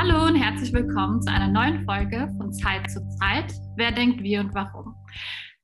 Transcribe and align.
Hallo 0.00 0.26
und 0.26 0.36
herzlich 0.36 0.72
willkommen 0.72 1.20
zu 1.20 1.28
einer 1.28 1.48
neuen 1.48 1.84
Folge 1.84 2.32
von 2.36 2.52
Zeit 2.52 2.88
zu 2.88 3.00
Zeit. 3.18 3.52
Wer 3.74 3.90
denkt 3.90 4.22
wie 4.22 4.38
und 4.38 4.54
warum? 4.54 4.94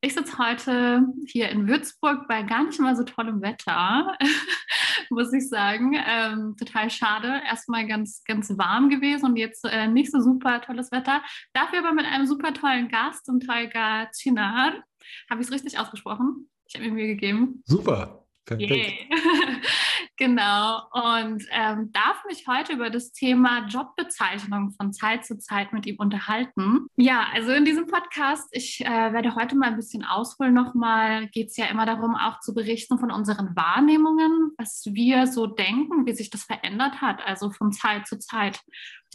Ich 0.01 0.15
sitze 0.15 0.37
heute 0.39 1.07
hier 1.29 1.51
in 1.51 1.69
Würzburg 1.69 2.27
bei 2.27 2.43
gar 2.43 2.65
nicht 2.65 2.81
mal 2.81 2.97
so 2.97 3.05
tollem 3.05 3.41
Wetter, 3.43 4.19
muss 5.11 5.33
ich 5.33 5.49
sagen. 5.49 5.97
Ähm, 6.05 6.57
total 6.59 6.91
schade. 6.91 7.43
Erstmal 7.47 7.87
ganz, 7.87 8.25
ganz 8.25 8.51
warm 8.59 8.89
gewesen 8.89 9.27
und 9.27 9.37
jetzt 9.37 9.65
äh, 9.67 9.87
nicht 9.87 10.11
so 10.11 10.21
super 10.21 10.61
tolles 10.63 10.91
Wetter. 10.91 11.23
Dafür 11.53 11.79
aber 11.79 11.93
mit 11.93 12.05
einem 12.05 12.27
super 12.27 12.53
tollen 12.53 12.89
Gast 12.89 13.29
und 13.29 13.47
Tolga 13.47 14.11
Chinar. 14.17 14.83
Habe 15.31 15.43
ich 15.43 15.47
es 15.47 15.53
richtig 15.53 15.79
ausgesprochen? 15.79 16.51
Ich 16.67 16.75
habe 16.75 16.87
mir 16.87 16.93
Mühe 16.93 17.07
gegeben. 17.07 17.63
Super. 17.67 18.27
Perfekt. 18.47 18.73
Yeah. 18.73 19.61
genau. 20.17 20.83
Und 20.93 21.45
ähm, 21.51 21.91
darf 21.93 22.25
mich 22.27 22.47
heute 22.47 22.75
über 22.75 22.91
das 22.91 23.13
Thema 23.13 23.67
Jobbezeichnung 23.67 24.73
von 24.73 24.93
Zeit 24.93 25.25
zu 25.25 25.39
Zeit 25.39 25.73
mit 25.73 25.87
ihm 25.87 25.97
unterhalten. 25.99 26.87
Ja, 26.97 27.27
also 27.33 27.53
in 27.53 27.65
diesem 27.65 27.87
Podcast, 27.87 28.49
ich 28.53 28.85
äh, 28.85 29.13
werde 29.13 29.35
heute 29.35 29.57
mal 29.57 29.69
ein 29.69 29.77
bisschen 29.77 30.05
ausholen 30.05 30.55
nochmal, 30.55 31.29
geht 31.29 31.49
es 31.49 31.57
ja 31.57 31.67
immer 31.67 31.87
darum, 31.87 32.15
auch 32.15 32.41
zu 32.41 32.55
berichten 32.55 32.99
von 32.99 33.11
unseren 33.11 33.55
Wahrnehmungen, 33.57 34.53
was 34.59 34.83
wir 34.87 35.27
so 35.27 35.47
denken, 35.47 36.07
wie 36.07 36.15
sich 36.15 36.31
das 36.31 36.45
verändert 36.45 37.01
hat, 37.01 37.25
also 37.27 37.51
von 37.51 37.73
Zeit 37.73 38.07
zu 38.07 38.19
Zeit, 38.19 38.61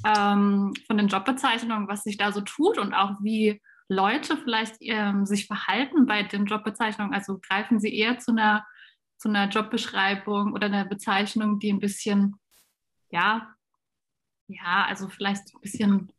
ähm, 0.05 0.73
von 0.87 0.97
den 0.97 1.07
Jobbezeichnungen, 1.07 1.87
was 1.87 2.03
sich 2.03 2.17
da 2.17 2.31
so 2.31 2.41
tut 2.41 2.77
und 2.77 2.93
auch 2.93 3.15
wie 3.21 3.61
Leute 3.89 4.37
vielleicht 4.37 4.75
ähm, 4.81 5.25
sich 5.25 5.47
verhalten 5.47 6.05
bei 6.05 6.23
den 6.23 6.45
Jobbezeichnungen. 6.45 7.13
Also 7.13 7.39
greifen 7.39 7.79
sie 7.79 7.93
eher 7.93 8.19
zu 8.19 8.31
einer 8.31 8.65
zu 9.19 9.29
einer 9.29 9.49
Jobbeschreibung 9.49 10.53
oder 10.53 10.67
einer 10.67 10.85
Bezeichnung, 10.85 11.59
die 11.59 11.71
ein 11.71 11.79
bisschen, 11.79 12.35
ja, 13.11 13.53
ja, 14.47 14.85
also 14.87 15.09
vielleicht 15.09 15.53
ein 15.53 15.61
bisschen 15.61 16.11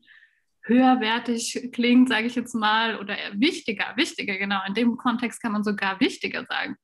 höherwertig 0.62 1.70
klingt, 1.72 2.10
sage 2.10 2.26
ich 2.26 2.34
jetzt 2.34 2.54
mal, 2.54 2.98
oder 3.00 3.16
wichtiger, 3.32 3.96
wichtiger, 3.96 4.36
genau. 4.36 4.60
In 4.66 4.74
dem 4.74 4.96
Kontext 4.98 5.40
kann 5.40 5.52
man 5.52 5.64
sogar 5.64 5.98
wichtiger 6.00 6.44
sagen. 6.44 6.76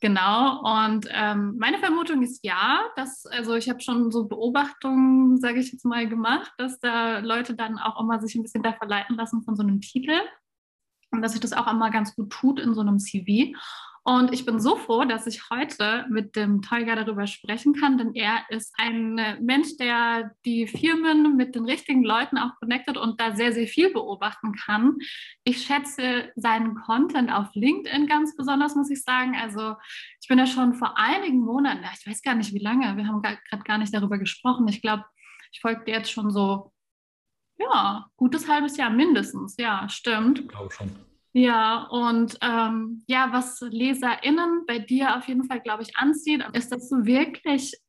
Genau. 0.00 0.62
Und 0.62 1.06
ähm, 1.10 1.56
meine 1.58 1.78
Vermutung 1.78 2.22
ist 2.22 2.40
ja, 2.42 2.82
dass, 2.96 3.26
also 3.26 3.54
ich 3.54 3.68
habe 3.68 3.80
schon 3.80 4.10
so 4.10 4.26
Beobachtungen, 4.26 5.38
sage 5.38 5.60
ich 5.60 5.70
jetzt 5.70 5.84
mal, 5.84 6.08
gemacht, 6.08 6.50
dass 6.56 6.80
da 6.80 7.18
Leute 7.18 7.54
dann 7.54 7.78
auch 7.78 8.00
immer 8.00 8.20
sich 8.20 8.34
ein 8.34 8.42
bisschen 8.42 8.62
da 8.62 8.72
verleiten 8.72 9.16
lassen 9.16 9.42
von 9.42 9.54
so 9.54 9.62
einem 9.62 9.80
Titel 9.80 10.18
und 11.10 11.22
dass 11.22 11.32
sich 11.32 11.40
das 11.40 11.52
auch 11.52 11.70
immer 11.70 11.90
ganz 11.90 12.16
gut 12.16 12.30
tut 12.30 12.58
in 12.58 12.74
so 12.74 12.80
einem 12.80 12.98
CV. 12.98 13.54
Und 14.02 14.32
ich 14.32 14.46
bin 14.46 14.60
so 14.60 14.76
froh, 14.76 15.04
dass 15.04 15.26
ich 15.26 15.50
heute 15.50 16.06
mit 16.08 16.34
dem 16.34 16.62
Tolga 16.62 16.96
darüber 16.96 17.26
sprechen 17.26 17.74
kann, 17.74 17.98
denn 17.98 18.14
er 18.14 18.44
ist 18.48 18.72
ein 18.78 19.36
Mensch, 19.42 19.76
der 19.76 20.34
die 20.46 20.66
Firmen 20.66 21.36
mit 21.36 21.54
den 21.54 21.66
richtigen 21.66 22.02
Leuten 22.02 22.38
auch 22.38 22.56
connectet 22.60 22.96
und 22.96 23.20
da 23.20 23.36
sehr, 23.36 23.52
sehr 23.52 23.66
viel 23.66 23.92
beobachten 23.92 24.54
kann. 24.54 24.96
Ich 25.44 25.62
schätze 25.64 26.32
seinen 26.34 26.76
Content 26.76 27.30
auf 27.30 27.48
LinkedIn 27.52 28.06
ganz 28.06 28.34
besonders, 28.36 28.74
muss 28.74 28.90
ich 28.90 29.02
sagen. 29.02 29.36
Also 29.36 29.74
ich 30.22 30.28
bin 30.28 30.38
ja 30.38 30.46
schon 30.46 30.72
vor 30.74 30.96
einigen 30.96 31.40
Monaten, 31.40 31.84
ich 31.98 32.06
weiß 32.06 32.22
gar 32.22 32.34
nicht 32.34 32.54
wie 32.54 32.58
lange, 32.58 32.96
wir 32.96 33.06
haben 33.06 33.20
gerade 33.20 33.64
gar 33.64 33.76
nicht 33.76 33.92
darüber 33.92 34.16
gesprochen. 34.16 34.66
Ich 34.68 34.80
glaube, 34.80 35.04
ich 35.52 35.60
folge 35.60 35.90
jetzt 35.90 36.10
schon 36.10 36.30
so, 36.30 36.72
ja, 37.58 38.06
gutes 38.16 38.48
halbes 38.48 38.78
Jahr 38.78 38.90
mindestens. 38.90 39.56
Ja, 39.58 39.86
stimmt. 39.90 40.38
Ich 40.40 40.48
glaube 40.48 40.70
schon. 40.72 41.09
Ja, 41.32 41.84
und 41.84 42.38
ähm, 42.40 43.04
ja, 43.06 43.32
was 43.32 43.60
LeserInnen 43.60 44.64
bei 44.66 44.80
dir 44.80 45.16
auf 45.16 45.28
jeden 45.28 45.44
Fall, 45.44 45.60
glaube 45.60 45.82
ich, 45.82 45.96
anzieht, 45.96 46.44
ist, 46.54 46.72
dass 46.72 46.88
du 46.88 47.04
wirklich 47.04 47.80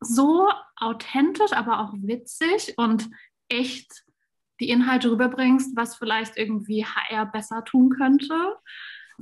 so 0.00 0.48
authentisch, 0.76 1.52
aber 1.52 1.80
auch 1.80 1.94
witzig 1.94 2.74
und 2.76 3.08
echt 3.48 4.04
die 4.60 4.68
Inhalte 4.68 5.10
rüberbringst, 5.10 5.76
was 5.76 5.96
vielleicht 5.96 6.36
irgendwie 6.36 6.84
HR 6.84 7.26
besser 7.26 7.64
tun 7.64 7.90
könnte 7.90 8.56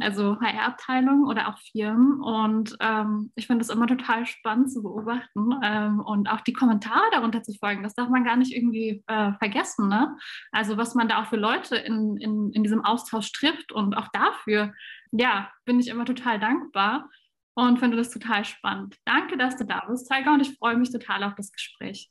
also 0.00 0.38
HR-Abteilungen 0.40 1.26
oder 1.26 1.48
auch 1.48 1.58
Firmen. 1.58 2.20
Und 2.20 2.76
ähm, 2.80 3.32
ich 3.34 3.46
finde 3.46 3.62
es 3.62 3.70
immer 3.70 3.86
total 3.86 4.26
spannend 4.26 4.70
zu 4.70 4.82
beobachten 4.82 5.50
ähm, 5.62 6.00
und 6.00 6.28
auch 6.28 6.40
die 6.42 6.52
Kommentare 6.52 7.04
darunter 7.12 7.42
zu 7.42 7.54
folgen. 7.54 7.82
Das 7.82 7.94
darf 7.94 8.08
man 8.08 8.24
gar 8.24 8.36
nicht 8.36 8.54
irgendwie 8.54 9.02
äh, 9.06 9.32
vergessen. 9.34 9.88
Ne? 9.88 10.16
Also 10.52 10.76
was 10.76 10.94
man 10.94 11.08
da 11.08 11.22
auch 11.22 11.26
für 11.26 11.36
Leute 11.36 11.76
in, 11.76 12.16
in, 12.18 12.52
in 12.52 12.62
diesem 12.62 12.84
Austausch 12.84 13.32
trifft 13.32 13.72
und 13.72 13.96
auch 13.96 14.08
dafür, 14.12 14.72
ja, 15.12 15.50
bin 15.64 15.80
ich 15.80 15.88
immer 15.88 16.04
total 16.04 16.38
dankbar 16.38 17.08
und 17.54 17.78
finde 17.78 17.96
das 17.96 18.10
total 18.10 18.44
spannend. 18.44 18.96
Danke, 19.04 19.38
dass 19.38 19.56
du 19.56 19.64
da 19.64 19.84
bist, 19.88 20.10
Tiger, 20.10 20.32
und 20.32 20.40
ich 20.40 20.56
freue 20.58 20.76
mich 20.76 20.92
total 20.92 21.22
auf 21.24 21.34
das 21.34 21.52
Gespräch. 21.52 22.10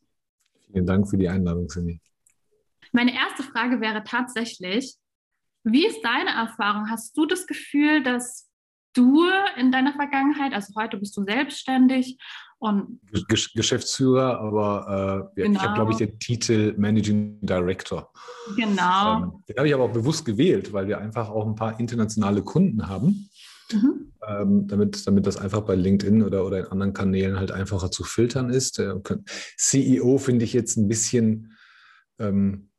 Vielen 0.71 0.85
Dank 0.87 1.07
für 1.07 1.17
die 1.17 1.29
Einladung, 1.29 1.67
Cindy. 1.67 2.01
Meine 2.91 3.13
erste 3.13 3.43
Frage 3.43 3.81
wäre 3.81 4.03
tatsächlich, 4.03 4.95
wie 5.65 5.85
ist 5.85 6.01
deine 6.03 6.29
Erfahrung? 6.29 6.89
Hast 6.89 7.17
du 7.17 7.25
das 7.25 7.47
Gefühl, 7.47 8.03
dass 8.03 8.49
du 8.93 9.25
in 9.57 9.71
deiner 9.71 9.93
Vergangenheit, 9.93 10.53
also 10.53 10.73
heute 10.75 10.97
bist 10.97 11.17
du 11.17 11.23
selbstständig 11.23 12.17
und 12.57 12.99
Gesch 13.27 13.53
Geschäftsführer, 13.53 14.39
aber 14.39 15.31
äh, 15.35 15.41
genau. 15.41 15.59
ich 15.59 15.65
habe, 15.65 15.73
glaube 15.75 15.91
ich, 15.91 15.97
den 15.97 16.17
Titel 16.19 16.73
Managing 16.77 17.39
Director. 17.41 18.11
Genau. 18.55 19.17
Ähm, 19.17 19.43
den 19.47 19.57
habe 19.57 19.67
ich 19.67 19.73
aber 19.73 19.83
auch 19.83 19.93
bewusst 19.93 20.23
gewählt, 20.23 20.71
weil 20.71 20.87
wir 20.87 20.99
einfach 20.99 21.29
auch 21.29 21.45
ein 21.45 21.55
paar 21.55 21.79
internationale 21.79 22.41
Kunden 22.43 22.87
haben. 22.87 23.29
Mhm. 23.71 24.13
Ähm, 24.27 24.67
damit, 24.67 25.05
damit 25.05 25.27
das 25.27 25.37
einfach 25.37 25.61
bei 25.61 25.75
LinkedIn 25.75 26.23
oder, 26.23 26.45
oder 26.45 26.59
in 26.59 26.65
anderen 26.67 26.93
Kanälen 26.93 27.37
halt 27.37 27.51
einfacher 27.51 27.91
zu 27.91 28.03
filtern 28.03 28.49
ist. 28.49 28.79
Äh, 28.79 28.93
CEO 29.57 30.17
finde 30.17 30.45
ich 30.45 30.53
jetzt 30.53 30.77
ein 30.77 30.87
bisschen 30.87 31.55
ähm, 32.19 32.69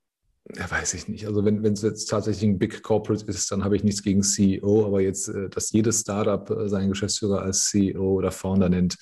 ja, 0.55 0.71
weiß 0.71 0.95
ich 0.95 1.09
nicht. 1.09 1.27
Also 1.27 1.45
wenn 1.45 1.65
es 1.65 1.83
jetzt 1.83 2.07
tatsächlich 2.07 2.49
ein 2.49 2.59
Big 2.59 2.83
Corporate 2.83 3.25
ist, 3.27 3.51
dann 3.51 3.65
habe 3.65 3.77
ich 3.77 3.85
nichts 3.85 4.03
gegen 4.03 4.23
CEO, 4.23 4.87
aber 4.87 5.01
jetzt, 5.01 5.29
äh, 5.29 5.49
dass 5.49 5.73
jedes 5.73 6.01
Startup 6.01 6.49
äh, 6.51 6.69
seinen 6.69 6.91
Geschäftsführer 6.91 7.43
als 7.43 7.65
CEO 7.67 8.13
oder 8.13 8.31
Founder 8.31 8.69
nennt, 8.69 8.97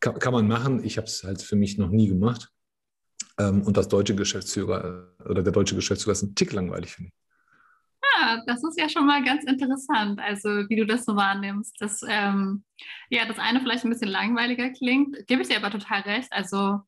kann, 0.00 0.18
kann 0.18 0.32
man 0.32 0.48
machen. 0.48 0.84
Ich 0.84 0.96
habe 0.96 1.06
es 1.06 1.22
halt 1.22 1.42
für 1.42 1.56
mich 1.56 1.78
noch 1.78 1.90
nie 1.90 2.08
gemacht. 2.08 2.50
Ähm, 3.38 3.62
und 3.62 3.76
das 3.76 3.88
deutsche 3.88 4.14
Geschäftsführer 4.14 5.08
äh, 5.20 5.28
oder 5.28 5.42
der 5.42 5.52
deutsche 5.52 5.76
Geschäftsführer 5.76 6.12
ist 6.12 6.22
ein 6.22 6.34
Tick 6.34 6.52
langweilig, 6.52 6.92
finde 6.92 7.10
ich. 7.10 7.23
Das 8.46 8.62
ist 8.62 8.78
ja 8.78 8.88
schon 8.88 9.06
mal 9.06 9.22
ganz 9.24 9.44
interessant, 9.44 10.20
also 10.20 10.48
wie 10.48 10.76
du 10.76 10.86
das 10.86 11.04
so 11.04 11.16
wahrnimmst. 11.16 11.80
Dass, 11.80 12.02
ähm, 12.08 12.64
ja, 13.10 13.26
das 13.26 13.38
eine 13.38 13.60
vielleicht 13.60 13.84
ein 13.84 13.90
bisschen 13.90 14.08
langweiliger 14.08 14.70
klingt, 14.70 15.26
gebe 15.26 15.42
ich 15.42 15.48
dir 15.48 15.56
aber 15.56 15.70
total 15.70 16.02
recht. 16.02 16.28
Also, 16.30 16.80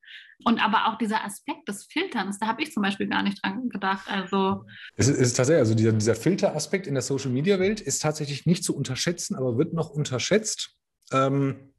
und 0.45 0.63
aber 0.63 0.87
auch 0.87 0.99
dieser 0.99 1.25
Aspekt 1.25 1.69
des 1.69 1.85
Filterns, 1.85 2.39
da 2.39 2.47
habe 2.47 2.63
ich 2.63 2.73
zum 2.73 2.83
Beispiel 2.83 3.09
gar 3.09 3.23
nicht 3.23 3.43
dran 3.43 3.69
gedacht. 3.69 4.07
Also 4.11 4.65
es 4.97 5.09
ist, 5.09 5.19
ist 5.19 5.35
tatsächlich, 5.35 5.61
also 5.61 5.75
dieser, 5.75 5.93
dieser 5.93 6.15
Filteraspekt 6.15 6.87
in 6.87 6.95
der 6.95 7.03
Social 7.03 7.31
Media 7.31 7.59
Welt 7.59 7.81
ist 7.81 8.03
tatsächlich 8.03 8.47
nicht 8.47 8.65
zu 8.65 8.77
unterschätzen, 8.77 9.37
aber 9.37 9.59
wird 9.59 9.73
noch 9.73 9.91
unterschätzt. 9.91 10.77
Ähm, 11.13 11.73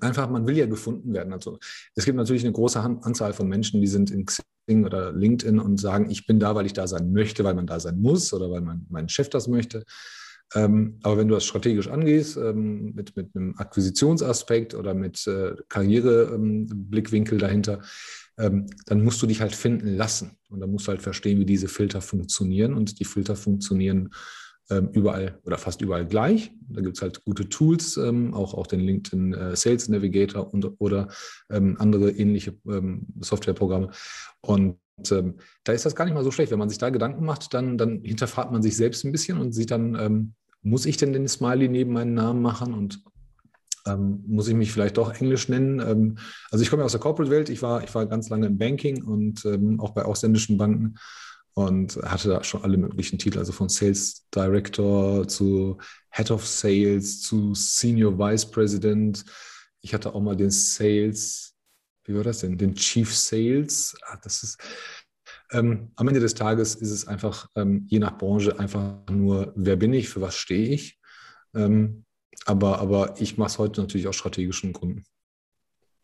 einfach, 0.00 0.30
man 0.30 0.46
will 0.46 0.56
ja 0.56 0.66
gefunden 0.66 1.12
werden. 1.12 1.32
Also 1.32 1.58
es 1.94 2.04
gibt 2.04 2.16
natürlich 2.16 2.44
eine 2.44 2.52
große 2.52 2.80
Anzahl 2.80 3.32
von 3.32 3.48
Menschen, 3.48 3.80
die 3.80 3.86
sind 3.86 4.10
in 4.10 4.24
Xing 4.24 4.44
oder 4.68 5.12
LinkedIn 5.12 5.58
und 5.58 5.78
sagen, 5.78 6.10
ich 6.10 6.26
bin 6.26 6.38
da, 6.38 6.54
weil 6.54 6.66
ich 6.66 6.72
da 6.72 6.86
sein 6.86 7.12
möchte, 7.12 7.44
weil 7.44 7.54
man 7.54 7.66
da 7.66 7.80
sein 7.80 8.00
muss 8.00 8.32
oder 8.32 8.50
weil 8.50 8.60
mein, 8.60 8.86
mein 8.88 9.08
Chef 9.08 9.28
das 9.28 9.48
möchte. 9.48 9.84
Ähm, 10.54 10.98
aber 11.02 11.18
wenn 11.18 11.28
du 11.28 11.34
das 11.34 11.44
strategisch 11.44 11.88
angehst, 11.88 12.36
ähm, 12.36 12.92
mit, 12.94 13.16
mit 13.16 13.34
einem 13.34 13.54
Akquisitionsaspekt 13.56 14.74
oder 14.74 14.94
mit 14.94 15.26
äh, 15.26 15.54
Karriereblickwinkel 15.68 17.34
ähm, 17.34 17.40
dahinter, 17.40 17.80
ähm, 18.38 18.66
dann 18.86 19.02
musst 19.02 19.22
du 19.22 19.26
dich 19.26 19.40
halt 19.40 19.54
finden 19.54 19.96
lassen. 19.96 20.36
Und 20.48 20.60
dann 20.60 20.70
musst 20.70 20.86
du 20.86 20.90
halt 20.90 21.02
verstehen, 21.02 21.38
wie 21.38 21.46
diese 21.46 21.68
Filter 21.68 22.00
funktionieren. 22.00 22.74
Und 22.74 23.00
die 23.00 23.04
Filter 23.04 23.36
funktionieren 23.36 24.10
überall 24.92 25.38
oder 25.44 25.58
fast 25.58 25.82
überall 25.82 26.06
gleich. 26.06 26.50
Da 26.68 26.80
gibt 26.80 26.96
es 26.96 27.02
halt 27.02 27.24
gute 27.24 27.48
Tools, 27.48 27.98
ähm, 27.98 28.32
auch, 28.32 28.54
auch 28.54 28.66
den 28.66 28.80
LinkedIn 28.80 29.34
äh, 29.34 29.56
Sales 29.56 29.88
Navigator 29.88 30.52
und, 30.54 30.64
oder 30.78 31.08
ähm, 31.50 31.76
andere 31.78 32.10
ähnliche 32.10 32.54
ähm, 32.66 33.06
Softwareprogramme. 33.20 33.90
Und 34.40 34.78
ähm, 35.10 35.34
da 35.64 35.72
ist 35.72 35.84
das 35.84 35.94
gar 35.94 36.04
nicht 36.04 36.14
mal 36.14 36.24
so 36.24 36.30
schlecht. 36.30 36.52
Wenn 36.52 36.58
man 36.58 36.68
sich 36.68 36.78
da 36.78 36.90
Gedanken 36.90 37.24
macht, 37.24 37.52
dann, 37.54 37.76
dann 37.76 38.00
hinterfragt 38.02 38.52
man 38.52 38.62
sich 38.62 38.76
selbst 38.76 39.04
ein 39.04 39.12
bisschen 39.12 39.38
und 39.38 39.52
sieht 39.52 39.70
dann, 39.70 39.94
ähm, 39.94 40.34
muss 40.62 40.86
ich 40.86 40.96
denn 40.96 41.12
den 41.12 41.28
Smiley 41.28 41.68
neben 41.68 41.92
meinen 41.92 42.14
Namen 42.14 42.40
machen 42.40 42.72
und 42.72 43.02
ähm, 43.86 44.22
muss 44.26 44.48
ich 44.48 44.54
mich 44.54 44.72
vielleicht 44.72 44.96
doch 44.96 45.12
Englisch 45.20 45.48
nennen? 45.48 45.80
Ähm, 45.80 46.18
also 46.50 46.62
ich 46.62 46.70
komme 46.70 46.82
ja 46.82 46.86
aus 46.86 46.92
der 46.92 47.00
Corporate-Welt, 47.00 47.48
ich 47.48 47.62
war, 47.62 47.82
ich 47.82 47.94
war 47.94 48.06
ganz 48.06 48.28
lange 48.28 48.46
im 48.46 48.58
Banking 48.58 49.02
und 49.02 49.44
ähm, 49.44 49.80
auch 49.80 49.90
bei 49.90 50.04
ausländischen 50.04 50.56
Banken 50.56 50.94
und 51.54 51.96
hatte 51.96 52.28
da 52.28 52.44
schon 52.44 52.62
alle 52.62 52.76
möglichen 52.76 53.18
Titel, 53.18 53.38
also 53.38 53.52
von 53.52 53.68
Sales 53.68 54.26
Director 54.34 55.26
zu 55.28 55.78
Head 56.10 56.30
of 56.30 56.46
Sales 56.46 57.22
zu 57.22 57.54
Senior 57.54 58.18
Vice 58.18 58.50
President. 58.50 59.24
Ich 59.80 59.92
hatte 59.94 60.14
auch 60.14 60.20
mal 60.20 60.36
den 60.36 60.50
Sales, 60.50 61.54
wie 62.04 62.14
war 62.14 62.24
das 62.24 62.40
denn? 62.40 62.56
Den 62.56 62.74
Chief 62.74 63.14
Sales. 63.14 63.94
Ah, 64.06 64.18
das 64.22 64.42
ist 64.42 64.58
ähm, 65.52 65.92
am 65.96 66.08
Ende 66.08 66.20
des 66.20 66.34
Tages 66.34 66.74
ist 66.74 66.90
es 66.90 67.06
einfach 67.06 67.48
ähm, 67.56 67.86
je 67.88 67.98
nach 67.98 68.16
Branche 68.16 68.58
einfach 68.58 69.06
nur, 69.10 69.52
wer 69.54 69.76
bin 69.76 69.92
ich, 69.92 70.08
für 70.08 70.20
was 70.20 70.34
stehe 70.34 70.68
ich. 70.70 70.98
Ähm, 71.54 72.04
aber, 72.46 72.78
aber 72.78 73.20
ich 73.20 73.36
mache 73.36 73.48
es 73.48 73.58
heute 73.58 73.80
natürlich 73.82 74.08
aus 74.08 74.16
strategischen 74.16 74.72
Gründen. 74.72 75.04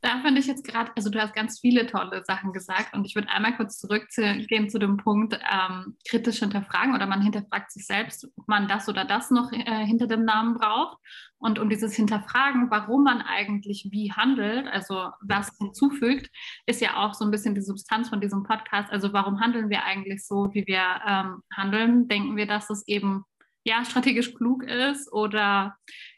Da 0.00 0.20
finde 0.20 0.40
ich 0.40 0.46
jetzt 0.46 0.64
gerade, 0.64 0.92
also 0.96 1.10
du 1.10 1.20
hast 1.20 1.34
ganz 1.34 1.58
viele 1.58 1.86
tolle 1.86 2.22
Sachen 2.24 2.52
gesagt 2.52 2.94
und 2.94 3.04
ich 3.04 3.16
würde 3.16 3.28
einmal 3.30 3.56
kurz 3.56 3.78
zurückgehen 3.78 4.70
zu 4.70 4.78
dem 4.78 4.96
Punkt 4.96 5.34
ähm, 5.34 5.96
kritisch 6.08 6.38
hinterfragen 6.38 6.94
oder 6.94 7.06
man 7.06 7.20
hinterfragt 7.20 7.72
sich 7.72 7.84
selbst, 7.84 8.28
ob 8.36 8.46
man 8.46 8.68
das 8.68 8.88
oder 8.88 9.04
das 9.04 9.32
noch 9.32 9.50
äh, 9.52 9.84
hinter 9.86 10.06
dem 10.06 10.24
Namen 10.24 10.54
braucht. 10.54 10.98
Und 11.38 11.58
um 11.58 11.68
dieses 11.68 11.94
Hinterfragen, 11.94 12.70
warum 12.70 13.02
man 13.02 13.22
eigentlich 13.22 13.88
wie 13.90 14.12
handelt, 14.12 14.68
also 14.68 15.10
was 15.20 15.50
hinzufügt, 15.58 16.30
ist 16.66 16.80
ja 16.80 16.96
auch 16.96 17.14
so 17.14 17.24
ein 17.24 17.30
bisschen 17.32 17.56
die 17.56 17.62
Substanz 17.62 18.08
von 18.08 18.20
diesem 18.20 18.44
Podcast. 18.44 18.92
Also 18.92 19.12
warum 19.12 19.40
handeln 19.40 19.68
wir 19.68 19.84
eigentlich 19.84 20.24
so, 20.24 20.48
wie 20.52 20.66
wir 20.66 21.00
ähm, 21.06 21.42
handeln? 21.56 22.06
Denken 22.06 22.36
wir, 22.36 22.46
dass 22.46 22.70
es 22.70 22.86
eben 22.86 23.24
ja 23.64 23.84
strategisch 23.84 24.34
klug 24.34 24.62
ist 24.62 25.12
oder 25.12 25.76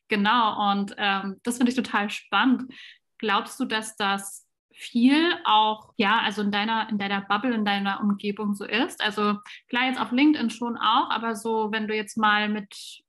genau? 0.08 0.70
Und 0.70 0.94
ähm, 0.98 1.36
das 1.42 1.56
finde 1.56 1.70
ich 1.70 1.76
total 1.76 2.10
spannend. 2.10 2.70
Glaubst 3.20 3.60
du, 3.60 3.66
dass 3.66 3.96
das 3.96 4.48
viel 4.72 5.34
auch, 5.44 5.92
ja, 5.98 6.20
also 6.20 6.40
in 6.40 6.50
deiner, 6.50 6.88
in 6.88 6.96
deiner 6.96 7.20
Bubble, 7.20 7.54
in 7.54 7.66
deiner 7.66 8.00
Umgebung 8.00 8.54
so 8.54 8.64
ist? 8.64 9.02
Also 9.02 9.36
klar, 9.68 9.88
jetzt 9.88 10.00
auf 10.00 10.10
LinkedIn 10.10 10.48
schon 10.48 10.78
auch, 10.78 11.10
aber 11.10 11.36
so, 11.36 11.70
wenn 11.70 11.86
du 11.86 11.94
jetzt 11.94 12.16
mal 12.16 12.48
mit 12.48 13.02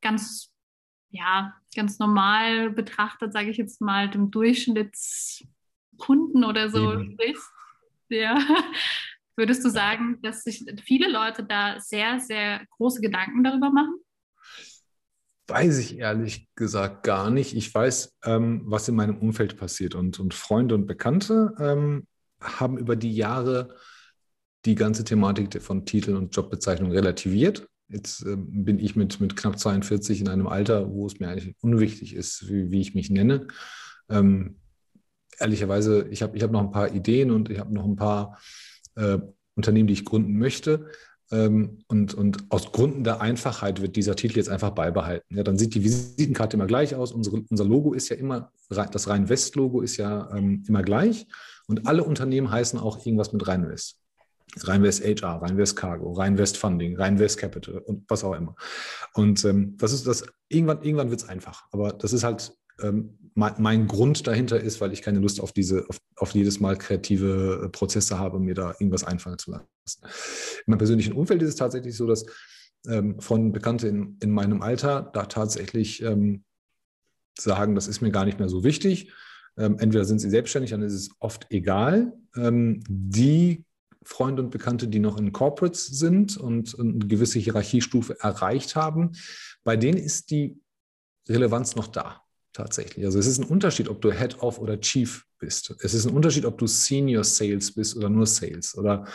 ganz, 0.00 0.52
ja, 1.10 1.54
ganz 1.76 2.00
normal 2.00 2.70
betrachtet, 2.70 3.32
sage 3.32 3.50
ich 3.50 3.56
jetzt 3.56 3.80
mal, 3.80 4.10
dem 4.10 4.32
Durchschnittskunden 4.32 6.42
oder 6.44 6.68
so 6.68 6.98
sprichst, 6.98 7.52
ja, 8.08 8.36
würdest 9.36 9.64
du 9.64 9.70
sagen, 9.70 10.20
dass 10.22 10.42
sich 10.42 10.64
viele 10.84 11.08
Leute 11.08 11.44
da 11.44 11.78
sehr, 11.78 12.18
sehr 12.18 12.66
große 12.76 13.00
Gedanken 13.00 13.44
darüber 13.44 13.70
machen? 13.70 13.94
Weiß 15.48 15.78
ich 15.78 15.98
ehrlich 15.98 16.48
gesagt 16.54 17.02
gar 17.02 17.30
nicht. 17.30 17.54
Ich 17.54 17.74
weiß, 17.74 18.18
ähm, 18.24 18.62
was 18.64 18.88
in 18.88 18.94
meinem 18.94 19.18
Umfeld 19.18 19.56
passiert. 19.56 19.94
Und, 19.94 20.20
und 20.20 20.34
Freunde 20.34 20.74
und 20.74 20.86
Bekannte 20.86 21.54
ähm, 21.58 22.06
haben 22.40 22.78
über 22.78 22.96
die 22.96 23.14
Jahre 23.14 23.76
die 24.64 24.74
ganze 24.74 25.04
Thematik 25.04 25.60
von 25.60 25.84
Titeln 25.86 26.16
und 26.16 26.34
Jobbezeichnungen 26.34 26.92
relativiert. 26.92 27.66
Jetzt 27.88 28.24
äh, 28.24 28.36
bin 28.36 28.78
ich 28.78 28.96
mit, 28.96 29.20
mit 29.20 29.36
knapp 29.36 29.58
42 29.58 30.20
in 30.20 30.28
einem 30.28 30.46
Alter, 30.46 30.90
wo 30.90 31.06
es 31.06 31.18
mir 31.18 31.28
eigentlich 31.28 31.54
unwichtig 31.60 32.14
ist, 32.14 32.48
wie, 32.48 32.70
wie 32.70 32.80
ich 32.80 32.94
mich 32.94 33.10
nenne. 33.10 33.48
Ähm, 34.08 34.56
ehrlicherweise, 35.38 36.08
ich 36.10 36.22
habe 36.22 36.36
ich 36.36 36.42
hab 36.42 36.52
noch 36.52 36.62
ein 36.62 36.70
paar 36.70 36.94
Ideen 36.94 37.30
und 37.30 37.50
ich 37.50 37.58
habe 37.58 37.74
noch 37.74 37.84
ein 37.84 37.96
paar 37.96 38.38
äh, 38.94 39.18
Unternehmen, 39.54 39.88
die 39.88 39.94
ich 39.94 40.04
gründen 40.04 40.38
möchte. 40.38 40.86
Ähm, 41.32 41.78
und, 41.88 42.14
und 42.14 42.44
aus 42.50 42.72
Gründen 42.72 43.04
der 43.04 43.20
Einfachheit 43.22 43.80
wird 43.80 43.96
dieser 43.96 44.14
Titel 44.14 44.36
jetzt 44.36 44.50
einfach 44.50 44.70
beibehalten. 44.70 45.34
Ja, 45.34 45.42
dann 45.42 45.58
sieht 45.58 45.74
die 45.74 45.82
Visitenkarte 45.82 46.56
immer 46.56 46.66
gleich 46.66 46.94
aus. 46.94 47.10
Unsere, 47.10 47.42
unser 47.48 47.64
Logo 47.64 47.94
ist 47.94 48.10
ja 48.10 48.16
immer, 48.16 48.52
das 48.68 49.08
Rhein-West-Logo 49.08 49.80
ist 49.80 49.96
ja 49.96 50.30
ähm, 50.36 50.62
immer 50.68 50.82
gleich. 50.82 51.26
Und 51.66 51.86
alle 51.86 52.04
Unternehmen 52.04 52.50
heißen 52.50 52.78
auch 52.78 53.04
irgendwas 53.04 53.32
mit 53.32 53.46
Rhein-West. 53.48 53.98
Rhein-West 54.60 55.02
HR, 55.02 55.40
Rhein-West 55.40 55.76
Cargo, 55.76 56.12
Rhein-West 56.12 56.58
Funding, 56.58 56.96
Rhein-West 56.96 57.38
Capital 57.38 57.78
und 57.78 58.04
was 58.08 58.22
auch 58.22 58.34
immer. 58.34 58.54
Und 59.14 59.42
ähm, 59.46 59.76
das 59.78 59.94
ist 59.94 60.06
das, 60.06 60.26
irgendwann, 60.48 60.82
irgendwann 60.82 61.08
wird 61.08 61.22
es 61.22 61.28
einfach. 61.28 61.64
Aber 61.72 61.92
das 61.92 62.12
ist 62.12 62.24
halt 62.24 62.52
ähm, 62.80 63.18
mein, 63.34 63.54
mein, 63.58 63.86
Grund 63.86 64.26
dahinter 64.26 64.60
ist, 64.60 64.80
weil 64.80 64.92
ich 64.92 65.02
keine 65.02 65.18
Lust 65.18 65.40
auf 65.40 65.52
diese, 65.52 65.88
auf, 65.88 65.98
auf, 66.16 66.32
jedes 66.32 66.60
Mal 66.60 66.76
kreative 66.76 67.62
äh, 67.64 67.68
Prozesse 67.68 68.18
habe, 68.18 68.38
mir 68.38 68.54
da 68.54 68.70
irgendwas 68.72 69.04
einfallen 69.04 69.38
zu 69.38 69.52
lassen. 69.52 69.64
In 70.02 70.70
meinem 70.70 70.78
persönlichen 70.78 71.14
Umfeld 71.14 71.42
ist 71.42 71.50
es 71.50 71.56
tatsächlich 71.56 71.96
so, 71.96 72.06
dass 72.06 72.26
ähm, 72.86 73.20
von 73.20 73.52
Bekannten 73.52 73.86
in, 73.86 74.16
in, 74.20 74.30
meinem 74.30 74.62
Alter 74.62 75.10
da 75.14 75.26
tatsächlich 75.26 76.02
ähm, 76.02 76.44
sagen, 77.38 77.74
das 77.74 77.88
ist 77.88 78.00
mir 78.00 78.10
gar 78.10 78.24
nicht 78.24 78.38
mehr 78.38 78.48
so 78.48 78.64
wichtig. 78.64 79.12
Ähm, 79.56 79.78
entweder 79.78 80.04
sind 80.04 80.18
sie 80.18 80.30
selbstständig, 80.30 80.70
dann 80.70 80.82
ist 80.82 80.94
es 80.94 81.10
oft 81.18 81.46
egal. 81.50 82.12
Ähm, 82.36 82.82
die 82.88 83.64
Freunde 84.02 84.42
und 84.42 84.50
Bekannte, 84.50 84.88
die 84.88 84.98
noch 84.98 85.18
in 85.18 85.32
Corporates 85.32 85.86
sind 85.86 86.36
und 86.36 86.78
eine 86.78 87.06
gewisse 87.06 87.38
Hierarchiestufe 87.38 88.18
erreicht 88.20 88.74
haben, 88.74 89.12
bei 89.62 89.76
denen 89.76 89.98
ist 89.98 90.30
die 90.30 90.60
Relevanz 91.28 91.76
noch 91.76 91.86
da 91.86 92.21
tatsächlich. 92.52 93.04
Also 93.04 93.18
es 93.18 93.26
ist 93.26 93.38
ein 93.38 93.46
Unterschied, 93.46 93.88
ob 93.88 94.00
du 94.02 94.12
Head 94.12 94.42
of 94.42 94.58
oder 94.58 94.80
Chief 94.80 95.24
bist. 95.38 95.74
Es 95.80 95.94
ist 95.94 96.06
ein 96.06 96.14
Unterschied, 96.14 96.44
ob 96.44 96.58
du 96.58 96.66
Senior 96.66 97.24
Sales 97.24 97.74
bist 97.74 97.96
oder 97.96 98.08
nur 98.08 98.26
Sales 98.26 98.76
oder 98.76 99.06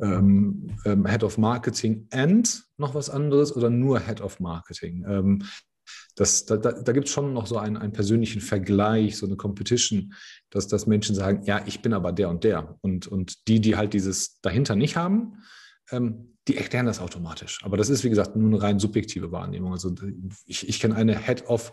ähm, 0.00 0.68
ähm, 0.84 1.06
Head 1.06 1.22
of 1.22 1.38
Marketing 1.38 2.06
and 2.10 2.64
noch 2.76 2.94
was 2.94 3.10
anderes 3.10 3.54
oder 3.54 3.70
nur 3.70 4.00
Head 4.00 4.20
of 4.20 4.40
Marketing. 4.40 5.04
Ähm, 5.08 5.44
das, 6.14 6.44
da 6.44 6.56
da, 6.56 6.72
da 6.72 6.92
gibt 6.92 7.08
es 7.08 7.12
schon 7.12 7.32
noch 7.32 7.46
so 7.46 7.58
einen, 7.58 7.76
einen 7.76 7.92
persönlichen 7.92 8.40
Vergleich, 8.40 9.16
so 9.16 9.26
eine 9.26 9.36
Competition, 9.36 10.14
dass, 10.50 10.68
dass 10.68 10.86
Menschen 10.86 11.14
sagen, 11.14 11.42
ja, 11.44 11.62
ich 11.66 11.80
bin 11.82 11.92
aber 11.92 12.12
der 12.12 12.28
und 12.28 12.44
der. 12.44 12.78
Und, 12.82 13.06
und 13.06 13.48
die, 13.48 13.60
die 13.60 13.76
halt 13.76 13.94
dieses 13.94 14.40
dahinter 14.40 14.76
nicht 14.76 14.96
haben, 14.96 15.42
ähm, 15.90 16.36
die 16.48 16.56
erklären 16.56 16.86
das 16.86 17.00
automatisch. 17.00 17.60
Aber 17.62 17.76
das 17.76 17.88
ist, 17.88 18.04
wie 18.04 18.10
gesagt, 18.10 18.36
nur 18.36 18.48
eine 18.48 18.62
rein 18.62 18.78
subjektive 18.78 19.30
Wahrnehmung. 19.30 19.72
Also 19.72 19.94
ich, 20.46 20.68
ich 20.68 20.80
kenne 20.80 20.96
eine 20.96 21.18
Head 21.18 21.46
of 21.46 21.72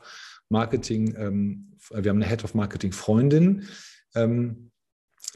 Marketing, 0.49 1.15
ähm, 1.17 1.73
wir 1.89 2.09
haben 2.09 2.21
eine 2.21 2.27
Head 2.27 2.43
of 2.43 2.53
Marketing 2.53 2.91
Freundin, 2.91 3.67
ähm, 4.15 4.71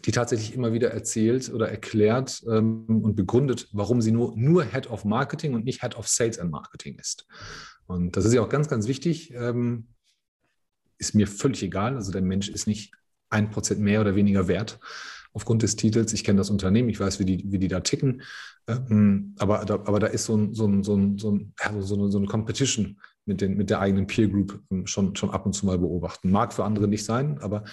die 0.05 0.11
tatsächlich 0.11 0.53
immer 0.53 0.73
wieder 0.73 0.91
erzählt 0.91 1.53
oder 1.53 1.69
erklärt 1.69 2.43
ähm, 2.49 2.85
und 3.03 3.15
begründet, 3.15 3.69
warum 3.73 4.01
sie 4.01 4.11
nur, 4.11 4.35
nur 4.35 4.63
Head 4.65 4.89
of 4.89 5.05
Marketing 5.05 5.53
und 5.53 5.65
nicht 5.65 5.81
Head 5.81 5.95
of 5.95 6.07
Sales 6.07 6.39
and 6.39 6.51
Marketing 6.51 6.97
ist. 6.97 7.27
Und 7.85 8.17
das 8.17 8.25
ist 8.25 8.33
ja 8.33 8.41
auch 8.41 8.49
ganz, 8.49 8.67
ganz 8.67 8.87
wichtig. 8.87 9.33
Ähm, 9.33 9.87
ist 10.97 11.15
mir 11.15 11.27
völlig 11.27 11.61
egal. 11.63 11.95
Also 11.95 12.11
der 12.11 12.21
Mensch 12.21 12.49
ist 12.49 12.65
nicht 12.65 12.93
ein 13.29 13.51
Prozent 13.51 13.81
mehr 13.81 14.01
oder 14.01 14.15
weniger 14.15 14.47
wert 14.47 14.79
aufgrund 15.33 15.63
des 15.63 15.75
Titels. 15.75 16.13
Ich 16.13 16.23
kenne 16.23 16.37
das 16.37 16.49
Unternehmen, 16.49 16.89
ich 16.89 16.99
weiß, 16.99 17.19
wie 17.19 17.25
die, 17.25 17.51
wie 17.51 17.59
die 17.59 17.67
da 17.67 17.81
ticken. 17.81 18.21
Ähm, 18.67 19.35
aber, 19.39 19.65
da, 19.65 19.75
aber 19.75 19.99
da 19.99 20.07
ist 20.07 20.25
so, 20.25 20.37
ein, 20.37 20.53
so, 20.53 20.65
ein, 20.65 20.83
so, 20.83 20.95
ein, 20.95 21.17
so, 21.17 21.31
ein, 21.31 21.41
so 21.83 22.17
eine 22.17 22.27
Competition 22.27 22.99
mit, 23.25 23.41
den, 23.41 23.55
mit 23.55 23.69
der 23.69 23.79
eigenen 23.79 24.07
Peer 24.07 24.27
Group 24.27 24.61
ähm, 24.71 24.87
schon, 24.87 25.15
schon 25.15 25.31
ab 25.31 25.45
und 25.45 25.53
zu 25.53 25.65
mal 25.65 25.77
beobachten. 25.77 26.31
Mag 26.31 26.53
für 26.53 26.65
andere 26.65 26.87
nicht 26.87 27.05
sein, 27.05 27.39
aber 27.41 27.63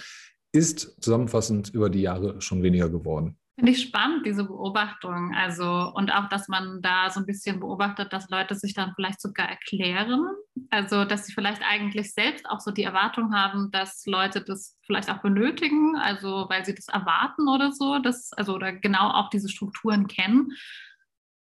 ist 0.53 1.01
zusammenfassend 1.01 1.69
über 1.69 1.89
die 1.89 2.01
Jahre 2.01 2.41
schon 2.41 2.61
weniger 2.63 2.89
geworden. 2.89 3.37
Finde 3.55 3.73
ich 3.73 3.81
spannend, 3.81 4.25
diese 4.25 4.45
Beobachtung. 4.45 5.33
Also, 5.35 5.91
und 5.93 6.11
auch, 6.11 6.29
dass 6.29 6.47
man 6.47 6.81
da 6.81 7.09
so 7.09 7.19
ein 7.19 7.25
bisschen 7.25 7.59
beobachtet, 7.59 8.11
dass 8.11 8.29
Leute 8.29 8.55
sich 8.55 8.73
dann 8.73 8.93
vielleicht 8.95 9.21
sogar 9.21 9.49
erklären. 9.49 10.25
Also, 10.69 11.05
dass 11.05 11.25
sie 11.25 11.33
vielleicht 11.33 11.61
eigentlich 11.61 12.13
selbst 12.13 12.49
auch 12.49 12.59
so 12.59 12.71
die 12.71 12.83
Erwartung 12.83 13.35
haben, 13.35 13.69
dass 13.71 14.05
Leute 14.05 14.41
das 14.41 14.79
vielleicht 14.85 15.11
auch 15.11 15.21
benötigen, 15.21 15.95
also 15.97 16.47
weil 16.49 16.65
sie 16.65 16.73
das 16.73 16.87
erwarten 16.87 17.47
oder 17.47 17.71
so, 17.71 17.99
dass, 17.99 18.31
also 18.33 18.55
oder 18.55 18.73
genau 18.73 19.11
auch 19.11 19.29
diese 19.29 19.49
Strukturen 19.49 20.07
kennen. 20.07 20.53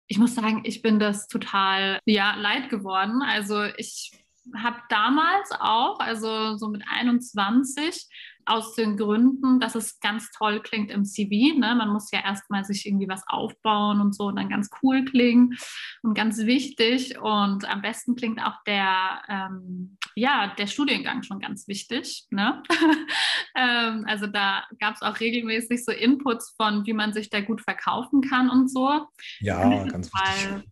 Ich 0.10 0.18
muss 0.18 0.36
sagen, 0.36 0.62
ich 0.66 0.82
bin 0.82 1.00
das 1.00 1.28
total 1.28 2.00
ja, 2.06 2.36
leid 2.36 2.70
geworden. 2.70 3.22
Also 3.22 3.64
ich 3.78 4.12
habe 4.56 4.78
damals 4.90 5.52
auch, 5.52 6.00
also 6.00 6.58
so 6.58 6.70
mit 6.70 6.84
21, 6.90 8.08
aus 8.50 8.74
den 8.74 8.98
Gründen, 8.98 9.60
dass 9.60 9.76
es 9.76 10.00
ganz 10.00 10.32
toll 10.32 10.62
klingt 10.62 10.90
im 10.90 11.06
CV. 11.06 11.58
Ne? 11.60 11.76
Man 11.76 11.90
muss 11.90 12.10
ja 12.12 12.20
erstmal 12.24 12.66
sich 12.66 12.88
irgendwie 12.88 13.08
was 13.08 13.24
aufbauen 13.28 14.02
und 14.02 14.16
so 14.16 14.26
und 14.26 14.38
dann 14.38 14.50
ganz 14.50 14.70
cool 14.82 15.06
klingen 15.06 15.56
und 16.02 16.16
ganz 16.16 16.40
wichtig. 16.40 17.20
Und 17.20 17.70
am 17.70 17.82
besten 17.82 18.16
klingt 18.16 18.42
auch 18.42 18.56
der, 18.66 19.22
ähm, 19.30 19.98
ja, 20.16 20.54
der 20.58 20.66
Studiengang 20.66 21.22
schon 21.22 21.40
ganz 21.40 21.68
wichtig. 21.68 22.26
Ne? 22.32 22.64
ähm, 23.56 24.06
also 24.08 24.26
da 24.26 24.64
gab 24.80 24.96
es 24.96 25.04
auch 25.04 25.20
regelmäßig 25.20 25.86
so 25.86 25.92
Inputs 25.92 26.56
von, 26.58 26.86
wie 26.88 26.94
man 26.94 27.14
sich 27.14 27.30
da 27.30 27.42
gut 27.42 27.62
verkaufen 27.62 28.22
kann 28.22 28.50
und 28.50 28.70
so. 28.70 29.06
Ja, 29.42 29.86
ganz 29.86 30.12
wichtig. 30.12 30.68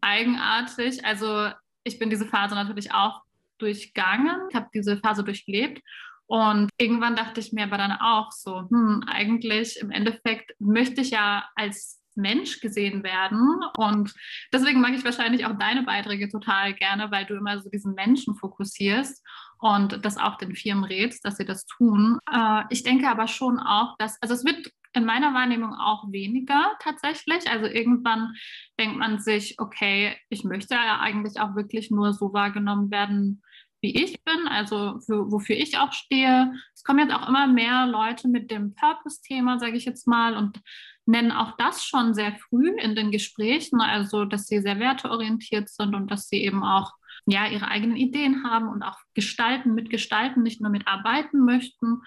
Eigenartig. 0.00 1.04
Also 1.04 1.50
ich 1.86 1.98
bin 1.98 2.10
diese 2.10 2.26
Phase 2.26 2.54
natürlich 2.54 2.92
auch 2.92 3.22
durchgangen, 3.58 4.48
ich 4.50 4.56
habe 4.56 4.68
diese 4.74 4.98
Phase 4.98 5.24
durchlebt 5.24 5.82
und 6.26 6.70
irgendwann 6.78 7.16
dachte 7.16 7.40
ich 7.40 7.52
mir 7.52 7.64
aber 7.64 7.78
dann 7.78 7.92
auch 7.92 8.32
so, 8.32 8.68
hm, 8.68 9.04
eigentlich 9.06 9.78
im 9.80 9.90
Endeffekt 9.90 10.52
möchte 10.58 11.00
ich 11.00 11.10
ja 11.10 11.48
als 11.54 12.02
Mensch 12.16 12.60
gesehen 12.60 13.04
werden. 13.04 13.60
Und 13.76 14.12
deswegen 14.52 14.80
mag 14.80 14.94
ich 14.94 15.04
wahrscheinlich 15.04 15.46
auch 15.46 15.56
deine 15.58 15.82
Beiträge 15.82 16.28
total 16.28 16.74
gerne, 16.74 17.10
weil 17.10 17.26
du 17.26 17.34
immer 17.34 17.60
so 17.60 17.68
diesen 17.68 17.94
Menschen 17.94 18.34
fokussierst 18.34 19.22
und 19.58 20.04
das 20.04 20.16
auch 20.16 20.36
den 20.36 20.54
Firmen 20.54 20.84
rätst, 20.84 21.24
dass 21.24 21.36
sie 21.36 21.44
das 21.44 21.66
tun. 21.66 22.18
Äh, 22.32 22.62
ich 22.70 22.82
denke 22.82 23.08
aber 23.08 23.28
schon 23.28 23.58
auch, 23.58 23.96
dass, 23.98 24.20
also 24.20 24.34
es 24.34 24.44
wird 24.44 24.70
in 24.92 25.04
meiner 25.04 25.34
Wahrnehmung 25.34 25.74
auch 25.74 26.10
weniger 26.10 26.72
tatsächlich. 26.80 27.48
Also 27.50 27.66
irgendwann 27.66 28.34
denkt 28.80 28.96
man 28.96 29.18
sich, 29.18 29.58
okay, 29.58 30.16
ich 30.30 30.44
möchte 30.44 30.74
ja 30.74 31.00
eigentlich 31.00 31.38
auch 31.38 31.54
wirklich 31.54 31.90
nur 31.90 32.12
so 32.14 32.32
wahrgenommen 32.32 32.90
werden, 32.90 33.42
wie 33.82 33.94
ich 33.94 34.24
bin, 34.24 34.48
also 34.48 34.98
für, 35.00 35.30
wofür 35.30 35.56
ich 35.56 35.78
auch 35.78 35.92
stehe. 35.92 36.52
Es 36.74 36.82
kommen 36.82 37.00
jetzt 37.00 37.14
auch 37.14 37.28
immer 37.28 37.46
mehr 37.46 37.86
Leute 37.86 38.26
mit 38.26 38.50
dem 38.50 38.74
Purpose-Thema, 38.74 39.58
sage 39.58 39.76
ich 39.76 39.84
jetzt 39.84 40.06
mal, 40.06 40.34
und 40.34 40.60
nennen 41.04 41.30
auch 41.30 41.56
das 41.58 41.84
schon 41.84 42.14
sehr 42.14 42.34
früh 42.36 42.70
in 42.78 42.96
den 42.96 43.10
Gesprächen, 43.10 43.80
also 43.80 44.24
dass 44.24 44.46
sie 44.46 44.60
sehr 44.60 44.80
werteorientiert 44.80 45.68
sind 45.68 45.94
und 45.94 46.10
dass 46.10 46.28
sie 46.28 46.42
eben 46.42 46.64
auch 46.64 46.92
ja 47.26 47.46
ihre 47.46 47.68
eigenen 47.68 47.96
Ideen 47.96 48.44
haben 48.44 48.68
und 48.68 48.82
auch 48.82 48.98
gestalten, 49.14 49.74
mitgestalten, 49.74 50.42
nicht 50.42 50.60
nur 50.60 50.70
mitarbeiten 50.70 51.44
möchten. 51.44 52.02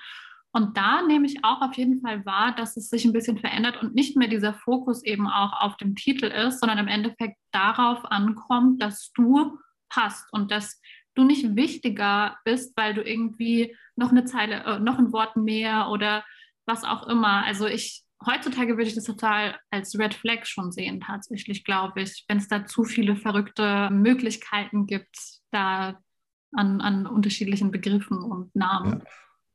Und 0.51 0.77
da 0.77 1.03
nehme 1.03 1.27
ich 1.27 1.43
auch 1.43 1.61
auf 1.61 1.75
jeden 1.75 2.01
Fall 2.01 2.25
wahr, 2.25 2.55
dass 2.55 2.75
es 2.75 2.89
sich 2.89 3.05
ein 3.05 3.13
bisschen 3.13 3.37
verändert 3.37 3.81
und 3.81 3.93
nicht 3.93 4.17
mehr 4.17 4.27
dieser 4.27 4.53
Fokus 4.53 5.03
eben 5.03 5.27
auch 5.27 5.61
auf 5.61 5.77
dem 5.77 5.95
Titel 5.95 6.25
ist, 6.25 6.59
sondern 6.59 6.79
im 6.79 6.87
Endeffekt 6.87 7.37
darauf 7.51 8.03
ankommt, 8.05 8.81
dass 8.81 9.11
du 9.13 9.59
passt 9.89 10.31
und 10.31 10.51
dass 10.51 10.81
du 11.15 11.23
nicht 11.23 11.55
wichtiger 11.55 12.37
bist, 12.45 12.75
weil 12.77 12.93
du 12.93 13.03
irgendwie 13.03 13.75
noch 13.95 14.11
eine 14.11 14.25
Zeile, 14.25 14.63
äh, 14.63 14.79
noch 14.79 14.97
ein 14.97 15.11
Wort 15.11 15.35
mehr 15.35 15.89
oder 15.89 16.23
was 16.65 16.83
auch 16.83 17.07
immer. 17.07 17.43
Also 17.45 17.67
ich 17.67 18.03
heutzutage 18.25 18.73
würde 18.77 18.89
ich 18.89 18.95
das 18.95 19.05
total 19.05 19.57
als 19.69 19.97
Red 19.97 20.13
Flag 20.13 20.45
schon 20.45 20.71
sehen, 20.71 20.99
tatsächlich, 20.99 21.63
glaube 21.63 22.01
ich, 22.01 22.25
wenn 22.27 22.37
es 22.37 22.47
da 22.47 22.65
zu 22.65 22.83
viele 22.83 23.15
verrückte 23.15 23.89
Möglichkeiten 23.91 24.85
gibt, 24.85 25.15
da 25.51 25.99
an, 26.53 26.81
an 26.81 27.05
unterschiedlichen 27.05 27.71
Begriffen 27.71 28.17
und 28.17 28.55
Namen. 28.55 28.99
Ja, 28.99 29.05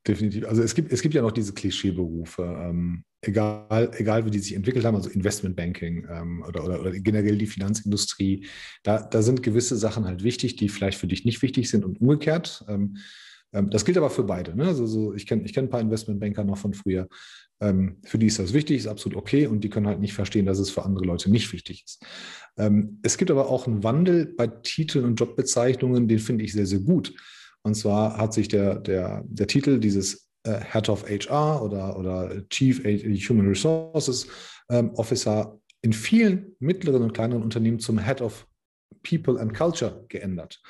definitiv. 0.06 0.46
Also 0.46 0.62
es 0.62 0.74
gibt, 0.74 0.92
es 0.92 1.02
gibt 1.02 1.14
ja 1.14 1.22
noch 1.22 1.32
diese 1.32 1.52
Klischeeberufe, 1.52 2.42
ähm, 2.42 3.04
egal, 3.22 3.90
egal 3.94 4.24
wie 4.26 4.30
die 4.30 4.38
sich 4.38 4.54
entwickelt 4.54 4.84
haben, 4.84 4.96
also 4.96 5.10
Investmentbanking 5.10 6.06
ähm, 6.10 6.44
oder, 6.46 6.64
oder, 6.64 6.80
oder, 6.80 6.92
generell 6.92 7.38
die 7.38 7.46
Finanzindustrie, 7.46 8.46
da, 8.82 9.02
da 9.02 9.22
sind 9.22 9.42
gewisse 9.42 9.76
Sachen 9.76 10.04
halt 10.04 10.22
wichtig, 10.22 10.56
die 10.56 10.68
vielleicht 10.68 10.98
für 10.98 11.06
dich 11.06 11.24
nicht 11.24 11.42
wichtig 11.42 11.68
sind 11.68 11.84
und 11.84 12.00
umgekehrt. 12.00 12.64
Ähm, 12.68 12.98
ähm 13.52 13.70
das 13.70 13.84
gilt 13.84 13.96
aber 13.96 14.10
für 14.10 14.24
beide. 14.24 14.56
Ne? 14.56 14.66
Also 14.66 14.86
so, 14.86 15.14
ich 15.14 15.26
kenne 15.26 15.42
ich 15.44 15.52
kenn 15.52 15.66
ein 15.66 15.70
paar 15.70 15.80
Investmentbanker 15.80 16.44
noch 16.44 16.58
von 16.58 16.74
früher. 16.74 17.08
Ähm, 17.64 17.96
für 18.04 18.18
die 18.18 18.26
ist 18.26 18.38
das 18.38 18.52
wichtig, 18.52 18.78
ist 18.78 18.86
absolut 18.86 19.16
okay 19.16 19.46
und 19.46 19.62
die 19.62 19.70
können 19.70 19.86
halt 19.86 20.00
nicht 20.00 20.12
verstehen, 20.12 20.46
dass 20.46 20.58
es 20.58 20.70
für 20.70 20.84
andere 20.84 21.04
Leute 21.04 21.30
nicht 21.30 21.52
wichtig 21.52 21.84
ist. 21.84 22.04
Ähm, 22.58 22.98
es 23.02 23.16
gibt 23.16 23.30
aber 23.30 23.48
auch 23.48 23.66
einen 23.66 23.82
Wandel 23.82 24.26
bei 24.26 24.46
Titeln 24.46 25.04
und 25.04 25.16
Jobbezeichnungen, 25.16 26.06
den 26.08 26.18
finde 26.18 26.44
ich 26.44 26.52
sehr, 26.52 26.66
sehr 26.66 26.80
gut. 26.80 27.14
Und 27.62 27.74
zwar 27.74 28.18
hat 28.18 28.34
sich 28.34 28.48
der, 28.48 28.78
der, 28.78 29.24
der 29.26 29.46
Titel 29.46 29.80
dieses 29.80 30.28
äh, 30.42 30.60
Head 30.60 30.88
of 30.88 31.08
HR 31.08 31.62
oder, 31.62 31.98
oder 31.98 32.48
Chief 32.48 32.84
Human 33.28 33.48
Resources 33.48 34.26
ähm, 34.68 34.90
Officer 34.94 35.58
in 35.80 35.92
vielen 35.92 36.54
mittleren 36.58 37.02
und 37.02 37.14
kleineren 37.14 37.42
Unternehmen 37.42 37.78
zum 37.78 37.98
Head 37.98 38.20
of 38.20 38.46
People 39.02 39.40
and 39.40 39.54
Culture 39.54 40.04
geändert. 40.08 40.60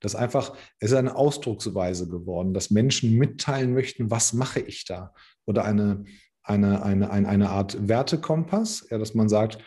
Das 0.00 0.14
einfach, 0.14 0.54
es 0.80 0.90
ist 0.90 0.96
eine 0.96 1.16
Ausdrucksweise 1.16 2.08
geworden, 2.08 2.52
dass 2.52 2.70
Menschen 2.70 3.16
mitteilen 3.16 3.72
möchten, 3.72 4.10
was 4.10 4.34
mache 4.34 4.60
ich 4.60 4.84
da? 4.84 5.14
Oder 5.46 5.64
eine, 5.64 6.04
eine, 6.44 6.82
eine, 6.82 7.10
eine, 7.10 7.28
eine 7.28 7.50
Art 7.50 7.88
Wertekompass, 7.88 8.86
ja, 8.90 8.98
dass 8.98 9.14
man 9.14 9.28
sagt, 9.28 9.58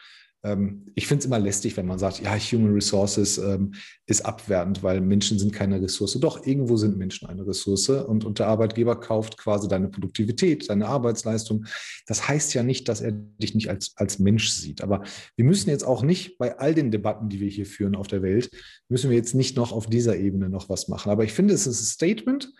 ähm, 0.44 0.86
ich 0.96 1.08
finde 1.08 1.20
es 1.20 1.26
immer 1.26 1.40
lästig, 1.40 1.76
wenn 1.78 1.88
man 1.88 2.00
sagt, 2.00 2.22
ja, 2.22 2.36
Human 2.36 2.74
Resources 2.74 3.38
ähm, 3.38 3.74
ist 4.06 4.26
abwertend, 4.26 4.84
weil 4.84 5.02
Menschen 5.02 5.40
sind 5.40 5.52
keine 5.52 5.82
Ressource. 5.82 6.18
Doch, 6.20 6.46
irgendwo 6.46 6.78
sind 6.78 6.98
Menschen 6.98 7.28
eine 7.28 7.46
Ressource 7.46 7.90
und, 7.90 8.24
und 8.24 8.40
der 8.40 8.48
Arbeitgeber 8.48 9.00
kauft 9.00 9.38
quasi 9.38 9.68
deine 9.68 9.90
Produktivität, 9.90 10.70
deine 10.70 10.88
Arbeitsleistung. 10.88 11.66
Das 12.06 12.28
heißt 12.28 12.54
ja 12.54 12.64
nicht, 12.64 12.88
dass 12.88 13.02
er 13.02 13.12
dich 13.12 13.56
nicht 13.56 13.70
als, 13.70 13.94
als 13.98 14.20
Mensch 14.20 14.50
sieht. 14.50 14.82
Aber 14.82 15.04
wir 15.36 15.46
müssen 15.46 15.70
jetzt 15.70 15.84
auch 15.84 16.04
nicht 16.04 16.38
bei 16.38 16.58
all 16.60 16.76
den 16.76 16.92
Debatten, 16.92 17.30
die 17.30 17.40
wir 17.40 17.50
hier 17.50 17.66
führen 17.66 17.96
auf 17.96 18.08
der 18.08 18.22
Welt, 18.22 18.52
müssen 18.90 19.10
wir 19.10 19.18
jetzt 19.18 19.34
nicht 19.34 19.58
noch 19.58 19.72
auf 19.72 19.88
dieser 19.88 20.18
Ebene 20.18 20.50
noch 20.50 20.70
was 20.70 20.88
machen. 20.88 21.12
Aber 21.12 21.24
ich 21.24 21.34
finde, 21.34 21.56
es 21.56 21.66
ist 21.66 21.82
ein 21.82 21.86
Statement 21.86 22.54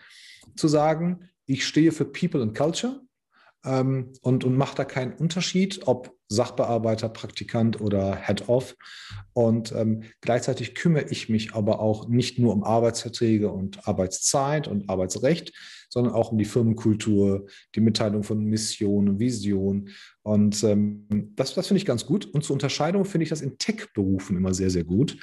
zu 0.56 0.66
sagen, 0.66 1.28
ich 1.46 1.64
stehe 1.64 1.92
für 1.92 2.04
People 2.04 2.42
and 2.42 2.54
Culture 2.56 3.00
ähm, 3.64 4.12
und, 4.22 4.44
und 4.44 4.56
mache 4.56 4.76
da 4.76 4.84
keinen 4.84 5.12
Unterschied, 5.12 5.80
ob 5.86 6.16
Sachbearbeiter, 6.28 7.08
Praktikant 7.08 7.80
oder 7.80 8.14
Head-Off. 8.14 8.76
Und 9.32 9.72
ähm, 9.72 10.02
gleichzeitig 10.20 10.74
kümmere 10.74 11.06
ich 11.10 11.28
mich 11.28 11.54
aber 11.54 11.80
auch 11.80 12.08
nicht 12.08 12.38
nur 12.38 12.52
um 12.52 12.64
Arbeitsverträge 12.64 13.50
und 13.50 13.88
Arbeitszeit 13.88 14.68
und 14.68 14.90
Arbeitsrecht, 14.90 15.52
sondern 15.88 16.12
auch 16.12 16.32
um 16.32 16.38
die 16.38 16.44
Firmenkultur, 16.44 17.46
die 17.74 17.80
Mitteilung 17.80 18.22
von 18.22 18.44
Mission 18.44 19.08
und 19.08 19.18
Vision. 19.18 19.88
Und 20.22 20.62
ähm, 20.64 21.06
das, 21.34 21.54
das 21.54 21.66
finde 21.66 21.78
ich 21.78 21.86
ganz 21.86 22.04
gut. 22.04 22.26
Und 22.26 22.44
zur 22.44 22.54
Unterscheidung 22.54 23.04
finde 23.04 23.24
ich 23.24 23.30
das 23.30 23.40
in 23.40 23.56
Tech-Berufen 23.58 24.36
immer 24.36 24.52
sehr, 24.52 24.70
sehr 24.70 24.84
gut. 24.84 25.16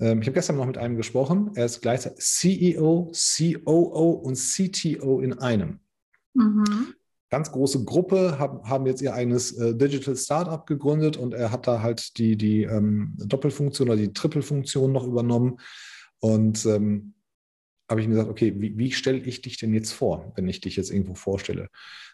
Ähm, 0.00 0.22
ich 0.22 0.28
habe 0.28 0.34
gestern 0.34 0.56
noch 0.56 0.66
mit 0.66 0.78
einem 0.78 0.96
gesprochen. 0.96 1.50
Er 1.54 1.66
ist 1.66 1.82
gleichzeitig 1.82 2.24
CEO, 2.24 3.12
COO 3.12 4.10
und 4.12 4.36
CTO 4.36 5.20
in 5.20 5.34
einem. 5.34 5.80
Mhm 6.32 6.94
ganz 7.30 7.52
große 7.52 7.84
Gruppe, 7.84 8.38
haben, 8.38 8.68
haben 8.68 8.86
jetzt 8.86 9.02
ihr 9.02 9.14
eigenes 9.14 9.52
äh, 9.52 9.74
Digital 9.74 10.16
Startup 10.16 10.66
gegründet 10.66 11.16
und 11.16 11.34
er 11.34 11.52
hat 11.52 11.66
da 11.66 11.82
halt 11.82 12.18
die, 12.18 12.36
die 12.36 12.62
ähm, 12.62 13.14
Doppelfunktion 13.18 13.88
oder 13.88 13.98
die 13.98 14.12
Trippelfunktion 14.12 14.92
noch 14.92 15.06
übernommen. 15.06 15.58
Und 16.20 16.64
ähm, 16.66 17.14
habe 17.88 18.00
ich 18.00 18.06
ihm 18.06 18.10
gesagt, 18.10 18.30
okay, 18.30 18.54
wie, 18.58 18.76
wie 18.76 18.92
stelle 18.92 19.18
ich 19.18 19.40
dich 19.40 19.56
denn 19.56 19.72
jetzt 19.72 19.92
vor, 19.92 20.32
wenn 20.36 20.48
ich 20.48 20.60
dich 20.60 20.76
jetzt 20.76 20.90
irgendwo 20.90 21.14
vorstelle? 21.14 21.68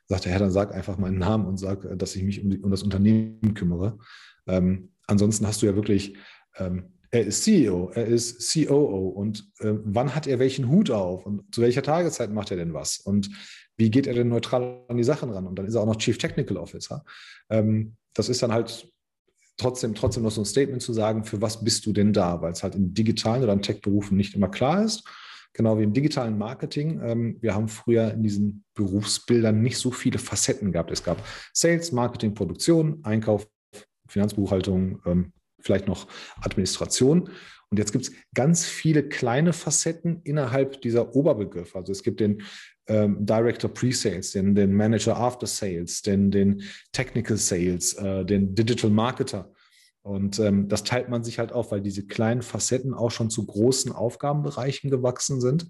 Sagt 0.06 0.26
er, 0.26 0.32
ja, 0.32 0.38
dann 0.38 0.50
sag 0.50 0.72
einfach 0.72 0.98
meinen 0.98 1.18
Namen 1.18 1.46
und 1.46 1.58
sag, 1.58 1.84
äh, 1.84 1.96
dass 1.96 2.16
ich 2.16 2.22
mich 2.22 2.42
um, 2.42 2.50
die, 2.50 2.58
um 2.58 2.70
das 2.70 2.82
Unternehmen 2.82 3.54
kümmere. 3.54 3.98
Ähm, 4.46 4.90
ansonsten 5.06 5.46
hast 5.46 5.62
du 5.62 5.66
ja 5.66 5.74
wirklich, 5.74 6.16
ähm, 6.56 6.90
er 7.10 7.24
ist 7.24 7.44
CEO, 7.44 7.90
er 7.94 8.06
ist 8.06 8.52
COO 8.52 9.08
und 9.08 9.48
äh, 9.60 9.74
wann 9.84 10.14
hat 10.14 10.26
er 10.26 10.40
welchen 10.40 10.68
Hut 10.68 10.90
auf 10.90 11.24
und 11.24 11.54
zu 11.54 11.60
welcher 11.60 11.82
Tageszeit 11.82 12.32
macht 12.32 12.50
er 12.50 12.56
denn 12.56 12.74
was? 12.74 12.98
Und 12.98 13.30
wie 13.76 13.90
geht 13.90 14.06
er 14.06 14.14
denn 14.14 14.28
neutral 14.28 14.84
an 14.88 14.96
die 14.96 15.04
Sachen 15.04 15.30
ran? 15.30 15.46
Und 15.46 15.58
dann 15.58 15.66
ist 15.66 15.74
er 15.74 15.82
auch 15.82 15.86
noch 15.86 15.96
Chief 15.96 16.18
Technical 16.18 16.56
Officer. 16.56 17.04
Ähm, 17.50 17.96
das 18.14 18.28
ist 18.28 18.42
dann 18.42 18.52
halt 18.52 18.88
trotzdem, 19.56 19.94
trotzdem 19.94 20.22
noch 20.22 20.30
so 20.30 20.42
ein 20.42 20.46
Statement 20.46 20.82
zu 20.82 20.92
sagen, 20.92 21.24
für 21.24 21.40
was 21.40 21.64
bist 21.64 21.86
du 21.86 21.92
denn 21.92 22.12
da? 22.12 22.40
Weil 22.40 22.52
es 22.52 22.62
halt 22.62 22.74
in 22.74 22.94
digitalen 22.94 23.42
oder 23.42 23.52
in 23.52 23.62
Tech-Berufen 23.62 24.16
nicht 24.16 24.34
immer 24.34 24.48
klar 24.48 24.84
ist. 24.84 25.04
Genau 25.52 25.78
wie 25.78 25.84
im 25.84 25.92
digitalen 25.92 26.36
Marketing. 26.36 27.00
Ähm, 27.02 27.38
wir 27.40 27.54
haben 27.54 27.68
früher 27.68 28.12
in 28.12 28.22
diesen 28.22 28.64
Berufsbildern 28.74 29.60
nicht 29.60 29.78
so 29.78 29.90
viele 29.90 30.18
Facetten 30.18 30.72
gehabt. 30.72 30.90
Es 30.90 31.04
gab 31.04 31.24
Sales, 31.52 31.92
Marketing, 31.92 32.34
Produktion, 32.34 33.00
Einkauf, 33.04 33.46
Finanzbuchhaltung, 34.08 35.00
ähm, 35.06 35.32
vielleicht 35.60 35.86
noch 35.86 36.08
Administration. 36.40 37.30
Und 37.70 37.78
jetzt 37.78 37.92
gibt 37.92 38.04
es 38.04 38.12
ganz 38.34 38.66
viele 38.66 39.08
kleine 39.08 39.52
Facetten 39.52 40.20
innerhalb 40.22 40.82
dieser 40.82 41.14
Oberbegriffe. 41.14 41.78
Also 41.78 41.92
es 41.92 42.02
gibt 42.02 42.20
den 42.20 42.42
ähm, 42.86 43.24
Director 43.24 43.72
Pre-Sales, 43.72 44.32
den, 44.32 44.54
den 44.54 44.74
Manager 44.74 45.16
After 45.16 45.46
Sales, 45.46 46.02
den, 46.02 46.30
den 46.30 46.62
Technical 46.92 47.36
Sales, 47.36 47.94
äh, 47.94 48.24
den 48.24 48.54
Digital 48.54 48.90
Marketer. 48.90 49.52
Und 50.02 50.38
ähm, 50.38 50.68
das 50.68 50.84
teilt 50.84 51.08
man 51.08 51.24
sich 51.24 51.38
halt 51.38 51.52
auf, 51.52 51.72
weil 51.72 51.80
diese 51.80 52.06
kleinen 52.06 52.42
Facetten 52.42 52.92
auch 52.92 53.10
schon 53.10 53.30
zu 53.30 53.46
großen 53.46 53.90
Aufgabenbereichen 53.90 54.90
gewachsen 54.90 55.40
sind. 55.40 55.66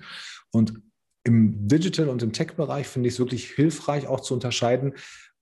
Und 0.50 0.74
im 1.22 1.68
Digital- 1.68 2.08
und 2.08 2.22
im 2.22 2.32
Tech-Bereich 2.32 2.86
finde 2.88 3.08
ich 3.08 3.14
es 3.14 3.20
wirklich 3.20 3.50
hilfreich, 3.50 4.08
auch 4.08 4.20
zu 4.20 4.34
unterscheiden, 4.34 4.94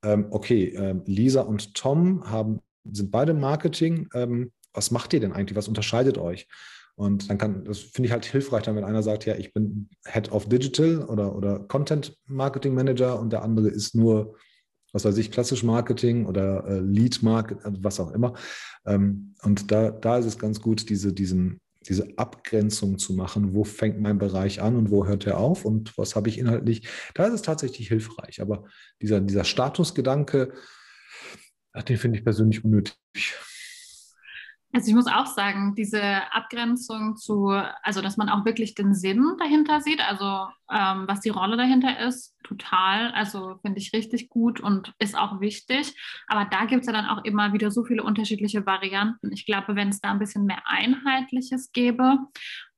ähm, 0.05 0.26
okay, 0.31 0.75
äh, 0.75 0.95
Lisa 1.07 1.41
und 1.41 1.75
Tom 1.75 2.29
haben, 2.29 2.61
sind 2.85 3.11
beide 3.11 3.35
Marketing. 3.35 4.09
Ähm, 4.14 4.52
was 4.75 4.91
macht 4.91 5.12
ihr 5.12 5.21
denn 5.21 5.33
eigentlich? 5.33 5.57
Was 5.57 5.69
unterscheidet 5.69 6.19
euch? 6.19 6.49
Und 6.94 7.30
dann 7.30 7.38
kann, 7.38 7.64
das 7.64 7.78
finde 7.78 8.06
ich 8.06 8.12
halt 8.12 8.25
hilfreich, 8.25 8.64
dann, 8.64 8.76
wenn 8.76 8.84
einer 8.84 9.02
sagt, 9.02 9.25
ja, 9.25 9.34
ich 9.34 9.52
bin 9.52 9.88
Head 10.06 10.30
of 10.30 10.49
Digital 10.49 11.04
oder, 11.04 11.34
oder 11.34 11.61
Content 11.61 12.16
Marketing 12.26 12.75
Manager 12.75 13.18
und 13.18 13.32
der 13.32 13.42
andere 13.42 13.68
ist 13.68 13.94
nur, 13.94 14.37
was 14.92 15.04
weiß 15.04 15.16
ich, 15.16 15.30
klassisch 15.30 15.62
Marketing 15.62 16.26
oder 16.26 16.66
äh, 16.66 16.80
Lead 16.80 17.22
Marketing, 17.22 17.78
was 17.80 17.99
auch 17.99 18.12
immer. 18.12 18.34
Ähm, 18.84 19.34
und 19.42 19.70
da, 19.70 19.90
da 19.90 20.18
ist 20.18 20.26
es 20.26 20.38
ganz 20.38 20.61
gut, 20.61 20.90
diese, 20.90 21.14
diesen, 21.14 21.61
diese 21.88 22.06
Abgrenzung 22.18 22.99
zu 22.99 23.14
machen, 23.14 23.54
wo 23.54 23.64
fängt 23.64 23.99
mein 23.99 24.18
Bereich 24.18 24.61
an 24.61 24.76
und 24.76 24.90
wo 24.90 25.06
hört 25.06 25.26
er 25.26 25.38
auf 25.38 25.64
und 25.64 25.96
was 25.96 26.14
habe 26.14 26.28
ich 26.28 26.38
inhaltlich. 26.38 26.87
Da 27.14 27.26
ist 27.26 27.34
es 27.34 27.42
tatsächlich 27.42 27.88
hilfreich. 27.88 28.40
Aber 28.40 28.64
dieser, 29.00 29.20
dieser 29.20 29.44
Statusgedanke, 29.44 30.52
den 31.88 31.96
finde 31.96 32.18
ich 32.18 32.25
persönlich 32.25 32.62
unnötig. 32.62 32.96
Also 34.75 34.88
ich 34.88 34.95
muss 34.95 35.07
auch 35.07 35.26
sagen, 35.26 35.75
diese 35.75 36.02
Abgrenzung 36.33 37.17
zu, 37.17 37.49
also 37.83 38.00
dass 38.00 38.17
man 38.17 38.31
auch 38.31 38.47
wirklich 38.47 38.75
den 38.75 38.95
Sinn 38.95 39.37
dahinter 39.38 39.83
sieht, 39.83 40.00
also 40.00 40.49
ähm, 40.71 41.05
was 41.07 41.21
die 41.21 41.29
Rolle 41.29 41.59
dahinter 41.59 41.99
ist, 42.00 42.35
total, 42.43 43.12
also 43.12 43.59
finde 43.61 43.79
ich 43.79 43.93
richtig 43.93 44.31
gut 44.31 44.61
und 44.61 44.95
ist 44.99 45.17
auch 45.17 45.41
wichtig. 45.41 45.95
Aber 46.26 46.47
da 46.47 46.64
gibt 46.64 46.83
es 46.83 46.87
ja 46.87 46.93
dann 46.95 47.07
auch 47.07 47.23
immer 47.25 47.52
wieder 47.52 47.71
so 47.71 47.85
viele 47.85 48.02
unterschiedliche 48.02 48.64
Varianten. 48.64 49.31
Ich 49.33 49.45
glaube, 49.45 49.76
wenn 49.76 49.91
es 49.91 50.00
da 50.00 50.11
ein 50.11 50.19
bisschen 50.19 50.47
mehr 50.47 50.62
Einheitliches 50.64 51.73
gäbe. 51.73 52.19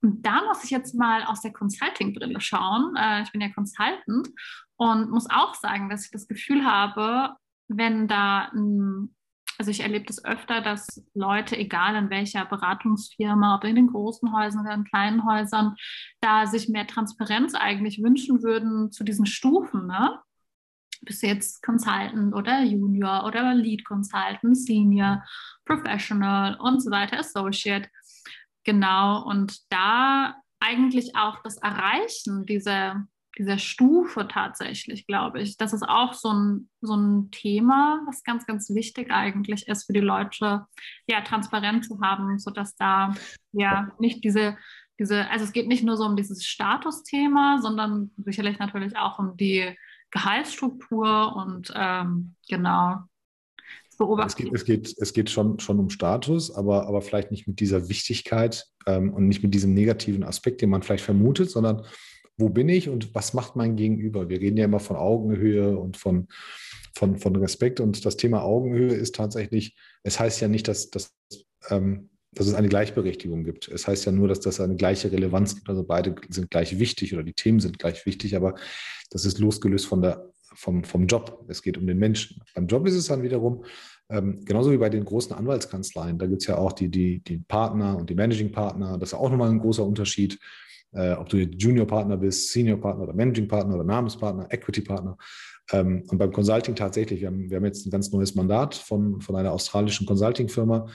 Und 0.03 0.27
da 0.27 0.43
muss 0.45 0.65
ich 0.65 0.71
jetzt 0.71 0.97
mal 0.97 1.23
aus 1.23 1.43
der 1.43 1.53
Consulting-Brille 1.53 2.41
schauen. 2.41 2.97
Äh, 2.97 3.23
ich 3.23 3.31
bin 3.31 3.41
ja 3.41 3.53
Consultant 3.53 4.29
und 4.77 5.11
muss 5.11 5.31
auch 5.31 5.55
sagen, 5.55 5.89
dass 5.89 6.07
ich 6.07 6.11
das 6.11 6.27
Gefühl 6.27 6.65
habe, 6.65 7.37
wenn 7.69 8.09
da 8.09 8.51
ein 8.53 9.15
also 9.59 9.71
ich 9.71 9.81
erlebe 9.81 10.05
das 10.05 10.25
öfter, 10.25 10.61
dass 10.61 11.03
Leute, 11.15 11.57
egal 11.57 11.95
in 11.97 12.11
welcher 12.11 12.45
Beratungsfirma, 12.45 13.57
ob 13.57 13.65
in 13.65 13.77
den 13.77 13.87
großen 13.89 14.33
Häusern 14.35 14.63
oder 14.63 14.75
in 14.75 14.85
kleinen 14.85 15.25
Häusern, 15.27 15.77
da 16.21 16.47
sich 16.47 16.69
mehr 16.69 16.87
Transparenz 16.87 17.55
eigentlich 17.55 18.03
wünschen 18.03 18.43
würden 18.43 18.91
zu 18.91 19.05
diesen 19.05 19.27
Stufen. 19.27 19.87
Ne? 19.87 20.19
Bist 21.03 21.23
jetzt 21.23 21.63
Consultant 21.63 22.35
oder 22.35 22.63
Junior 22.63 23.25
oder 23.27 23.55
Lead 23.55 23.85
Consultant, 23.85 24.57
Senior, 24.57 25.23
Professional 25.65 26.57
und 26.57 26.83
so 26.83 26.91
weiter, 26.91 27.19
Associate. 27.19 27.89
genau, 28.65 29.23
und 29.25 29.61
da 29.71 30.35
eigentlich 30.61 31.15
auch 31.17 31.43
das 31.43 31.59
Erreichen 31.59 32.47
dieser, 32.47 33.07
dieser 33.39 33.59
Stufe 33.59 34.29
tatsächlich, 34.29 35.07
glaube 35.07 35.41
ich. 35.41 35.57
Das 35.57 35.73
ist 35.73 35.83
auch 35.83 36.13
so 36.13 36.33
ein, 36.33 36.69
so 36.81 36.95
ein 36.95 37.31
Thema, 37.31 38.01
was 38.07 38.23
ganz, 38.23 38.47
ganz 38.47 38.71
wichtig 38.71 39.11
eigentlich 39.11 39.67
ist 39.67 39.87
für 39.87 39.93
die 39.93 40.01
Leute, 40.01 40.67
ja, 41.07 41.21
transparent 41.23 41.85
zu 41.85 42.01
haben, 42.01 42.39
sodass 42.39 42.77
da 42.77 43.15
ja 43.53 43.93
nicht 43.99 44.25
diese, 44.25 44.57
diese, 44.99 45.29
also 45.31 45.45
es 45.45 45.53
geht 45.53 45.67
nicht 45.67 45.83
nur 45.83 45.97
so 45.97 46.05
um 46.05 46.17
dieses 46.17 46.45
Statusthema, 46.45 47.59
sondern 47.61 48.13
sicherlich 48.17 48.59
natürlich 48.59 48.97
auch 48.97 49.19
um 49.19 49.37
die 49.37 49.77
Gehaltsstruktur 50.11 51.35
und 51.35 51.73
ähm, 51.75 52.37
genau. 52.49 53.01
Es 54.27 54.37
geht, 54.37 54.53
es 54.53 54.65
geht, 54.65 54.95
es 54.99 55.13
geht 55.13 55.31
schon, 55.31 55.59
schon 55.61 55.79
um 55.79 55.91
Status, 55.91 56.55
aber, 56.55 56.87
aber 56.87 57.01
vielleicht 57.01 57.31
nicht 57.31 57.47
mit 57.47 57.61
dieser 57.61 57.89
Wichtigkeit 57.89 58.67
ähm, 58.87 59.13
und 59.13 59.29
nicht 59.29 59.43
mit 59.43 59.55
diesem 59.55 59.73
negativen 59.75 60.25
Aspekt, 60.25 60.63
den 60.63 60.71
man 60.71 60.83
vielleicht 60.83 61.05
vermutet, 61.05 61.51
sondern 61.51 61.85
wo 62.37 62.49
bin 62.49 62.69
ich 62.69 62.89
und 62.89 63.15
was 63.15 63.35
macht 63.35 63.57
mein 63.57 63.77
Gegenüber? 63.77 64.29
Wir 64.29 64.41
reden 64.41 64.57
ja 64.57 64.65
immer 64.65 64.81
von 64.81 64.97
Augenhöhe 64.97 65.77
und 65.77 65.97
von, 65.97 66.29
von, 66.95 67.17
von 67.19 67.37
Respekt. 67.37 67.81
Und 67.81 68.05
das 68.05 68.17
Thema 68.17 68.43
Augenhöhe 68.43 68.93
ist 68.93 69.15
tatsächlich, 69.15 69.77
es 70.03 70.19
heißt 70.19 70.41
ja 70.41 70.49
nicht, 70.49 70.67
dass, 70.69 70.91
dass, 70.91 71.15
ähm, 71.71 72.11
dass 72.33 72.47
es 72.47 72.55
eine 72.55 72.69
Gleichberechtigung 72.69 73.45
gibt. 73.45 73.69
Es 73.69 73.87
heißt 73.87 74.07
ja 74.07 74.13
nur, 74.13 74.29
dass 74.29 74.41
das 74.41 74.61
eine 74.61 74.77
gleiche 74.77 75.13
Relevanz 75.13 75.55
gibt. 75.55 75.69
Also 75.69 75.85
beide 75.85 76.15
sind 76.29 76.51
gleich 76.51 76.79
wichtig 76.79 77.15
oder 77.15 77.23
die 77.23 77.35
Themen 77.35 77.61
sind 77.61 77.79
gleich 77.79 78.05
wichtig, 78.07 78.35
aber 78.35 78.57
das 79.11 79.25
ist 79.25 79.39
losgelöst 79.39 79.87
von 79.87 80.03
der, 80.03 80.31
vom, 80.55 80.83
vom 80.83 81.07
Job. 81.07 81.45
Es 81.49 81.63
geht 81.63 81.79
um 81.79 81.87
den 81.87 81.99
Menschen. 81.99 82.43
Beim 82.55 82.67
Job 82.67 82.87
ist 82.87 82.95
es 82.95 83.07
dann 83.07 83.23
wiederum, 83.23 83.65
ähm, 84.11 84.45
genauso 84.45 84.73
wie 84.73 84.77
bei 84.77 84.91
den 84.91 85.05
großen 85.05 85.35
Anwaltskanzleien, 85.35 86.19
da 86.19 86.27
gibt 86.27 86.43
es 86.43 86.49
ja 86.49 86.59
auch 86.59 86.73
die, 86.73 86.89
die, 86.89 87.21
die 87.21 87.39
Partner 87.39 87.97
und 87.97 88.11
die 88.11 88.15
Managing 88.15 88.53
Partner. 88.53 88.99
Das 88.99 89.11
ist 89.11 89.15
auch 89.15 89.31
nochmal 89.31 89.51
ein 89.51 89.61
großer 89.61 89.85
Unterschied 89.85 90.39
äh, 90.95 91.13
ob 91.13 91.29
du 91.29 91.39
Junior-Partner 91.39 92.17
bist, 92.17 92.53
Senior-Partner 92.53 93.05
oder 93.05 93.13
Managing-Partner 93.13 93.75
oder 93.75 93.85
Namenspartner, 93.85 94.47
Equity-Partner. 94.51 95.17
Ähm, 95.73 96.05
und 96.09 96.19
beim 96.19 96.33
Consulting 96.33 96.75
tatsächlich, 96.75 97.21
wir 97.21 97.29
haben, 97.29 97.51
wir 97.51 97.57
haben 97.57 97.65
jetzt 97.65 97.87
ein 97.87 97.91
ganz 97.91 98.11
neues 98.13 98.35
Mandat 98.35 98.75
von, 98.75 99.21
von 99.21 99.37
einer 99.37 99.53
australischen 99.53 100.07
Consulting-Firma 100.07 100.89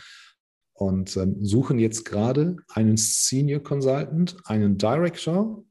und 0.73 1.17
ähm, 1.17 1.43
suchen 1.43 1.79
jetzt 1.79 2.05
gerade 2.05 2.57
einen 2.69 2.97
Senior 2.97 3.61
Consultant, 3.61 4.37
einen 4.45 4.77
Director. 4.77 5.63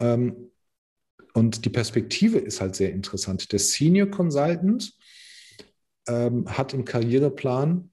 Ähm, 0.00 0.50
und 1.32 1.64
die 1.64 1.70
Perspektive 1.70 2.38
ist 2.38 2.60
halt 2.60 2.76
sehr 2.76 2.92
interessant. 2.92 3.50
Der 3.52 3.58
Senior 3.58 4.08
Consultant 4.08 4.92
ähm, 6.06 6.44
hat 6.46 6.74
im 6.74 6.84
Karriereplan 6.84 7.90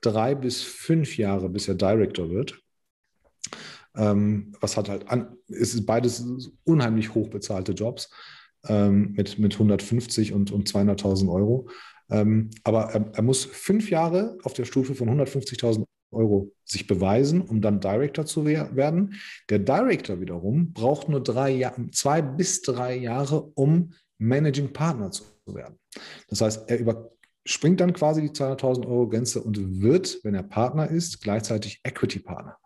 drei 0.00 0.34
bis 0.34 0.62
fünf 0.62 1.16
Jahre, 1.18 1.48
bis 1.48 1.68
er 1.68 1.74
Director 1.74 2.30
wird. 2.30 2.60
Ähm, 3.96 4.52
was 4.60 4.76
hat 4.76 4.88
halt 4.88 5.08
an, 5.08 5.36
es 5.48 5.74
ist 5.74 5.86
beides 5.86 6.24
unheimlich 6.64 7.14
hochbezahlte 7.14 7.72
Jobs 7.72 8.10
ähm, 8.68 9.12
mit, 9.16 9.38
mit 9.38 9.54
150 9.54 10.32
und, 10.32 10.52
und 10.52 10.70
200.000 10.70 11.32
Euro. 11.32 11.68
Ähm, 12.10 12.50
aber 12.64 12.90
er, 12.92 13.10
er, 13.12 13.22
muss 13.22 13.44
fünf 13.44 13.90
Jahre 13.90 14.38
auf 14.42 14.52
der 14.52 14.64
Stufe 14.64 14.94
von 14.94 15.08
150.000 15.08 15.84
Euro 16.12 16.52
sich 16.64 16.86
beweisen, 16.86 17.40
um 17.40 17.60
dann 17.60 17.80
Director 17.80 18.26
zu 18.26 18.44
werden. 18.44 19.14
Der 19.48 19.60
Director 19.60 20.20
wiederum 20.20 20.72
braucht 20.72 21.08
nur 21.08 21.22
drei 21.22 21.72
zwei 21.92 22.20
bis 22.20 22.62
drei 22.62 22.96
Jahre, 22.96 23.42
um 23.54 23.92
Managing 24.18 24.72
Partner 24.72 25.10
zu 25.10 25.24
werden. 25.46 25.78
Das 26.28 26.40
heißt, 26.40 26.68
er 26.68 26.78
überspringt 26.78 27.80
dann 27.80 27.92
quasi 27.92 28.22
die 28.22 28.30
200.000 28.30 28.86
Euro 28.86 29.08
Grenze 29.08 29.42
und 29.42 29.80
wird, 29.80 30.18
wenn 30.24 30.34
er 30.34 30.42
Partner 30.42 30.90
ist, 30.90 31.22
gleichzeitig 31.22 31.80
Equity 31.84 32.18
Partner. 32.18 32.56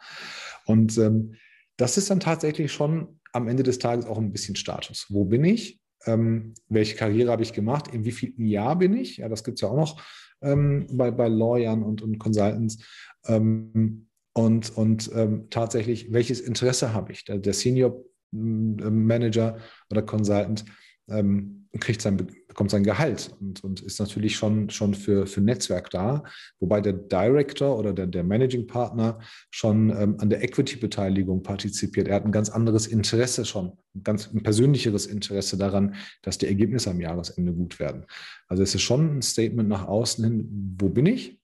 Und 0.67 0.97
ähm, 0.99 1.35
das 1.77 1.97
ist 1.97 2.11
dann 2.11 2.21
tatsächlich 2.21 2.73
schon 2.73 3.21
am 3.33 3.49
Ende 3.49 3.63
des 3.63 3.79
Tages 3.79 4.07
auch 4.07 4.19
ein 4.19 4.33
bisschen 4.33 4.57
Status. 4.57 5.07
Wo 5.09 5.25
bin 5.25 5.45
ich? 5.45 5.81
Ähm, 6.07 6.55
welche 6.69 6.97
Karriere 6.97 7.33
habe 7.33 7.43
ich 7.43 7.53
gemacht? 7.53 7.89
In 7.89 8.05
wie 8.05 8.13
vielen 8.13 8.47
Jahr 8.47 8.77
bin 8.77 8.95
ich? 8.95 9.19
Ja, 9.19 9.29
das 9.29 9.43
gibt 9.43 9.59
es 9.59 9.63
ja 9.63 9.69
auch 9.69 9.77
noch 9.77 10.01
ähm, 10.43 10.87
bei, 10.93 11.11
bei 11.11 11.29
Lawyern 11.29 11.83
und, 11.83 12.03
und 12.03 12.19
Consultants. 12.19 12.79
Ähm, 13.27 14.09
und 14.37 14.77
und 14.77 15.11
ähm, 15.15 15.47
tatsächlich, 15.51 16.13
welches 16.13 16.41
Interesse 16.41 16.93
habe 16.93 17.13
ich? 17.13 17.25
Der, 17.25 17.39
der 17.39 17.55
Senior 17.55 18.05
Manager 18.33 19.59
oder 19.91 20.03
Consultant 20.03 20.65
ähm, 21.09 21.64
kriegt 21.81 22.03
sein, 22.03 22.17
bekommt 22.17 22.71
sein 22.71 22.85
Gehalt 22.85 23.35
und, 23.41 23.65
und 23.65 23.81
ist 23.81 23.99
natürlich 23.99 24.37
schon, 24.37 24.71
schon 24.71 24.95
für, 24.95 25.27
für 25.27 25.41
Netzwerk 25.41 25.91
da, 25.91 26.23
wobei 26.61 26.81
der 26.81 26.93
Director 26.93 27.79
oder 27.79 27.93
der, 27.93 28.07
der 28.07 28.23
Managing 28.23 28.67
Partner 28.67 29.19
schon 29.51 29.91
ähm, 29.91 30.17
an 30.19 30.31
der 30.31 30.43
Equity-Beteiligung 30.43 31.43
partizipiert. 31.43 32.09
Er 32.09 32.17
hat 32.17 32.25
ein 32.25 32.33
ganz 32.33 32.49
anderes 32.49 32.87
Interesse 32.87 33.45
schon, 33.45 33.73
ein 33.95 34.03
ganz 34.05 34.33
ein 34.33 34.43
persönlicheres 34.43 35.07
Interesse 35.07 35.57
daran, 35.59 35.97
dass 36.23 36.39
die 36.39 36.47
Ergebnisse 36.47 36.91
am 36.91 37.01
Jahresende 37.01 37.53
gut 37.53 37.79
werden. 37.81 38.07
Also 38.49 38.63
es 38.63 38.75
ist 38.75 38.83
schon 38.83 39.19
ein 39.19 39.23
Statement 39.23 39.69
nach 39.69 39.87
außen 39.87 40.25
hin, 40.25 40.77
wo 40.79 40.89
bin 40.89 41.07
ich? 41.07 41.41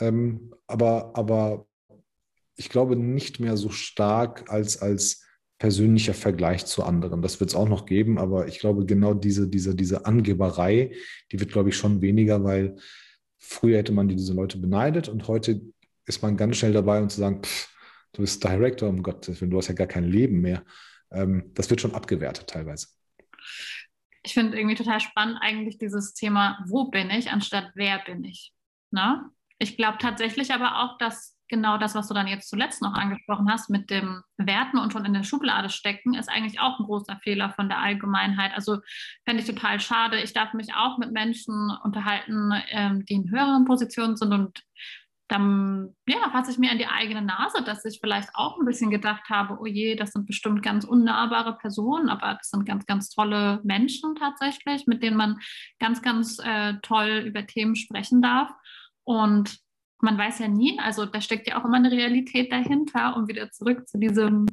Ähm, 0.00 0.52
aber, 0.66 1.12
aber 1.14 1.66
ich 2.56 2.68
glaube 2.68 2.96
nicht 2.96 3.40
mehr 3.40 3.56
so 3.56 3.70
stark 3.70 4.50
als, 4.50 4.80
als 4.80 5.24
persönlicher 5.62 6.12
Vergleich 6.12 6.66
zu 6.66 6.82
anderen. 6.82 7.22
Das 7.22 7.38
wird 7.38 7.50
es 7.50 7.54
auch 7.54 7.68
noch 7.68 7.86
geben, 7.86 8.18
aber 8.18 8.48
ich 8.48 8.58
glaube, 8.58 8.84
genau 8.84 9.14
diese, 9.14 9.48
diese, 9.48 9.76
diese 9.76 10.06
Angeberei, 10.06 10.90
die 11.30 11.38
wird, 11.38 11.52
glaube 11.52 11.68
ich, 11.68 11.76
schon 11.76 12.02
weniger, 12.02 12.42
weil 12.42 12.74
früher 13.38 13.78
hätte 13.78 13.92
man 13.92 14.08
diese 14.08 14.34
Leute 14.34 14.58
beneidet 14.58 15.08
und 15.08 15.28
heute 15.28 15.60
ist 16.04 16.20
man 16.20 16.36
ganz 16.36 16.56
schnell 16.56 16.72
dabei, 16.72 17.00
um 17.00 17.08
zu 17.08 17.20
sagen, 17.20 17.44
pff, 17.44 17.72
du 18.12 18.22
bist 18.22 18.42
Director, 18.42 18.88
um 18.88 19.04
Gottes 19.04 19.40
Willen, 19.40 19.52
du 19.52 19.58
hast 19.58 19.68
ja 19.68 19.74
gar 19.74 19.86
kein 19.86 20.02
Leben 20.02 20.40
mehr. 20.40 20.64
Ähm, 21.12 21.52
das 21.54 21.70
wird 21.70 21.80
schon 21.80 21.94
abgewertet 21.94 22.48
teilweise. 22.48 22.88
Ich 24.24 24.34
finde 24.34 24.58
irgendwie 24.58 24.74
total 24.74 24.98
spannend 24.98 25.38
eigentlich 25.42 25.78
dieses 25.78 26.12
Thema, 26.12 26.58
wo 26.66 26.86
bin 26.86 27.08
ich, 27.10 27.30
anstatt 27.30 27.70
wer 27.76 28.00
bin 28.04 28.24
ich. 28.24 28.52
Ne? 28.90 29.30
Ich 29.60 29.76
glaube 29.76 29.98
tatsächlich 29.98 30.52
aber 30.52 30.82
auch, 30.82 30.98
dass 30.98 31.36
genau 31.52 31.76
das, 31.76 31.94
was 31.94 32.08
du 32.08 32.14
dann 32.14 32.26
jetzt 32.26 32.48
zuletzt 32.48 32.80
noch 32.80 32.94
angesprochen 32.94 33.48
hast, 33.48 33.68
mit 33.68 33.90
dem 33.90 34.22
Werten 34.38 34.78
und 34.78 34.90
schon 34.90 35.04
in 35.04 35.12
der 35.12 35.22
Schublade 35.22 35.68
stecken, 35.68 36.14
ist 36.14 36.30
eigentlich 36.30 36.58
auch 36.58 36.80
ein 36.80 36.86
großer 36.86 37.18
Fehler 37.22 37.50
von 37.50 37.68
der 37.68 37.78
Allgemeinheit. 37.78 38.52
Also 38.54 38.78
fände 39.26 39.42
ich 39.42 39.48
total 39.48 39.78
schade. 39.78 40.18
Ich 40.20 40.32
darf 40.32 40.54
mich 40.54 40.74
auch 40.74 40.96
mit 40.96 41.12
Menschen 41.12 41.70
unterhalten, 41.84 42.52
ähm, 42.70 43.04
die 43.04 43.14
in 43.14 43.30
höheren 43.30 43.66
Positionen 43.66 44.16
sind 44.16 44.32
und 44.32 44.62
dann 45.28 45.94
ja, 46.06 46.30
fasse 46.30 46.52
ich 46.52 46.58
mir 46.58 46.70
an 46.70 46.78
die 46.78 46.86
eigene 46.86 47.22
Nase, 47.22 47.62
dass 47.62 47.84
ich 47.84 47.98
vielleicht 48.00 48.30
auch 48.34 48.58
ein 48.58 48.66
bisschen 48.66 48.90
gedacht 48.90 49.28
habe, 49.30 49.58
oh 49.60 49.66
je, 49.66 49.94
das 49.94 50.12
sind 50.12 50.26
bestimmt 50.26 50.62
ganz 50.62 50.84
unnahbare 50.84 51.56
Personen, 51.56 52.08
aber 52.08 52.34
das 52.34 52.50
sind 52.50 52.66
ganz, 52.66 52.86
ganz 52.86 53.10
tolle 53.10 53.60
Menschen 53.62 54.14
tatsächlich, 54.14 54.86
mit 54.86 55.02
denen 55.02 55.16
man 55.16 55.38
ganz, 55.78 56.02
ganz 56.02 56.38
äh, 56.38 56.74
toll 56.82 57.24
über 57.26 57.46
Themen 57.46 57.76
sprechen 57.76 58.20
darf. 58.20 58.50
Und 59.04 59.58
man 60.02 60.18
weiß 60.18 60.40
ja 60.40 60.48
nie, 60.48 60.78
also 60.80 61.06
da 61.06 61.20
steckt 61.20 61.46
ja 61.46 61.60
auch 61.60 61.64
immer 61.64 61.76
eine 61.76 61.92
Realität 61.92 62.52
dahinter, 62.52 63.16
um 63.16 63.28
wieder 63.28 63.50
zurück 63.50 63.88
zu 63.88 63.98
diesem 63.98 64.46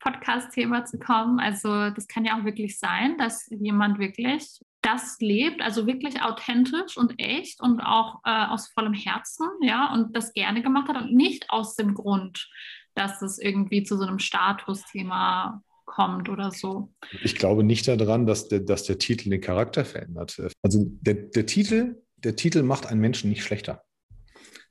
Podcast-Thema 0.00 0.86
zu 0.86 0.98
kommen. 0.98 1.38
Also 1.38 1.90
das 1.90 2.08
kann 2.08 2.24
ja 2.24 2.38
auch 2.38 2.44
wirklich 2.44 2.78
sein, 2.78 3.18
dass 3.18 3.46
jemand 3.50 3.98
wirklich 3.98 4.58
das 4.80 5.18
lebt, 5.20 5.60
also 5.60 5.86
wirklich 5.86 6.22
authentisch 6.22 6.96
und 6.96 7.14
echt 7.18 7.60
und 7.60 7.80
auch 7.80 8.20
äh, 8.24 8.46
aus 8.46 8.68
vollem 8.68 8.94
Herzen, 8.94 9.46
ja, 9.60 9.92
und 9.92 10.16
das 10.16 10.32
gerne 10.32 10.62
gemacht 10.62 10.88
hat 10.88 11.02
und 11.02 11.12
nicht 11.12 11.50
aus 11.50 11.74
dem 11.74 11.92
Grund, 11.92 12.48
dass 12.94 13.20
es 13.20 13.38
irgendwie 13.38 13.82
zu 13.82 13.98
so 13.98 14.04
einem 14.04 14.20
Statusthema 14.20 15.62
kommt 15.84 16.28
oder 16.28 16.52
so. 16.52 16.92
Ich 17.22 17.34
glaube 17.34 17.64
nicht 17.64 17.86
daran, 17.88 18.26
dass 18.26 18.48
der, 18.48 18.60
dass 18.60 18.84
der 18.84 18.98
Titel 18.98 19.28
den 19.28 19.40
Charakter 19.40 19.84
verändert. 19.84 20.40
Also 20.62 20.84
der, 21.00 21.14
der 21.14 21.46
Titel, 21.46 22.02
der 22.16 22.36
Titel 22.36 22.62
macht 22.62 22.86
einen 22.86 23.00
Menschen 23.00 23.28
nicht 23.28 23.42
schlechter 23.42 23.85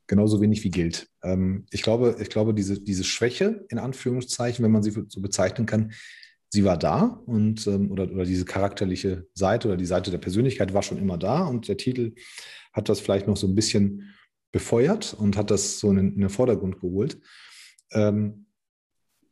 genauso 0.08 0.42
wenig 0.42 0.64
wie 0.64 0.70
Geld. 0.70 1.08
Ähm, 1.24 1.66
ich 1.72 1.82
glaube, 1.82 2.18
ich 2.20 2.30
glaube 2.30 2.54
diese, 2.54 2.80
diese 2.80 3.04
Schwäche, 3.04 3.66
in 3.70 3.80
Anführungszeichen, 3.80 4.64
wenn 4.64 4.72
man 4.72 4.84
sie 4.84 4.92
so 5.08 5.22
bezeichnen 5.22 5.66
kann, 5.66 5.94
sie 6.50 6.64
war 6.64 6.78
da 6.78 7.22
und 7.26 7.68
ähm, 7.68 7.92
oder, 7.92 8.12
oder 8.12 8.24
diese 8.24 8.46
charakterliche 8.46 9.28
Seite 9.34 9.68
oder 9.68 9.78
die 9.78 9.86
Seite 9.86 10.12
der 10.12 10.20
Persönlichkeit 10.20 10.74
war 10.74 10.84
schon 10.84 10.98
immer 10.98 11.18
da 11.18 11.46
und 11.46 11.68
der 11.68 11.78
Titel 11.78 12.14
hat 12.72 12.90
das 12.90 13.00
vielleicht 13.00 13.28
noch 13.28 13.38
so 13.38 13.48
ein 13.48 13.56
bisschen 13.56 14.14
befeuert 14.52 15.14
und 15.14 15.38
hat 15.38 15.52
das 15.52 15.80
so 15.80 15.92
in, 15.92 15.98
in 15.98 16.20
den 16.20 16.30
Vordergrund 16.30 16.80
geholt. 16.80 17.20
Ähm, 17.92 18.46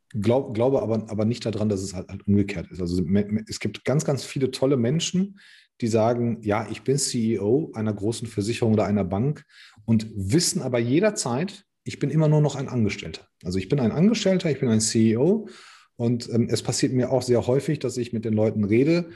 glaub, 0.10 0.54
glaube 0.54 0.82
aber, 0.82 1.10
aber 1.10 1.26
nicht 1.26 1.46
daran, 1.46 1.70
dass 1.70 1.82
es 1.82 1.94
halt, 1.94 2.10
halt 2.10 2.28
umgekehrt 2.28 2.70
ist. 2.72 2.82
Also 2.82 3.02
es 3.48 3.60
gibt 3.60 3.86
ganz, 3.86 4.06
ganz 4.06 4.24
viele 4.24 4.52
tolle 4.52 4.78
Menschen, 4.78 5.40
die 5.82 5.88
sagen, 5.88 6.40
ja, 6.42 6.68
ich 6.70 6.84
bin 6.84 6.98
CEO 6.98 7.72
einer 7.74 7.94
großen 7.94 8.28
Versicherung 8.28 8.74
oder 8.74 8.86
einer 8.86 9.04
Bank 9.04 9.46
und 9.86 10.08
wissen 10.16 10.62
aber 10.62 10.80
jederzeit, 10.80 11.66
ich 11.84 12.00
bin 12.00 12.10
immer 12.10 12.28
nur 12.28 12.42
noch 12.42 12.56
ein 12.56 12.70
Angestellter. 12.70 13.28
Also 13.44 13.60
ich 13.60 13.70
bin 13.70 13.80
ein 13.80 13.92
Angestellter, 13.92 14.50
ich 14.50 14.60
bin 14.60 14.70
ein 14.70 14.82
CEO 14.82 15.50
und 15.96 16.30
ähm, 16.30 16.48
es 16.50 16.64
passiert 16.64 16.94
mir 16.94 17.12
auch 17.12 17.22
sehr 17.22 17.46
häufig, 17.48 17.80
dass 17.80 17.98
ich 17.98 18.14
mit 18.14 18.26
den 18.26 18.34
Leuten 18.34 18.64
rede 18.64 19.10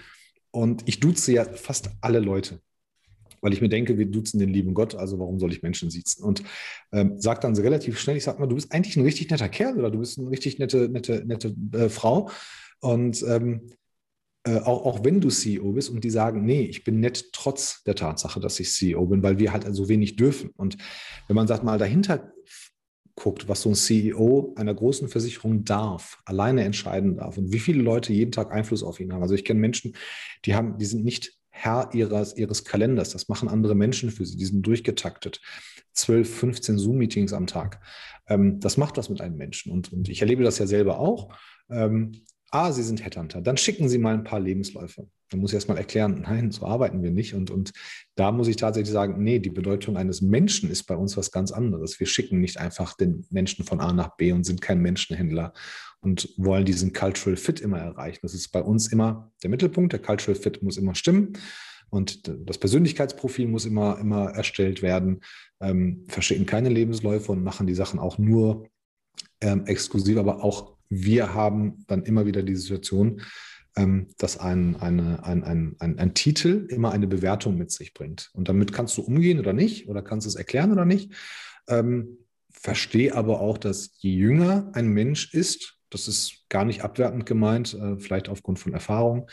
und 0.52 0.84
ich 0.88 1.00
duze 1.00 1.32
ja 1.32 1.46
fast 1.46 1.90
alle 2.02 2.20
Leute. 2.20 2.60
weil 3.42 3.54
ich 3.54 3.62
mir 3.62 3.70
denke, 3.70 3.98
wir 3.98 4.08
duzen 4.08 4.40
den 4.40 4.50
lieben 4.50 4.74
Gott, 4.74 4.96
also 4.96 5.20
warum 5.20 5.40
soll 5.40 5.52
ich 5.52 5.62
Menschen 5.62 5.92
siezen? 5.92 6.24
Und 6.24 6.44
ähm, 6.92 7.20
sage 7.22 7.40
dann 7.42 7.56
relativ 7.56 8.00
schnell, 8.00 8.18
ich 8.18 8.24
sage 8.24 8.40
mal, 8.40 8.48
du 8.48 8.56
bist 8.56 8.72
eigentlich 8.72 8.98
ein 8.98 9.04
richtig 9.04 9.30
netter 9.30 9.50
Kerl 9.50 9.78
oder 9.78 9.92
du 9.92 10.00
bist 10.00 10.18
eine 10.18 10.30
richtig 10.30 10.60
nette, 10.60 10.90
nette, 10.90 11.24
nette 11.26 11.56
äh, 11.74 11.90
Frau. 11.90 12.30
Und 12.80 13.24
ähm, 13.28 13.68
äh, 14.48 14.60
auch, 14.60 14.86
auch 14.86 15.04
wenn 15.04 15.20
du 15.20 15.30
CEO 15.30 15.74
bist 15.74 15.90
und 15.90 16.04
die 16.04 16.10
sagen, 16.10 16.46
nee, 16.46 16.62
ich 16.62 16.84
bin 16.84 17.00
nett 17.02 17.34
trotz 17.34 17.84
der 17.84 17.96
Tatsache, 17.96 18.40
dass 18.40 18.60
ich 18.60 18.72
CEO 18.72 19.06
bin, 19.06 19.22
weil 19.22 19.40
wir 19.40 19.52
halt 19.52 19.64
so 19.64 19.70
also 19.70 19.90
wenig 19.90 20.16
dürfen. 20.16 20.52
Und 20.56 20.78
wenn 21.28 21.36
man 21.36 21.48
sagt 21.48 21.64
mal 21.64 21.78
dahinter 21.78 22.32
guckt, 23.16 23.50
was 23.50 23.64
so 23.64 23.70
ein 23.70 23.76
CEO 23.76 24.54
einer 24.56 24.74
großen 24.74 25.10
Versicherung 25.10 25.66
darf, 25.66 26.20
alleine 26.24 26.64
entscheiden 26.64 27.18
darf 27.18 27.38
und 27.38 27.52
wie 27.52 27.60
viele 27.60 27.82
Leute 27.82 28.14
jeden 28.14 28.32
Tag 28.32 28.52
Einfluss 28.52 28.84
auf 28.84 29.00
ihn 29.00 29.12
haben. 29.12 29.24
Also 29.24 29.34
ich 29.34 29.44
kenne 29.44 29.60
Menschen, 29.60 29.96
die 30.46 30.56
haben, 30.56 30.78
die 30.78 30.86
sind 30.86 31.04
nicht 31.04 31.34
Herr 31.50 31.90
ihres, 31.94 32.38
ihres 32.38 32.64
Kalenders. 32.64 33.10
Das 33.10 33.28
machen 33.28 33.50
andere 33.50 33.76
Menschen 33.76 34.12
für 34.12 34.26
sie. 34.26 34.38
Die 34.38 34.46
sind 34.46 34.62
durchgetaktet. 34.66 35.42
12, 35.94 36.30
15 36.30 36.78
Zoom-Meetings 36.78 37.34
am 37.34 37.48
Tag. 37.48 37.82
Ähm, 38.28 38.60
das 38.60 38.78
macht 38.78 38.98
was 38.98 39.10
mit 39.10 39.20
einem 39.20 39.36
Menschen. 39.36 39.72
Und, 39.72 39.92
und 39.92 40.08
ich 40.08 40.22
erlebe 40.22 40.44
das 40.44 40.60
ja 40.60 40.68
selber 40.68 41.00
auch. 41.00 41.36
Ähm, 41.70 42.22
ah, 42.52 42.72
Sie 42.72 42.84
sind 42.84 43.04
Headhunter. 43.04 43.42
Dann 43.42 43.58
schicken 43.58 43.90
Sie 43.90 43.98
mal 43.98 44.14
ein 44.14 44.24
paar 44.24 44.40
Lebensläufe. 44.40 45.08
Dann 45.30 45.42
muss 45.42 45.52
ich 45.52 45.56
erst 45.56 45.68
mal 45.68 45.78
erklären, 45.78 46.22
nein, 46.22 46.52
so 46.52 46.66
arbeiten 46.66 47.04
wir 47.04 47.12
nicht. 47.12 47.34
Und, 47.34 47.52
und 47.52 47.74
da 48.16 48.32
muss 48.32 48.48
ich 48.48 48.56
tatsächlich 48.56 48.94
sagen, 48.94 49.22
nee, 49.22 49.40
die 49.40 49.50
Bedeutung 49.50 49.98
eines 49.98 50.22
Menschen 50.22 50.70
ist 50.70 50.84
bei 50.84 50.96
uns 50.96 51.18
was 51.18 51.32
ganz 51.32 51.52
anderes. 51.52 52.00
Wir 52.00 52.08
schicken 52.08 52.40
nicht 52.40 52.60
einfach 52.60 52.96
den 52.96 53.26
Menschen 53.30 53.66
von 53.66 53.82
A 53.82 53.92
nach 53.92 54.16
B 54.16 54.32
und 54.32 54.46
sind 54.46 54.62
kein 54.62 54.82
Menschenhändler 54.82 55.54
und 56.00 56.34
wollen 56.38 56.66
diesen 56.66 56.94
Cultural 56.94 57.36
Fit 57.36 57.60
immer 57.60 57.80
erreichen. 57.80 58.20
Das 58.22 58.34
ist 58.34 58.50
bei 58.50 58.62
uns 58.62 58.88
immer 58.88 59.32
der 59.44 59.50
Mittelpunkt. 59.50 59.92
Der 59.92 60.02
Cultural 60.02 60.40
Fit 60.40 60.64
muss 60.64 60.78
immer 60.78 60.96
stimmen. 60.96 61.34
Und 61.90 62.32
das 62.46 62.58
Persönlichkeitsprofil 62.58 63.48
muss 63.48 63.66
immer, 63.66 63.98
immer 64.00 64.30
erstellt 64.32 64.82
werden. 64.82 65.22
Ähm, 65.62 66.06
verschicken 66.08 66.46
keine 66.46 66.70
Lebensläufe 66.70 67.32
und 67.32 67.44
machen 67.44 67.68
die 67.68 67.76
Sachen 67.76 68.00
auch 68.00 68.18
nur 68.18 68.68
ähm, 69.42 69.66
exklusiv, 69.66 70.18
aber 70.18 70.44
auch 70.44 70.77
wir 70.90 71.34
haben 71.34 71.84
dann 71.88 72.04
immer 72.04 72.26
wieder 72.26 72.44
die 72.44 72.56
Situation, 72.56 73.22
ähm, 73.76 74.08
dass 74.18 74.38
ein, 74.38 74.76
eine, 74.78 75.24
ein, 75.24 75.44
ein, 75.44 75.76
ein, 75.80 76.00
ein, 76.00 76.14
Titel 76.14 76.68
immer 76.70 76.92
eine 76.92 77.08
Bewertung 77.08 77.58
mit 77.58 77.72
sich 77.72 77.94
bringt. 77.94 78.32
Und 78.34 78.50
damit 78.50 78.74
kannst 78.74 78.98
du 78.98 79.02
umgehen 79.02 79.40
oder 79.40 79.54
nicht, 79.54 79.88
oder 79.88 80.02
kannst 80.02 80.26
du 80.26 80.30
es 80.30 80.36
erklären 80.36 80.72
oder 80.72 80.86
nicht. 80.86 81.14
Ähm, 81.68 82.18
verstehe 82.50 83.14
aber 83.14 83.40
auch, 83.40 83.58
dass 83.58 83.92
je 84.00 84.12
jünger 84.12 84.72
ein 84.74 84.88
Mensch 84.88 85.34
ist, 85.34 85.78
das 85.90 86.08
ist 86.08 86.46
gar 86.50 86.66
nicht 86.66 86.84
abwertend 86.84 87.26
gemeint, 87.26 87.74
äh, 87.74 87.98
vielleicht 88.00 88.30
aufgrund 88.30 88.60
von 88.60 88.74
Erfahrung, 88.74 89.30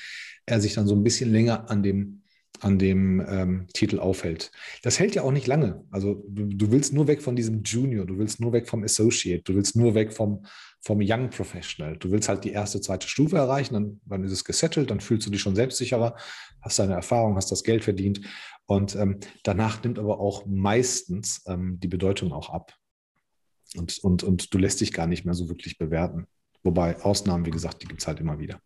er 0.47 0.61
sich 0.61 0.75
dann 0.75 0.87
so 0.87 0.95
ein 0.95 1.03
bisschen 1.03 1.33
länger 1.33 1.71
an 1.71 1.83
dem 1.83 2.24
an 2.61 2.79
dem 2.79 3.21
ähm, 3.29 3.67
Titel 3.73 3.99
aufhält. 3.99 4.51
Das 4.83 4.99
hält 4.99 5.15
ja 5.15 5.23
auch 5.23 5.33
nicht 5.33 5.47
lange. 5.47 5.85
Also 5.91 6.25
du, 6.29 6.47
du, 6.47 6.71
willst 6.71 6.93
nur 6.93 7.07
weg 7.07 7.21
von 7.21 7.37
diesem 7.37 7.63
Junior, 7.63 8.07
du 8.07 8.19
willst 8.19 8.41
nur 8.41 8.53
weg 8.53 8.69
vom 8.69 8.85
Associate, 8.85 9.43
du 9.43 9.55
willst 9.55 9.77
nur 9.77 9.95
weg 9.95 10.13
vom, 10.13 10.45
vom 10.81 11.01
Young 11.03 11.31
Professional. 11.31 11.97
Du 11.97 12.11
willst 12.11 12.29
halt 12.29 12.45
die 12.45 12.53
erste, 12.53 12.81
zweite 12.81 13.09
Stufe 13.09 13.37
erreichen, 13.37 13.75
dann, 13.75 14.01
dann 14.07 14.25
ist 14.25 14.33
es 14.33 14.45
gesettelt, 14.45 14.91
dann 14.91 15.01
fühlst 15.01 15.27
du 15.27 15.31
dich 15.31 15.41
schon 15.41 15.57
selbstsicherer, 15.57 16.17
hast 16.63 16.79
deine 16.79 16.95
Erfahrung, 16.95 17.37
hast 17.37 17.51
das 17.51 17.65
Geld 17.65 17.85
verdient 17.85 18.21
und 18.67 18.95
ähm, 18.97 19.19
danach 19.43 19.83
nimmt 19.83 19.99
aber 19.99 20.21
auch 20.21 20.47
meistens 20.47 21.43
ähm, 21.47 21.79
die 21.81 21.89
Bedeutung 21.89 22.33
auch 22.33 22.51
ab. 22.51 22.75
Und, 23.77 23.99
und, 23.99 24.23
und 24.23 24.55
du 24.55 24.59
lässt 24.59 24.81
dich 24.81 24.93
gar 24.93 25.07
nicht 25.07 25.25
mehr 25.25 25.35
so 25.35 25.49
wirklich 25.49 25.79
bewerten. 25.79 26.27
Wobei 26.63 27.01
Ausnahmen, 27.03 27.45
wie 27.45 27.51
gesagt, 27.51 27.83
die 27.83 27.87
gibt 27.87 28.01
es 28.01 28.07
halt 28.07 28.21
immer 28.21 28.39
wieder. 28.39 28.61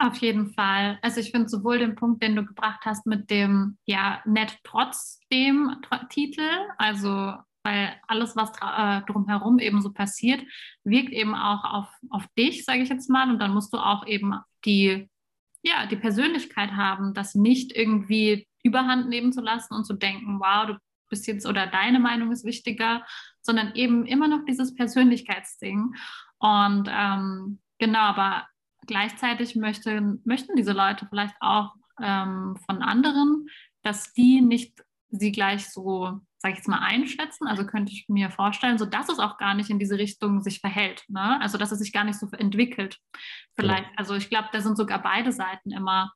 Auf 0.00 0.16
jeden 0.18 0.52
Fall. 0.52 0.98
Also 1.02 1.20
ich 1.20 1.32
finde 1.32 1.48
sowohl 1.48 1.80
den 1.80 1.96
Punkt, 1.96 2.22
den 2.22 2.36
du 2.36 2.44
gebracht 2.44 2.80
hast 2.84 3.04
mit 3.06 3.30
dem, 3.30 3.78
ja, 3.84 4.22
nett 4.24 4.56
trotzdem 4.62 5.74
Titel, 6.08 6.48
also 6.76 7.34
weil 7.64 7.94
alles, 8.06 8.36
was 8.36 8.52
äh, 8.62 9.02
drumherum 9.10 9.58
eben 9.58 9.82
so 9.82 9.92
passiert, 9.92 10.40
wirkt 10.84 11.10
eben 11.10 11.34
auch 11.34 11.64
auf, 11.64 11.88
auf 12.10 12.26
dich, 12.38 12.64
sage 12.64 12.80
ich 12.80 12.88
jetzt 12.88 13.10
mal. 13.10 13.28
Und 13.28 13.40
dann 13.40 13.52
musst 13.52 13.74
du 13.74 13.78
auch 13.78 14.06
eben 14.06 14.34
die, 14.64 15.08
ja, 15.62 15.86
die 15.86 15.96
Persönlichkeit 15.96 16.72
haben, 16.72 17.12
das 17.12 17.34
nicht 17.34 17.74
irgendwie 17.74 18.46
überhand 18.62 19.08
nehmen 19.08 19.32
zu 19.32 19.40
lassen 19.40 19.74
und 19.74 19.84
zu 19.84 19.94
denken, 19.94 20.38
wow, 20.40 20.66
du 20.66 20.78
bist 21.10 21.26
jetzt 21.26 21.46
oder 21.46 21.66
deine 21.66 21.98
Meinung 21.98 22.30
ist 22.32 22.44
wichtiger, 22.44 23.04
sondern 23.40 23.74
eben 23.74 24.06
immer 24.06 24.28
noch 24.28 24.44
dieses 24.44 24.74
Persönlichkeitsding. 24.74 25.94
Und 26.38 26.88
ähm, 26.90 27.60
genau, 27.78 28.00
aber 28.00 28.46
gleichzeitig 28.88 29.54
möchte, 29.54 30.18
möchten 30.24 30.56
diese 30.56 30.72
Leute 30.72 31.06
vielleicht 31.08 31.36
auch 31.40 31.74
ähm, 32.02 32.56
von 32.66 32.82
anderen, 32.82 33.46
dass 33.82 34.12
die 34.12 34.40
nicht 34.40 34.82
sie 35.10 35.32
gleich 35.32 35.70
so, 35.70 36.20
sage 36.38 36.52
ich 36.52 36.58
jetzt 36.58 36.68
mal, 36.68 36.80
einschätzen. 36.80 37.46
Also 37.46 37.64
könnte 37.64 37.92
ich 37.92 38.06
mir 38.08 38.30
vorstellen, 38.30 38.78
so 38.78 38.84
dass 38.84 39.08
es 39.08 39.18
auch 39.18 39.38
gar 39.38 39.54
nicht 39.54 39.70
in 39.70 39.78
diese 39.78 39.98
Richtung 39.98 40.42
sich 40.42 40.60
verhält. 40.60 41.04
Ne? 41.08 41.40
Also 41.40 41.58
dass 41.58 41.72
es 41.72 41.78
sich 41.78 41.92
gar 41.92 42.04
nicht 42.04 42.18
so 42.18 42.28
entwickelt. 42.32 42.98
Vielleicht, 43.54 43.84
ja. 43.84 43.92
also 43.96 44.14
ich 44.14 44.28
glaube, 44.28 44.48
da 44.52 44.60
sind 44.60 44.76
sogar 44.76 45.02
beide 45.02 45.32
Seiten 45.32 45.70
immer, 45.70 46.12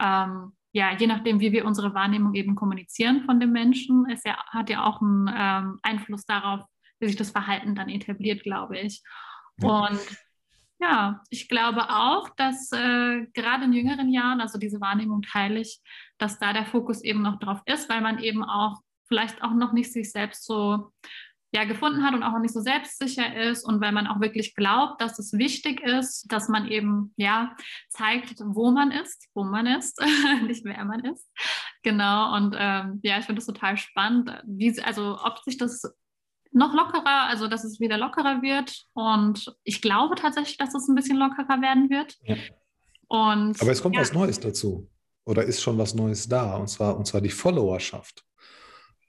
ähm, 0.00 0.52
ja, 0.72 0.96
je 0.96 1.06
nachdem, 1.06 1.40
wie 1.40 1.52
wir 1.52 1.66
unsere 1.66 1.92
Wahrnehmung 1.92 2.34
eben 2.34 2.54
kommunizieren 2.54 3.24
von 3.24 3.38
dem 3.38 3.52
Menschen, 3.52 4.08
ist 4.08 4.24
ja, 4.24 4.42
hat 4.46 4.70
ja 4.70 4.84
auch 4.84 5.02
einen 5.02 5.30
ähm, 5.34 5.78
Einfluss 5.82 6.24
darauf, 6.24 6.60
wie 6.98 7.08
sich 7.08 7.16
das 7.16 7.30
Verhalten 7.30 7.74
dann 7.74 7.90
etabliert, 7.90 8.42
glaube 8.42 8.78
ich. 8.78 9.02
Ja. 9.58 9.86
Und 9.86 10.00
ja, 10.82 11.22
ich 11.30 11.48
glaube 11.48 11.88
auch, 11.90 12.28
dass 12.36 12.72
äh, 12.72 13.26
gerade 13.34 13.64
in 13.64 13.72
jüngeren 13.72 14.08
Jahren, 14.08 14.40
also 14.40 14.58
diese 14.58 14.80
Wahrnehmung 14.80 15.22
teile 15.22 15.60
ich, 15.60 15.80
dass 16.18 16.40
da 16.40 16.52
der 16.52 16.66
Fokus 16.66 17.02
eben 17.04 17.22
noch 17.22 17.38
drauf 17.38 17.60
ist, 17.66 17.88
weil 17.88 18.00
man 18.00 18.18
eben 18.18 18.42
auch 18.42 18.80
vielleicht 19.06 19.42
auch 19.42 19.52
noch 19.52 19.72
nicht 19.72 19.92
sich 19.92 20.10
selbst 20.10 20.44
so 20.44 20.90
ja, 21.54 21.64
gefunden 21.64 22.02
hat 22.02 22.14
und 22.14 22.22
auch 22.22 22.32
noch 22.32 22.40
nicht 22.40 22.54
so 22.54 22.60
selbstsicher 22.60 23.36
ist 23.36 23.62
und 23.62 23.80
weil 23.80 23.92
man 23.92 24.06
auch 24.06 24.20
wirklich 24.20 24.54
glaubt, 24.54 25.00
dass 25.00 25.18
es 25.18 25.34
wichtig 25.34 25.82
ist, 25.82 26.24
dass 26.32 26.48
man 26.48 26.66
eben 26.66 27.12
ja 27.16 27.54
zeigt, 27.90 28.40
wo 28.40 28.70
man 28.70 28.90
ist, 28.90 29.28
wo 29.34 29.44
man 29.44 29.66
ist, 29.66 30.00
nicht 30.46 30.64
wer 30.64 30.84
man 30.84 31.04
ist. 31.04 31.30
Genau. 31.82 32.34
Und 32.34 32.56
ähm, 32.58 33.00
ja, 33.02 33.18
ich 33.18 33.26
finde 33.26 33.40
das 33.40 33.46
total 33.46 33.76
spannend, 33.76 34.32
wie, 34.46 34.80
also 34.82 35.18
ob 35.22 35.38
sich 35.40 35.58
das 35.58 35.82
noch 36.52 36.74
lockerer, 36.74 37.28
also 37.28 37.48
dass 37.48 37.64
es 37.64 37.80
wieder 37.80 37.98
lockerer 37.98 38.42
wird. 38.42 38.86
Und 38.94 39.54
ich 39.64 39.80
glaube 39.82 40.14
tatsächlich, 40.14 40.58
dass 40.58 40.74
es 40.74 40.88
ein 40.88 40.94
bisschen 40.94 41.18
lockerer 41.18 41.60
werden 41.60 41.90
wird. 41.90 42.18
Ja. 42.24 42.36
Und, 43.08 43.60
Aber 43.60 43.72
es 43.72 43.82
kommt 43.82 43.94
ja. 43.94 44.00
was 44.00 44.12
Neues 44.12 44.40
dazu. 44.40 44.88
Oder 45.24 45.44
ist 45.44 45.62
schon 45.62 45.78
was 45.78 45.94
Neues 45.94 46.28
da? 46.28 46.56
Und 46.56 46.68
zwar, 46.68 46.96
und 46.96 47.06
zwar 47.06 47.20
die 47.20 47.30
Followerschaft. 47.30 48.24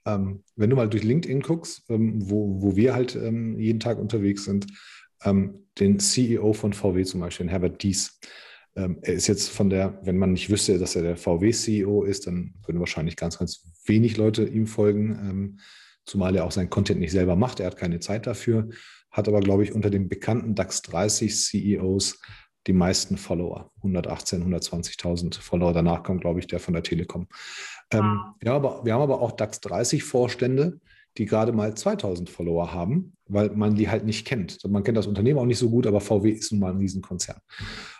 Ähm, 0.06 0.44
wenn 0.56 0.70
du 0.70 0.76
mal 0.76 0.88
durch 0.88 1.02
LinkedIn 1.02 1.40
guckst, 1.40 1.82
ähm, 1.88 2.28
wo, 2.28 2.60
wo 2.60 2.76
wir 2.76 2.94
halt 2.94 3.16
ähm, 3.16 3.58
jeden 3.58 3.80
Tag 3.80 3.98
unterwegs 3.98 4.44
sind, 4.44 4.66
ähm, 5.24 5.66
den 5.78 5.98
CEO 5.98 6.52
von 6.52 6.72
VW 6.72 7.04
zum 7.04 7.20
Beispiel, 7.20 7.48
Herbert 7.48 7.82
Dies, 7.82 8.20
ähm, 8.76 8.98
er 9.02 9.14
ist 9.14 9.26
jetzt 9.26 9.48
von 9.50 9.70
der, 9.70 9.98
wenn 10.02 10.18
man 10.18 10.32
nicht 10.32 10.50
wüsste, 10.50 10.78
dass 10.78 10.96
er 10.96 11.02
der 11.02 11.16
VW-CEO 11.16 12.04
ist, 12.04 12.26
dann 12.26 12.54
würden 12.66 12.80
wahrscheinlich 12.80 13.16
ganz, 13.16 13.38
ganz 13.38 13.64
wenig 13.86 14.16
Leute 14.16 14.44
ihm 14.44 14.66
folgen 14.66 15.18
ähm, 15.22 15.60
zumal 16.04 16.36
er 16.36 16.44
auch 16.44 16.52
sein 16.52 16.70
Content 16.70 17.00
nicht 17.00 17.12
selber 17.12 17.36
macht. 17.36 17.60
Er 17.60 17.66
hat 17.66 17.76
keine 17.76 18.00
Zeit 18.00 18.26
dafür, 18.26 18.68
hat 19.10 19.28
aber, 19.28 19.40
glaube 19.40 19.64
ich, 19.64 19.72
unter 19.72 19.90
den 19.90 20.08
bekannten 20.08 20.54
DAX 20.54 20.82
30 20.82 21.34
CEOs 21.34 22.20
die 22.66 22.72
meisten 22.72 23.16
Follower. 23.16 23.70
118, 23.78 24.42
120.000 24.42 25.40
Follower. 25.40 25.72
Danach 25.72 26.02
kommt, 26.02 26.22
glaube 26.22 26.40
ich, 26.40 26.46
der 26.46 26.60
von 26.60 26.74
der 26.74 26.82
Telekom. 26.82 27.28
Ähm, 27.90 28.20
ja, 28.42 28.54
aber, 28.54 28.84
wir 28.84 28.94
haben 28.94 29.02
aber 29.02 29.20
auch 29.20 29.32
DAX 29.32 29.60
30 29.60 30.02
Vorstände, 30.02 30.80
die 31.18 31.26
gerade 31.26 31.52
mal 31.52 31.74
2000 31.74 32.28
Follower 32.28 32.72
haben, 32.72 33.16
weil 33.26 33.50
man 33.50 33.76
die 33.76 33.88
halt 33.88 34.04
nicht 34.04 34.26
kennt. 34.26 34.58
Man 34.68 34.82
kennt 34.82 34.96
das 34.96 35.06
Unternehmen 35.06 35.38
auch 35.38 35.46
nicht 35.46 35.58
so 35.58 35.70
gut, 35.70 35.86
aber 35.86 36.00
VW 36.00 36.30
ist 36.30 36.52
nun 36.52 36.60
mal 36.60 36.72
ein 36.72 36.78
Riesenkonzern. 36.78 37.38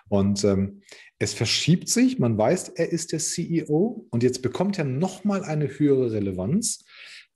Und 0.09 0.43
ähm, 0.45 0.83
es 1.19 1.33
verschiebt 1.33 1.89
sich, 1.89 2.19
man 2.19 2.37
weiß, 2.37 2.71
er 2.71 2.91
ist 2.91 3.13
der 3.13 3.21
CEO 3.21 4.07
und 4.11 4.23
jetzt 4.23 4.43
bekommt 4.43 4.79
er 4.79 4.85
nochmal 4.85 5.45
eine 5.45 5.69
höhere 5.69 6.13
Relevanz, 6.13 6.85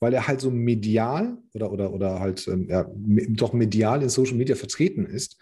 weil 0.00 0.14
er 0.14 0.28
halt 0.28 0.40
so 0.40 0.50
medial 0.50 1.38
oder, 1.54 1.72
oder, 1.72 1.92
oder 1.92 2.20
halt 2.20 2.46
ähm, 2.48 2.68
ja, 2.68 2.86
doch 3.30 3.52
medial 3.52 4.02
in 4.02 4.08
Social 4.08 4.36
Media 4.36 4.56
vertreten 4.56 5.06
ist. 5.06 5.38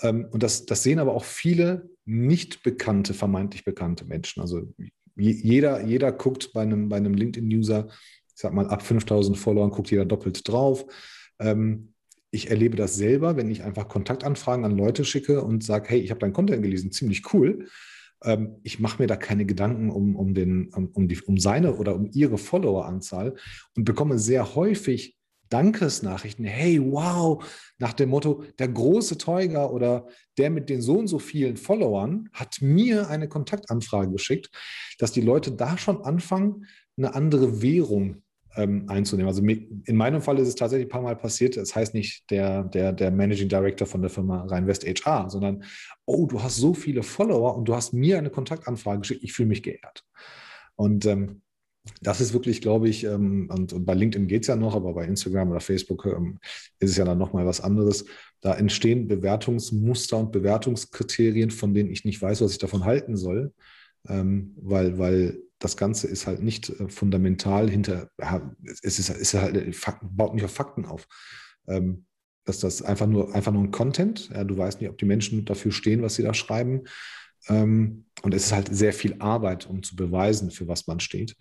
Ähm, 0.00 0.26
und 0.30 0.42
das, 0.42 0.66
das 0.66 0.82
sehen 0.82 0.98
aber 0.98 1.14
auch 1.14 1.24
viele 1.24 1.90
nicht 2.04 2.62
bekannte, 2.62 3.14
vermeintlich 3.14 3.64
bekannte 3.64 4.04
Menschen. 4.04 4.40
Also 4.40 4.72
jeder, 5.16 5.84
jeder 5.84 6.12
guckt 6.12 6.52
bei 6.52 6.62
einem, 6.62 6.88
bei 6.88 6.96
einem 6.96 7.14
LinkedIn-User, 7.14 7.88
ich 7.88 8.40
sag 8.42 8.52
mal, 8.54 8.68
ab 8.68 8.82
5000 8.82 9.36
Followern 9.36 9.70
guckt 9.70 9.90
jeder 9.90 10.04
doppelt 10.04 10.46
drauf. 10.48 10.86
Ähm, 11.38 11.92
ich 12.30 12.50
erlebe 12.50 12.76
das 12.76 12.94
selber, 12.94 13.36
wenn 13.36 13.50
ich 13.50 13.62
einfach 13.62 13.88
Kontaktanfragen 13.88 14.64
an 14.64 14.76
Leute 14.76 15.04
schicke 15.04 15.42
und 15.42 15.64
sage, 15.64 15.88
hey, 15.90 16.00
ich 16.00 16.10
habe 16.10 16.20
dein 16.20 16.32
Content 16.32 16.62
gelesen, 16.62 16.92
ziemlich 16.92 17.32
cool. 17.32 17.68
Ähm, 18.24 18.56
ich 18.62 18.80
mache 18.80 19.02
mir 19.02 19.06
da 19.06 19.16
keine 19.16 19.46
Gedanken 19.46 19.90
um, 19.90 20.16
um, 20.16 20.34
den, 20.34 20.68
um, 20.72 21.08
die, 21.08 21.20
um 21.22 21.38
seine 21.38 21.76
oder 21.76 21.94
um 21.94 22.10
ihre 22.12 22.38
Followeranzahl 22.38 23.34
und 23.76 23.84
bekomme 23.84 24.18
sehr 24.18 24.54
häufig 24.54 25.16
Dankesnachrichten. 25.48 26.44
Hey, 26.44 26.80
wow, 26.80 27.42
nach 27.78 27.94
dem 27.94 28.10
Motto, 28.10 28.44
der 28.58 28.68
große 28.68 29.18
Teuger 29.18 29.72
oder 29.72 30.06
der 30.36 30.50
mit 30.50 30.68
den 30.68 30.82
so 30.82 30.98
und 30.98 31.08
so 31.08 31.18
vielen 31.18 31.56
Followern 31.56 32.28
hat 32.32 32.60
mir 32.60 33.08
eine 33.08 33.28
Kontaktanfrage 33.28 34.12
geschickt, 34.12 34.50
dass 34.98 35.12
die 35.12 35.22
Leute 35.22 35.52
da 35.52 35.78
schon 35.78 36.02
anfangen, 36.02 36.66
eine 36.96 37.14
andere 37.14 37.62
Währung 37.62 38.22
ähm, 38.56 38.84
einzunehmen. 38.88 39.28
Also 39.28 39.42
in 39.42 39.96
meinem 39.96 40.20
Fall 40.20 40.38
ist 40.38 40.48
es 40.48 40.54
tatsächlich 40.54 40.86
ein 40.86 40.90
paar 40.90 41.02
Mal 41.02 41.16
passiert. 41.16 41.56
Das 41.56 41.74
heißt 41.74 41.94
nicht 41.94 42.30
der, 42.30 42.64
der, 42.64 42.92
der 42.92 43.10
Managing 43.10 43.48
Director 43.48 43.86
von 43.86 44.00
der 44.00 44.10
Firma 44.10 44.44
Rheinwest 44.44 44.84
HR, 44.84 45.30
sondern, 45.30 45.64
oh, 46.06 46.26
du 46.26 46.42
hast 46.42 46.56
so 46.56 46.74
viele 46.74 47.02
Follower 47.02 47.56
und 47.56 47.66
du 47.66 47.74
hast 47.74 47.92
mir 47.92 48.18
eine 48.18 48.30
Kontaktanfrage 48.30 49.00
geschickt. 49.00 49.22
Ich 49.22 49.32
fühle 49.32 49.48
mich 49.48 49.62
geehrt. 49.62 50.04
Und 50.76 51.06
ähm, 51.06 51.42
das 52.02 52.20
ist 52.20 52.32
wirklich, 52.32 52.60
glaube 52.60 52.88
ich, 52.88 53.04
ähm, 53.04 53.48
und, 53.52 53.72
und, 53.72 53.84
bei 53.84 53.94
LinkedIn 53.94 54.28
geht 54.28 54.42
es 54.42 54.48
ja 54.48 54.56
noch, 54.56 54.74
aber 54.74 54.92
bei 54.92 55.04
Instagram 55.04 55.50
oder 55.50 55.60
Facebook 55.60 56.06
ähm, 56.06 56.38
ist 56.78 56.90
es 56.90 56.96
ja 56.96 57.04
dann 57.04 57.18
nochmal 57.18 57.46
was 57.46 57.60
anderes. 57.60 58.04
Da 58.40 58.54
entstehen 58.54 59.08
Bewertungsmuster 59.08 60.18
und 60.18 60.32
Bewertungskriterien, 60.32 61.50
von 61.50 61.74
denen 61.74 61.90
ich 61.90 62.04
nicht 62.04 62.20
weiß, 62.20 62.40
was 62.40 62.52
ich 62.52 62.58
davon 62.58 62.84
halten 62.84 63.16
soll, 63.16 63.52
ähm, 64.08 64.54
weil, 64.56 64.98
weil 64.98 65.38
das 65.58 65.76
Ganze 65.76 66.06
ist 66.06 66.26
halt 66.26 66.42
nicht 66.42 66.70
äh, 66.70 66.88
fundamental 66.88 67.68
hinter, 67.68 68.10
es 68.82 68.98
ist, 68.98 69.10
ist 69.10 69.34
halt, 69.34 69.56
äh, 69.56 69.72
baut 70.02 70.34
nicht 70.34 70.44
auf 70.44 70.52
Fakten 70.52 70.84
auf. 70.84 71.06
Ähm, 71.66 72.06
dass 72.44 72.60
das 72.60 72.80
einfach 72.80 73.06
nur, 73.06 73.34
einfach 73.34 73.52
nur 73.52 73.62
ein 73.62 73.70
Content, 73.70 74.30
ja, 74.30 74.42
du 74.42 74.56
weißt 74.56 74.80
nicht, 74.80 74.88
ob 74.88 74.96
die 74.96 75.04
Menschen 75.04 75.44
dafür 75.44 75.70
stehen, 75.70 76.02
was 76.02 76.14
sie 76.14 76.22
da 76.22 76.32
schreiben. 76.32 76.84
Ähm, 77.48 78.06
und 78.22 78.32
es 78.32 78.46
ist 78.46 78.52
halt 78.52 78.74
sehr 78.74 78.94
viel 78.94 79.16
Arbeit, 79.18 79.68
um 79.68 79.82
zu 79.82 79.96
beweisen, 79.96 80.50
für 80.50 80.66
was 80.66 80.86
man 80.86 80.98
steht. 80.98 81.36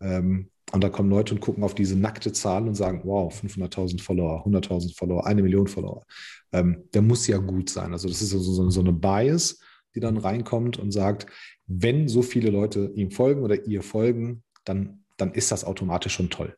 Ähm, 0.00 0.50
und 0.72 0.82
da 0.82 0.88
kommen 0.88 1.10
Leute 1.10 1.34
und 1.34 1.40
gucken 1.40 1.62
auf 1.62 1.74
diese 1.74 1.96
nackte 1.96 2.32
Zahl 2.32 2.66
und 2.66 2.74
sagen, 2.74 3.02
wow, 3.04 3.32
500.000 3.32 4.02
Follower, 4.02 4.46
100.000 4.46 4.96
Follower, 4.96 5.26
eine 5.26 5.42
Million 5.42 5.66
Follower. 5.66 6.04
Ähm, 6.52 6.84
der 6.92 7.02
muss 7.02 7.26
ja 7.26 7.38
gut 7.38 7.70
sein. 7.70 7.92
Also 7.92 8.08
das 8.08 8.22
ist 8.22 8.30
so, 8.30 8.38
so, 8.38 8.68
so 8.70 8.80
eine 8.80 8.92
Bias, 8.92 9.60
die 9.94 10.00
dann 10.00 10.16
reinkommt 10.16 10.78
und 10.78 10.90
sagt, 10.90 11.26
wenn 11.66 12.08
so 12.08 12.22
viele 12.22 12.50
Leute 12.50 12.92
ihm 12.94 13.10
folgen 13.10 13.42
oder 13.42 13.66
ihr 13.66 13.82
folgen, 13.82 14.42
dann, 14.64 15.04
dann 15.16 15.32
ist 15.32 15.50
das 15.50 15.64
automatisch 15.64 16.14
schon 16.14 16.30
toll. 16.30 16.56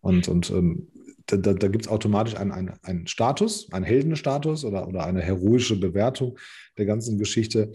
Und, 0.00 0.28
und 0.28 0.50
ähm, 0.50 0.88
da, 1.26 1.36
da, 1.36 1.52
da 1.52 1.68
gibt 1.68 1.84
es 1.84 1.90
automatisch 1.90 2.36
einen, 2.36 2.50
einen, 2.50 2.74
einen 2.82 3.06
Status, 3.06 3.70
einen 3.72 3.84
Heldenstatus 3.84 4.64
oder, 4.64 4.88
oder 4.88 5.04
eine 5.04 5.22
heroische 5.22 5.78
Bewertung 5.78 6.38
der 6.76 6.86
ganzen 6.86 7.18
Geschichte, 7.18 7.72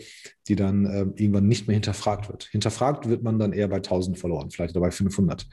die 0.48 0.56
dann 0.56 0.86
äh, 0.86 1.00
irgendwann 1.16 1.48
nicht 1.48 1.68
mehr 1.68 1.76
hinterfragt 1.76 2.30
wird. 2.30 2.50
Hinterfragt 2.52 3.08
wird 3.08 3.24
man 3.24 3.40
dann 3.40 3.54
eher 3.54 3.70
bei 3.70 3.78
1000 3.78 4.20
verloren, 4.20 4.52
vielleicht 4.52 4.76
oder 4.76 4.86
bei 4.86 4.92
500. 4.92 5.48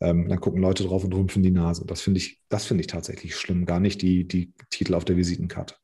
Ähm, 0.00 0.28
dann 0.28 0.40
gucken 0.40 0.60
Leute 0.60 0.84
drauf 0.84 1.04
und 1.04 1.14
rümpfen 1.14 1.42
die 1.42 1.50
Nase. 1.50 1.84
Das 1.86 2.00
finde 2.00 2.18
ich, 2.18 2.40
das 2.48 2.70
ich 2.70 2.86
tatsächlich 2.86 3.36
schlimm, 3.36 3.66
gar 3.66 3.80
nicht 3.80 4.02
die, 4.02 4.26
die 4.26 4.52
Titel 4.70 4.94
auf 4.94 5.04
der 5.04 5.16
Visitenkarte. 5.16 5.74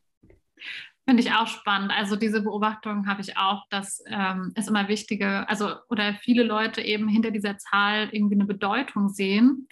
Finde 1.09 1.23
ich 1.23 1.33
auch 1.33 1.47
spannend. 1.47 1.93
Also 1.93 2.15
diese 2.15 2.43
Beobachtung 2.43 3.07
habe 3.07 3.21
ich 3.21 3.37
auch, 3.37 3.67
dass 3.71 4.03
ähm, 4.07 4.53
es 4.55 4.69
immer 4.69 4.87
wichtige, 4.89 5.49
also 5.49 5.75
oder 5.89 6.15
viele 6.15 6.45
Leute 6.45 6.83
eben 6.83 7.09
hinter 7.09 7.31
dieser 7.31 7.59
Zahl 7.59 8.11
irgendwie 8.13 8.37
eine 8.37 8.45
Bedeutung 8.45 9.09
sehen. 9.09 9.67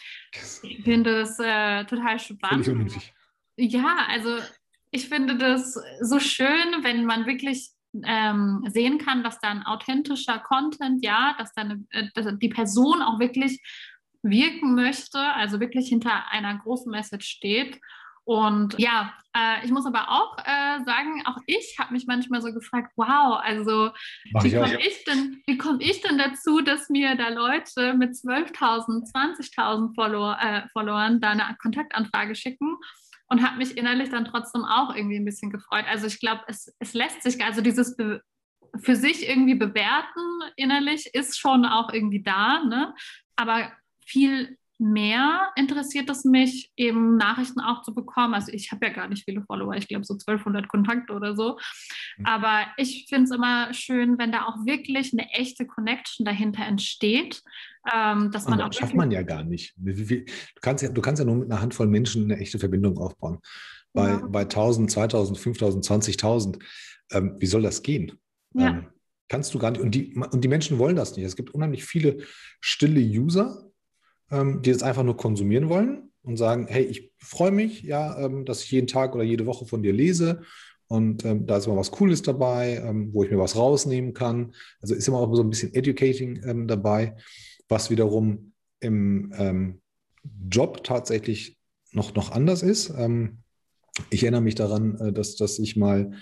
Ich 0.63 0.83
finde 0.83 1.21
es 1.21 1.39
äh, 1.39 1.85
total 1.85 2.19
spannend. 2.19 2.65
Völlig 2.65 3.13
Ja, 3.57 4.07
also 4.09 4.39
ich 4.91 5.09
finde 5.09 5.37
das 5.37 5.79
so 6.01 6.19
schön, 6.19 6.83
wenn 6.83 7.05
man 7.05 7.27
wirklich 7.27 7.71
ähm, 8.05 8.65
sehen 8.69 8.99
kann, 8.99 9.23
dass 9.23 9.39
da 9.39 9.49
ein 9.49 9.63
authentischer 9.65 10.39
Content, 10.39 11.05
ja, 11.05 11.35
dass 11.39 11.53
dann 11.55 11.87
äh, 11.91 12.09
dass 12.15 12.27
die 12.39 12.49
Person 12.49 13.03
auch 13.03 13.21
wirklich 13.21 13.63
wirken 14.23 14.75
möchte, 14.75 15.19
also 15.19 15.61
wirklich 15.61 15.89
hinter 15.89 16.29
einer 16.31 16.59
großen 16.59 16.91
Message 16.91 17.29
steht 17.29 17.81
und 18.29 18.79
ja, 18.79 19.15
äh, 19.35 19.65
ich 19.65 19.71
muss 19.71 19.87
aber 19.87 20.11
auch 20.11 20.37
äh, 20.37 20.85
sagen, 20.85 21.23
auch 21.25 21.39
ich 21.47 21.77
habe 21.79 21.95
mich 21.95 22.07
manchmal 22.07 22.43
so 22.43 22.53
gefragt, 22.53 22.93
wow, 22.97 23.41
also 23.43 23.91
Mach 24.33 24.45
wie 24.45 24.53
komme 24.53 24.79
ich, 24.87 25.03
denn, 25.05 25.43
wie 25.47 25.83
ich 25.83 26.03
denn 26.03 26.19
dazu, 26.19 26.61
dass 26.61 26.91
mir 26.91 27.15
da 27.17 27.31
Leute 27.31 27.95
mit 27.95 28.11
12.000, 28.11 29.11
20.000 29.11 29.95
Follower, 29.95 30.37
äh, 30.43 30.69
Followern 30.75 31.23
da 31.23 31.31
eine 31.31 31.57
Kontaktanfrage 31.59 32.35
schicken? 32.35 32.77
Und 33.31 33.43
habe 33.43 33.57
mich 33.57 33.79
innerlich 33.79 34.11
dann 34.11 34.27
trotzdem 34.27 34.67
auch 34.67 34.95
irgendwie 34.95 35.17
ein 35.17 35.25
bisschen 35.25 35.51
gefreut. 35.51 35.87
Also 35.89 36.07
ich 36.07 36.21
glaube, 36.21 36.43
es, 36.49 36.75
es 36.81 36.93
lässt 36.93 37.23
sich, 37.23 37.43
also 37.43 37.63
dieses 37.63 37.97
Be 37.97 38.23
für 38.77 38.95
sich 38.95 39.27
irgendwie 39.27 39.55
bewerten 39.55 40.43
innerlich 40.57 41.15
ist 41.15 41.39
schon 41.39 41.65
auch 41.65 41.91
irgendwie 41.91 42.23
da, 42.23 42.63
ne? 42.63 42.95
aber 43.37 43.73
viel 44.05 44.59
mehr 44.79 45.51
interessiert 45.57 46.09
es 46.09 46.25
mich, 46.25 46.71
eben 46.77 47.17
Nachrichten 47.17 47.61
auch 47.61 47.83
zu 47.83 47.95
bekommen. 47.95 48.35
Also 48.35 48.53
ich 48.53 48.71
habe 48.71 48.87
ja 48.87 48.93
gar 48.93 49.09
nicht 49.09 49.25
viele 49.25 49.43
Follower, 49.43 49.75
ich 49.75 49.89
glaube 49.89 50.05
so 50.05 50.15
1200 50.15 50.69
Kontakte 50.69 51.13
oder 51.13 51.37
so. 51.37 51.59
Mhm. 52.17 52.27
Aber 52.27 52.67
ich 52.77 53.07
finde 53.09 53.25
es 53.25 53.31
immer 53.31 53.75
schön, 53.75 54.19
wenn 54.19 54.33
da 54.33 54.47
auch 54.47 54.65
wirklich 54.65 55.13
eine 55.13 55.29
echte 55.31 55.67
Connection 55.67 56.25
dahinter 56.25 56.65
entsteht. 56.65 57.43
Ähm, 57.93 58.31
dass 58.31 58.47
man 58.47 58.59
das 58.59 58.77
schafft 58.77 58.95
man 58.95 59.11
ja 59.11 59.23
gar 59.23 59.45
nicht. 59.45 59.75
Du 59.79 60.25
kannst 60.61 60.83
ja, 60.83 60.91
du 60.91 61.01
kannst 61.01 61.21
ja 61.21 61.25
nur 61.25 61.37
mit 61.37 61.51
einer 61.51 61.61
Handvoll 61.61 61.87
Menschen 61.87 62.25
eine 62.25 62.39
echte 62.39 62.59
Verbindung 62.59 62.99
aufbauen. 62.99 63.39
Bei, 63.93 64.11
ja. 64.11 64.27
bei 64.29 64.43
1000, 64.43 64.91
2000, 64.91 65.39
5000, 65.39 65.85
20.000. 65.85 66.63
Ähm, 67.13 67.37
wie 67.39 67.47
soll 67.47 67.63
das 67.63 67.83
gehen? 67.83 68.13
Ja. 68.55 68.69
Ähm, 68.69 68.87
kannst 69.29 69.55
du 69.55 69.59
gar 69.59 69.71
nicht. 69.71 69.81
Und 69.81 69.95
die, 69.95 70.15
und 70.15 70.43
die 70.43 70.49
Menschen 70.49 70.79
wollen 70.79 70.97
das 70.97 71.17
nicht. 71.17 71.25
Es 71.25 71.37
gibt 71.37 71.51
unheimlich 71.51 71.85
viele 71.85 72.19
stille 72.61 73.01
User, 73.01 73.68
ähm, 74.31 74.63
die 74.63 74.73
das 74.73 74.83
einfach 74.83 75.03
nur 75.05 75.17
konsumieren 75.17 75.69
wollen 75.69 76.11
und 76.23 76.37
sagen, 76.37 76.67
hey, 76.69 76.85
ich 76.85 77.13
freue 77.19 77.51
mich, 77.51 77.83
ja, 77.83 78.19
ähm, 78.19 78.45
dass 78.45 78.63
ich 78.63 78.71
jeden 78.71 78.87
Tag 78.87 79.15
oder 79.15 79.25
jede 79.25 79.47
Woche 79.47 79.67
von 79.67 79.83
dir 79.83 79.93
lese 79.93 80.43
und 80.89 81.25
ähm, 81.25 81.47
da 81.47 81.59
ist 81.59 81.67
immer 81.67 81.77
was 81.77 81.91
Cooles 81.91 82.23
dabei, 82.23 82.77
ähm, 82.77 83.13
wo 83.13 83.23
ich 83.23 83.31
mir 83.31 83.39
was 83.39 83.57
rausnehmen 83.57 84.15
kann. 84.15 84.55
Also 84.81 84.95
ist 84.95 85.07
immer 85.07 85.19
auch 85.19 85.35
so 85.35 85.43
ein 85.43 85.51
bisschen 85.51 85.75
Educating 85.75 86.43
ähm, 86.45 86.67
dabei, 86.67 87.15
was 87.69 87.91
wiederum 87.91 88.53
im 88.81 89.33
ähm, 89.37 89.81
Job 90.51 90.83
tatsächlich 90.85 91.59
noch, 91.93 92.15
noch 92.15 92.33
anders 92.33 92.63
ist. 92.63 92.93
ich 94.11 94.23
erinnere 94.23 94.43
mich 94.43 94.55
daran, 94.55 94.99
äh, 94.99 95.13
dass, 95.13 95.37
dass 95.37 95.59
ich 95.59 95.77
mal 95.77 96.13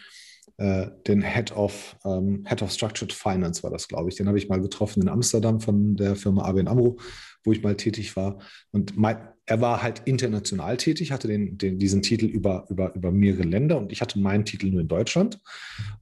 äh, 0.59 0.87
den 1.07 1.23
Head 1.23 1.55
of, 1.55 1.97
ähm, 2.05 2.45
Head 2.47 2.63
of 2.63 2.71
Structured 2.71 3.13
Finance 3.13 3.63
war 3.63 3.71
das, 3.71 3.89
glaube 3.89 4.09
ich. 4.09 4.17
Den 4.17 4.27
habe 4.29 4.39
ich 4.39 4.49
mal 4.49 4.61
getroffen 4.61 5.03
in 5.03 5.09
Amsterdam 5.09 5.61
von 5.61 5.97
der 5.97 6.17
Firma 6.17 6.45
ABN 6.45 6.69
AMRO, 6.69 6.99
wo 7.45 7.53
ich 7.53 7.63
mal 7.63 7.77
tätig 7.77 8.17
war. 8.17 8.39
Und 8.71 8.97
mein, 8.97 9.19
er 9.45 9.61
war 9.61 9.83
halt 9.83 10.03
international 10.07 10.77
tätig, 10.77 11.13
hatte 11.13 11.29
den, 11.29 11.59
den, 11.59 11.79
diesen 11.79 12.03
Titel 12.03 12.27
über, 12.27 12.67
über, 12.71 12.95
über 12.95 13.13
mehrere 13.13 13.43
Länder 13.43 13.77
und 13.77 13.93
ich 13.93 14.01
hatte 14.01 14.19
meinen 14.19 14.45
Titel 14.45 14.71
nur 14.71 14.81
in 14.81 14.89
Deutschland. 14.89 15.41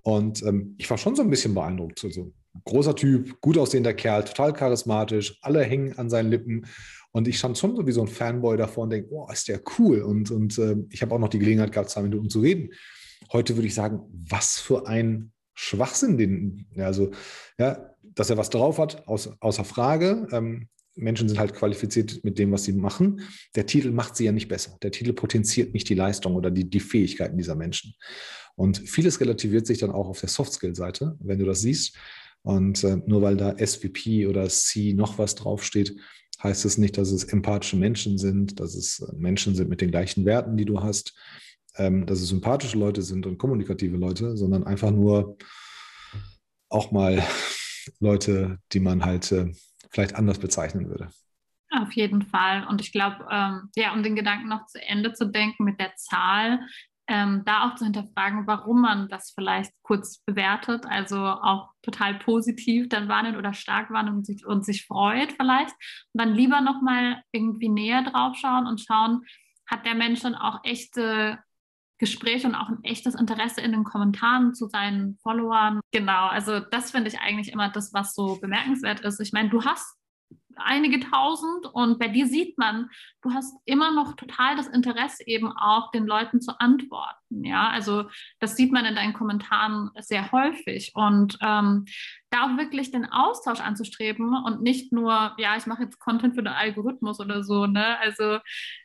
Und 0.02 0.42
ähm, 0.44 0.74
ich 0.78 0.88
war 0.88 0.98
schon 0.98 1.16
so 1.16 1.22
ein 1.22 1.30
bisschen 1.30 1.54
beeindruckt. 1.54 1.98
So, 1.98 2.08
so 2.10 2.32
großer 2.64 2.94
Typ, 2.94 3.40
gut 3.40 3.58
aussehender 3.58 3.92
Kerl, 3.92 4.24
total 4.24 4.52
charismatisch, 4.52 5.36
alle 5.42 5.62
hängen 5.62 5.98
an 5.98 6.08
seinen 6.08 6.30
Lippen. 6.30 6.66
Und 7.10 7.28
ich 7.28 7.38
stand 7.38 7.58
schon 7.58 7.76
so 7.76 7.86
wie 7.86 7.92
so 7.92 8.02
ein 8.02 8.08
Fanboy 8.08 8.56
davor 8.56 8.84
und 8.84 8.90
denke, 8.90 9.08
oh, 9.10 9.28
ist 9.32 9.48
der 9.48 9.60
cool. 9.78 10.02
Und, 10.02 10.30
und 10.30 10.58
äh, 10.58 10.76
ich 10.90 11.02
habe 11.02 11.14
auch 11.14 11.18
noch 11.18 11.28
die 11.28 11.38
Gelegenheit 11.38 11.72
gehabt, 11.72 11.90
zwei 11.90 12.02
Minuten 12.02 12.30
zu 12.30 12.40
reden. 12.40 12.70
Heute 13.32 13.56
würde 13.56 13.66
ich 13.66 13.74
sagen, 13.74 14.00
was 14.10 14.58
für 14.58 14.86
ein 14.86 15.32
Schwachsinn, 15.54 16.18
den, 16.18 16.66
also, 16.76 17.10
ja, 17.58 17.90
dass 18.02 18.30
er 18.30 18.36
was 18.36 18.50
drauf 18.50 18.78
hat, 18.78 19.06
außer, 19.06 19.36
außer 19.40 19.64
Frage. 19.64 20.26
Ähm, 20.32 20.68
Menschen 20.96 21.28
sind 21.28 21.38
halt 21.38 21.54
qualifiziert 21.54 22.22
mit 22.22 22.38
dem, 22.38 22.52
was 22.52 22.64
sie 22.64 22.72
machen. 22.72 23.22
Der 23.56 23.66
Titel 23.66 23.90
macht 23.90 24.16
sie 24.16 24.24
ja 24.24 24.32
nicht 24.32 24.48
besser. 24.48 24.76
Der 24.82 24.92
Titel 24.92 25.12
potenziert 25.12 25.74
nicht 25.74 25.88
die 25.88 25.94
Leistung 25.94 26.36
oder 26.36 26.50
die, 26.50 26.68
die 26.68 26.80
Fähigkeiten 26.80 27.36
dieser 27.36 27.56
Menschen. 27.56 27.94
Und 28.54 28.78
vieles 28.78 29.20
relativiert 29.20 29.66
sich 29.66 29.78
dann 29.78 29.90
auch 29.90 30.08
auf 30.08 30.20
der 30.20 30.28
Soft-Skill-Seite, 30.28 31.16
wenn 31.20 31.38
du 31.38 31.44
das 31.44 31.60
siehst. 31.60 31.96
Und 32.42 32.84
äh, 32.84 32.98
nur 33.06 33.22
weil 33.22 33.36
da 33.36 33.56
SVP 33.58 34.26
oder 34.26 34.48
C 34.48 34.92
noch 34.92 35.18
was 35.18 35.34
draufsteht, 35.34 35.96
heißt 36.42 36.64
es 36.64 36.78
nicht, 36.78 36.98
dass 36.98 37.10
es 37.10 37.24
empathische 37.24 37.76
Menschen 37.76 38.18
sind, 38.18 38.60
dass 38.60 38.74
es 38.74 39.04
Menschen 39.16 39.54
sind 39.54 39.68
mit 39.68 39.80
den 39.80 39.90
gleichen 39.90 40.24
Werten, 40.24 40.56
die 40.56 40.64
du 40.64 40.80
hast, 40.80 41.14
ähm, 41.76 42.06
dass 42.06 42.20
es 42.20 42.28
sympathische 42.28 42.78
Leute 42.78 43.02
sind 43.02 43.26
und 43.26 43.38
kommunikative 43.38 43.96
Leute, 43.96 44.36
sondern 44.36 44.64
einfach 44.64 44.90
nur 44.90 45.36
auch 46.68 46.92
mal 46.92 47.22
Leute, 48.00 48.58
die 48.72 48.80
man 48.80 49.04
halt 49.04 49.30
äh, 49.32 49.52
vielleicht 49.90 50.16
anders 50.16 50.38
bezeichnen 50.38 50.88
würde. 50.88 51.08
Auf 51.70 51.92
jeden 51.92 52.22
Fall. 52.22 52.66
Und 52.68 52.80
ich 52.80 52.92
glaube, 52.92 53.26
ähm, 53.30 53.70
ja, 53.74 53.92
um 53.92 54.02
den 54.02 54.14
Gedanken 54.14 54.48
noch 54.48 54.66
zu 54.66 54.80
Ende 54.80 55.12
zu 55.12 55.26
denken 55.26 55.64
mit 55.64 55.80
der 55.80 55.94
Zahl, 55.96 56.60
ähm, 57.06 57.42
da 57.44 57.66
auch 57.68 57.74
zu 57.74 57.84
hinterfragen, 57.84 58.46
warum 58.46 58.80
man 58.80 59.08
das 59.08 59.32
vielleicht 59.32 59.72
kurz 59.82 60.20
bewertet, 60.24 60.86
also 60.86 61.18
auch 61.18 61.70
total 61.82 62.14
positiv 62.14 62.88
dann 62.88 63.08
wahrnimmt 63.08 63.36
oder 63.36 63.52
stark 63.52 63.90
wahrnimmt 63.90 64.18
und 64.18 64.26
sich, 64.26 64.46
und 64.46 64.64
sich 64.64 64.86
freut 64.86 65.32
vielleicht. 65.32 65.72
Und 66.12 66.20
dann 66.20 66.34
lieber 66.34 66.60
nochmal 66.60 67.22
irgendwie 67.32 67.68
näher 67.68 68.02
drauf 68.02 68.36
schauen 68.36 68.66
und 68.66 68.80
schauen, 68.80 69.22
hat 69.66 69.84
der 69.84 69.94
Mensch 69.94 70.20
dann 70.20 70.34
auch 70.34 70.60
echte 70.62 71.38
Gespräch 71.98 72.44
und 72.44 72.54
auch 72.54 72.68
ein 72.68 72.82
echtes 72.82 73.14
Interesse 73.14 73.60
in 73.60 73.72
den 73.72 73.84
Kommentaren 73.84 74.54
zu 74.54 74.66
seinen 74.66 75.16
Followern. 75.22 75.80
Genau, 75.92 76.26
also 76.26 76.60
das 76.60 76.90
finde 76.90 77.08
ich 77.08 77.20
eigentlich 77.20 77.52
immer 77.52 77.70
das, 77.70 77.92
was 77.92 78.14
so 78.14 78.38
bemerkenswert 78.40 79.00
ist. 79.00 79.20
Ich 79.20 79.32
meine, 79.32 79.48
du 79.48 79.64
hast 79.64 79.96
einige 80.56 81.00
tausend 81.00 81.66
und 81.66 81.98
bei 81.98 82.08
dir 82.08 82.26
sieht 82.26 82.58
man, 82.58 82.90
du 83.22 83.32
hast 83.32 83.56
immer 83.64 83.92
noch 83.92 84.16
total 84.16 84.56
das 84.56 84.66
Interesse 84.68 85.26
eben 85.26 85.52
auch 85.52 85.90
den 85.90 86.06
Leuten 86.06 86.40
zu 86.40 86.58
antworten. 86.60 87.44
Ja, 87.44 87.68
also 87.68 88.04
das 88.38 88.56
sieht 88.56 88.72
man 88.72 88.84
in 88.84 88.94
deinen 88.94 89.12
Kommentaren 89.12 89.90
sehr 89.98 90.30
häufig 90.30 90.92
und 90.94 91.38
ähm, 91.40 91.86
da 92.30 92.44
auch 92.44 92.56
wirklich 92.56 92.90
den 92.90 93.06
Austausch 93.06 93.60
anzustreben 93.60 94.36
und 94.44 94.62
nicht 94.62 94.92
nur, 94.92 95.34
ja, 95.38 95.56
ich 95.56 95.66
mache 95.66 95.84
jetzt 95.84 95.98
Content 95.98 96.34
für 96.34 96.42
den 96.42 96.52
Algorithmus 96.52 97.20
oder 97.20 97.42
so, 97.44 97.66
ne? 97.66 97.98
Also 97.98 98.38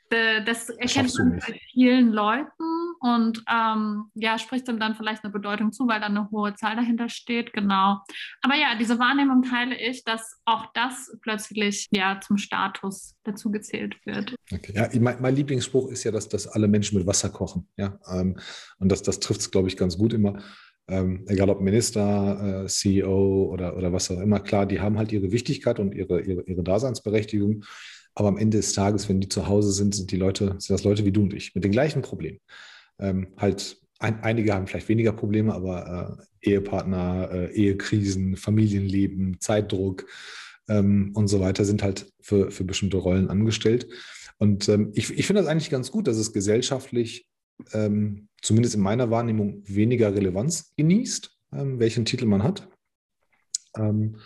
das 0.10 0.70
erkennt 0.70 1.14
man 1.20 1.40
bei 1.40 1.60
vielen 1.72 2.12
Leuten 2.12 2.94
und 3.00 3.44
ähm, 3.48 4.06
ja, 4.16 4.40
spricht 4.40 4.68
ihm 4.68 4.80
dann 4.80 4.96
vielleicht 4.96 5.24
eine 5.24 5.32
Bedeutung 5.32 5.72
zu, 5.72 5.88
weil 5.88 6.00
da 6.00 6.08
eine 6.08 6.30
hohe 6.32 6.56
Zahl 6.56 6.76
dahinter 6.76 7.10
steht, 7.10 7.54
genau. 7.54 8.02
Aber 8.42 8.56
ja, 8.56 8.76
diese 8.76 8.98
Wahrnehmung 8.98 9.44
teile 9.44 9.80
ich, 9.80 10.04
dass 10.04 10.42
auch 10.46 10.66
das 10.74 11.16
plötzlich 11.22 11.59
ja 11.92 12.20
zum 12.26 12.38
Status 12.38 13.16
dazu 13.24 13.52
gezählt 13.52 13.96
wird. 14.06 14.36
Okay. 14.52 14.74
Ja, 14.76 14.90
mein, 15.00 15.22
mein, 15.22 15.36
Lieblingsspruch 15.36 15.90
ist 15.90 16.04
ja, 16.04 16.12
dass, 16.12 16.30
dass 16.30 16.48
alle 16.48 16.68
Menschen 16.68 16.98
mit 16.98 17.08
Wasser 17.08 17.30
kochen. 17.30 17.68
Ja? 17.78 18.00
Ähm, 18.12 18.38
und 18.80 18.92
das, 18.92 19.02
das 19.02 19.20
trifft 19.20 19.42
es, 19.42 19.52
glaube 19.52 19.68
ich, 19.68 19.78
ganz 19.78 19.98
gut 19.98 20.14
immer. 20.14 20.42
Ähm, 20.88 21.26
egal 21.28 21.50
ob 21.50 21.62
Minister, 21.62 22.64
äh, 22.64 22.68
CEO 22.68 23.50
oder, 23.52 23.78
oder 23.78 23.94
was 23.94 24.10
auch 24.10 24.20
immer, 24.20 24.40
klar, 24.40 24.66
die 24.66 24.80
haben 24.80 24.98
halt 24.98 25.12
ihre 25.12 25.32
Wichtigkeit 25.32 25.80
und 25.80 25.94
ihre, 25.94 26.22
ihre, 26.22 26.42
ihre 26.44 26.64
Daseinsberechtigung. 26.64 27.64
Aber 28.16 28.28
am 28.28 28.38
Ende 28.38 28.58
des 28.58 28.74
Tages, 28.74 29.08
wenn 29.08 29.22
die 29.22 29.30
zu 29.30 29.48
Hause 29.48 29.72
sind, 29.72 29.94
sind 29.94 30.12
die 30.12 30.18
Leute, 30.18 30.56
sind 30.58 30.72
das 30.72 30.84
Leute 30.84 31.06
wie 31.06 31.12
du 31.12 31.22
und 31.22 31.34
ich, 31.34 31.54
mit 31.54 31.64
den 31.64 31.72
gleichen 31.72 32.02
Problemen. 32.02 32.40
Ähm, 32.98 33.28
halt, 33.38 33.78
ein, 34.00 34.24
einige 34.24 34.54
haben 34.54 34.66
vielleicht 34.66 34.90
weniger 34.90 35.14
Probleme, 35.14 35.54
aber 35.54 36.28
äh, 36.42 36.52
Ehepartner, 36.52 37.30
äh, 37.32 37.54
Ehekrisen, 37.54 38.36
Familienleben, 38.36 39.40
Zeitdruck 39.40 40.06
ähm, 40.70 41.12
und 41.16 41.28
so 41.28 41.42
weiter 41.42 41.66
sind 41.66 41.84
halt 41.84 42.12
für, 42.22 42.52
für 42.52 42.64
bestimmte 42.64 42.98
Rollen 42.98 43.30
angestellt. 43.30 43.88
Und 44.38 44.70
ähm, 44.70 44.92
ich, 44.94 45.12
ich 45.18 45.28
finde 45.28 45.42
das 45.42 45.52
eigentlich 45.52 45.70
ganz 45.70 45.92
gut, 45.92 46.08
dass 46.08 46.18
es 46.18 46.32
gesellschaftlich, 46.32 47.28
ähm, 47.74 48.30
zumindest 48.42 48.76
in 48.76 48.82
meiner 48.82 49.12
Wahrnehmung, 49.12 49.64
weniger 49.66 50.16
Relevanz 50.16 50.74
genießt, 50.78 51.32
ähm, 51.54 51.80
welchen 51.80 52.06
Titel 52.06 52.26
man 52.26 52.44
hat. 52.44 52.70
Ähm, 53.76 54.18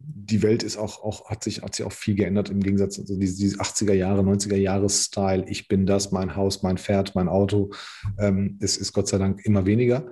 die 0.00 0.42
Welt 0.42 0.62
ist 0.62 0.76
auch, 0.76 1.02
auch, 1.02 1.28
hat 1.28 1.42
sich, 1.42 1.62
hat 1.62 1.74
sich 1.74 1.84
auch 1.84 1.92
viel 1.92 2.14
geändert 2.14 2.50
im 2.50 2.60
Gegensatz, 2.60 3.00
also 3.00 3.18
diese, 3.18 3.36
diese 3.36 3.58
80er 3.58 3.94
Jahre, 3.94 4.20
90er 4.20 4.56
Jahres 4.56 5.06
Style, 5.06 5.44
ich 5.48 5.66
bin 5.66 5.86
das, 5.86 6.12
mein 6.12 6.36
Haus, 6.36 6.62
mein 6.62 6.78
Pferd, 6.78 7.16
mein 7.16 7.28
Auto, 7.28 7.72
ähm, 8.16 8.58
ist, 8.60 8.76
ist 8.76 8.92
Gott 8.92 9.08
sei 9.08 9.18
Dank 9.18 9.44
immer 9.44 9.66
weniger. 9.66 10.08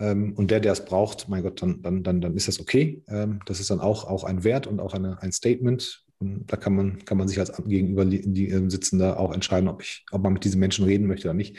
Ähm, 0.00 0.32
und 0.34 0.50
der, 0.50 0.60
der 0.60 0.72
es 0.72 0.84
braucht, 0.84 1.28
mein 1.28 1.42
Gott, 1.42 1.62
dann, 1.62 1.82
dann, 1.82 2.02
dann, 2.02 2.20
dann 2.20 2.34
ist 2.34 2.48
das 2.48 2.58
okay. 2.58 3.04
Ähm, 3.08 3.40
das 3.44 3.60
ist 3.60 3.70
dann 3.70 3.80
auch, 3.80 4.04
auch 4.04 4.24
ein 4.24 4.42
Wert 4.42 4.66
und 4.66 4.80
auch 4.80 4.94
eine, 4.94 5.22
ein 5.22 5.30
Statement. 5.30 6.04
Und 6.18 6.50
da 6.50 6.56
kann 6.56 6.74
man, 6.74 7.04
kann 7.04 7.18
man 7.18 7.28
sich 7.28 7.38
als 7.38 7.52
gegenüber 7.66 8.04
äh, 8.04 8.70
Sitzender 8.70 9.20
auch 9.20 9.32
entscheiden, 9.32 9.68
ob, 9.68 9.82
ich, 9.82 10.04
ob 10.10 10.22
man 10.22 10.32
mit 10.32 10.44
diesen 10.44 10.60
Menschen 10.60 10.84
reden 10.84 11.06
möchte 11.06 11.28
oder 11.28 11.34
nicht. 11.34 11.56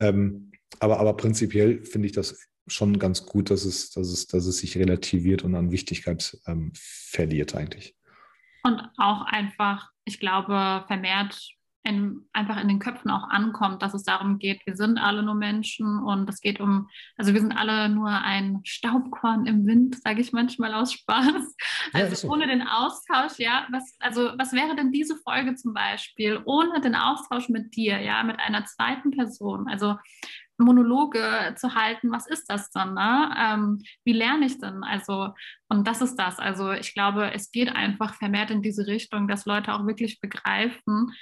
Ähm, 0.00 0.50
aber, 0.80 0.98
aber 0.98 1.16
prinzipiell 1.16 1.84
finde 1.84 2.06
ich 2.06 2.12
das 2.12 2.38
schon 2.66 2.98
ganz 2.98 3.26
gut, 3.26 3.50
dass 3.50 3.64
es, 3.64 3.90
dass 3.90 4.08
es, 4.08 4.26
dass 4.26 4.46
es 4.46 4.58
sich 4.58 4.76
relativiert 4.76 5.44
und 5.44 5.54
an 5.54 5.70
Wichtigkeit 5.70 6.36
ähm, 6.46 6.72
verliert 6.74 7.54
eigentlich. 7.54 7.94
Und 8.64 8.80
auch 8.96 9.22
einfach, 9.26 9.90
ich 10.04 10.18
glaube, 10.18 10.84
vermehrt 10.88 11.55
in, 11.86 12.26
einfach 12.32 12.60
in 12.60 12.68
den 12.68 12.80
Köpfen 12.80 13.10
auch 13.10 13.28
ankommt, 13.28 13.80
dass 13.82 13.94
es 13.94 14.02
darum 14.02 14.38
geht, 14.38 14.60
wir 14.66 14.76
sind 14.76 14.98
alle 14.98 15.22
nur 15.22 15.34
Menschen 15.34 16.00
und 16.00 16.28
es 16.28 16.40
geht 16.40 16.60
um, 16.60 16.88
also 17.16 17.32
wir 17.32 17.40
sind 17.40 17.56
alle 17.56 17.88
nur 17.88 18.10
ein 18.10 18.60
Staubkorn 18.64 19.46
im 19.46 19.66
Wind, 19.66 20.00
sage 20.02 20.20
ich 20.20 20.32
manchmal 20.32 20.74
aus 20.74 20.92
Spaß. 20.92 21.56
Also 21.92 22.08
ja, 22.08 22.14
so. 22.14 22.28
ohne 22.28 22.46
den 22.48 22.62
Austausch, 22.62 23.38
ja, 23.38 23.66
was, 23.70 23.96
also 24.00 24.32
was 24.36 24.52
wäre 24.52 24.74
denn 24.74 24.90
diese 24.90 25.16
Folge 25.16 25.54
zum 25.54 25.72
Beispiel 25.72 26.40
ohne 26.44 26.80
den 26.80 26.96
Austausch 26.96 27.48
mit 27.48 27.76
dir, 27.76 28.00
ja, 28.00 28.22
mit 28.24 28.40
einer 28.40 28.64
zweiten 28.64 29.12
Person? 29.12 29.68
Also 29.68 29.96
Monologe 30.58 31.54
zu 31.56 31.74
halten, 31.74 32.10
was 32.10 32.26
ist 32.26 32.46
das 32.46 32.70
dann? 32.70 32.94
Ne? 32.94 33.34
Ähm, 33.38 33.82
wie 34.04 34.12
lerne 34.12 34.46
ich 34.46 34.58
denn? 34.58 34.82
Also, 34.82 35.28
und 35.68 35.86
das 35.86 36.00
ist 36.00 36.16
das. 36.16 36.38
Also 36.38 36.72
ich 36.72 36.94
glaube, 36.94 37.32
es 37.34 37.50
geht 37.50 37.68
einfach 37.68 38.14
vermehrt 38.14 38.50
in 38.50 38.62
diese 38.62 38.86
Richtung, 38.86 39.28
dass 39.28 39.44
Leute 39.44 39.74
auch 39.74 39.86
wirklich 39.86 40.20
begreifen, 40.20 41.12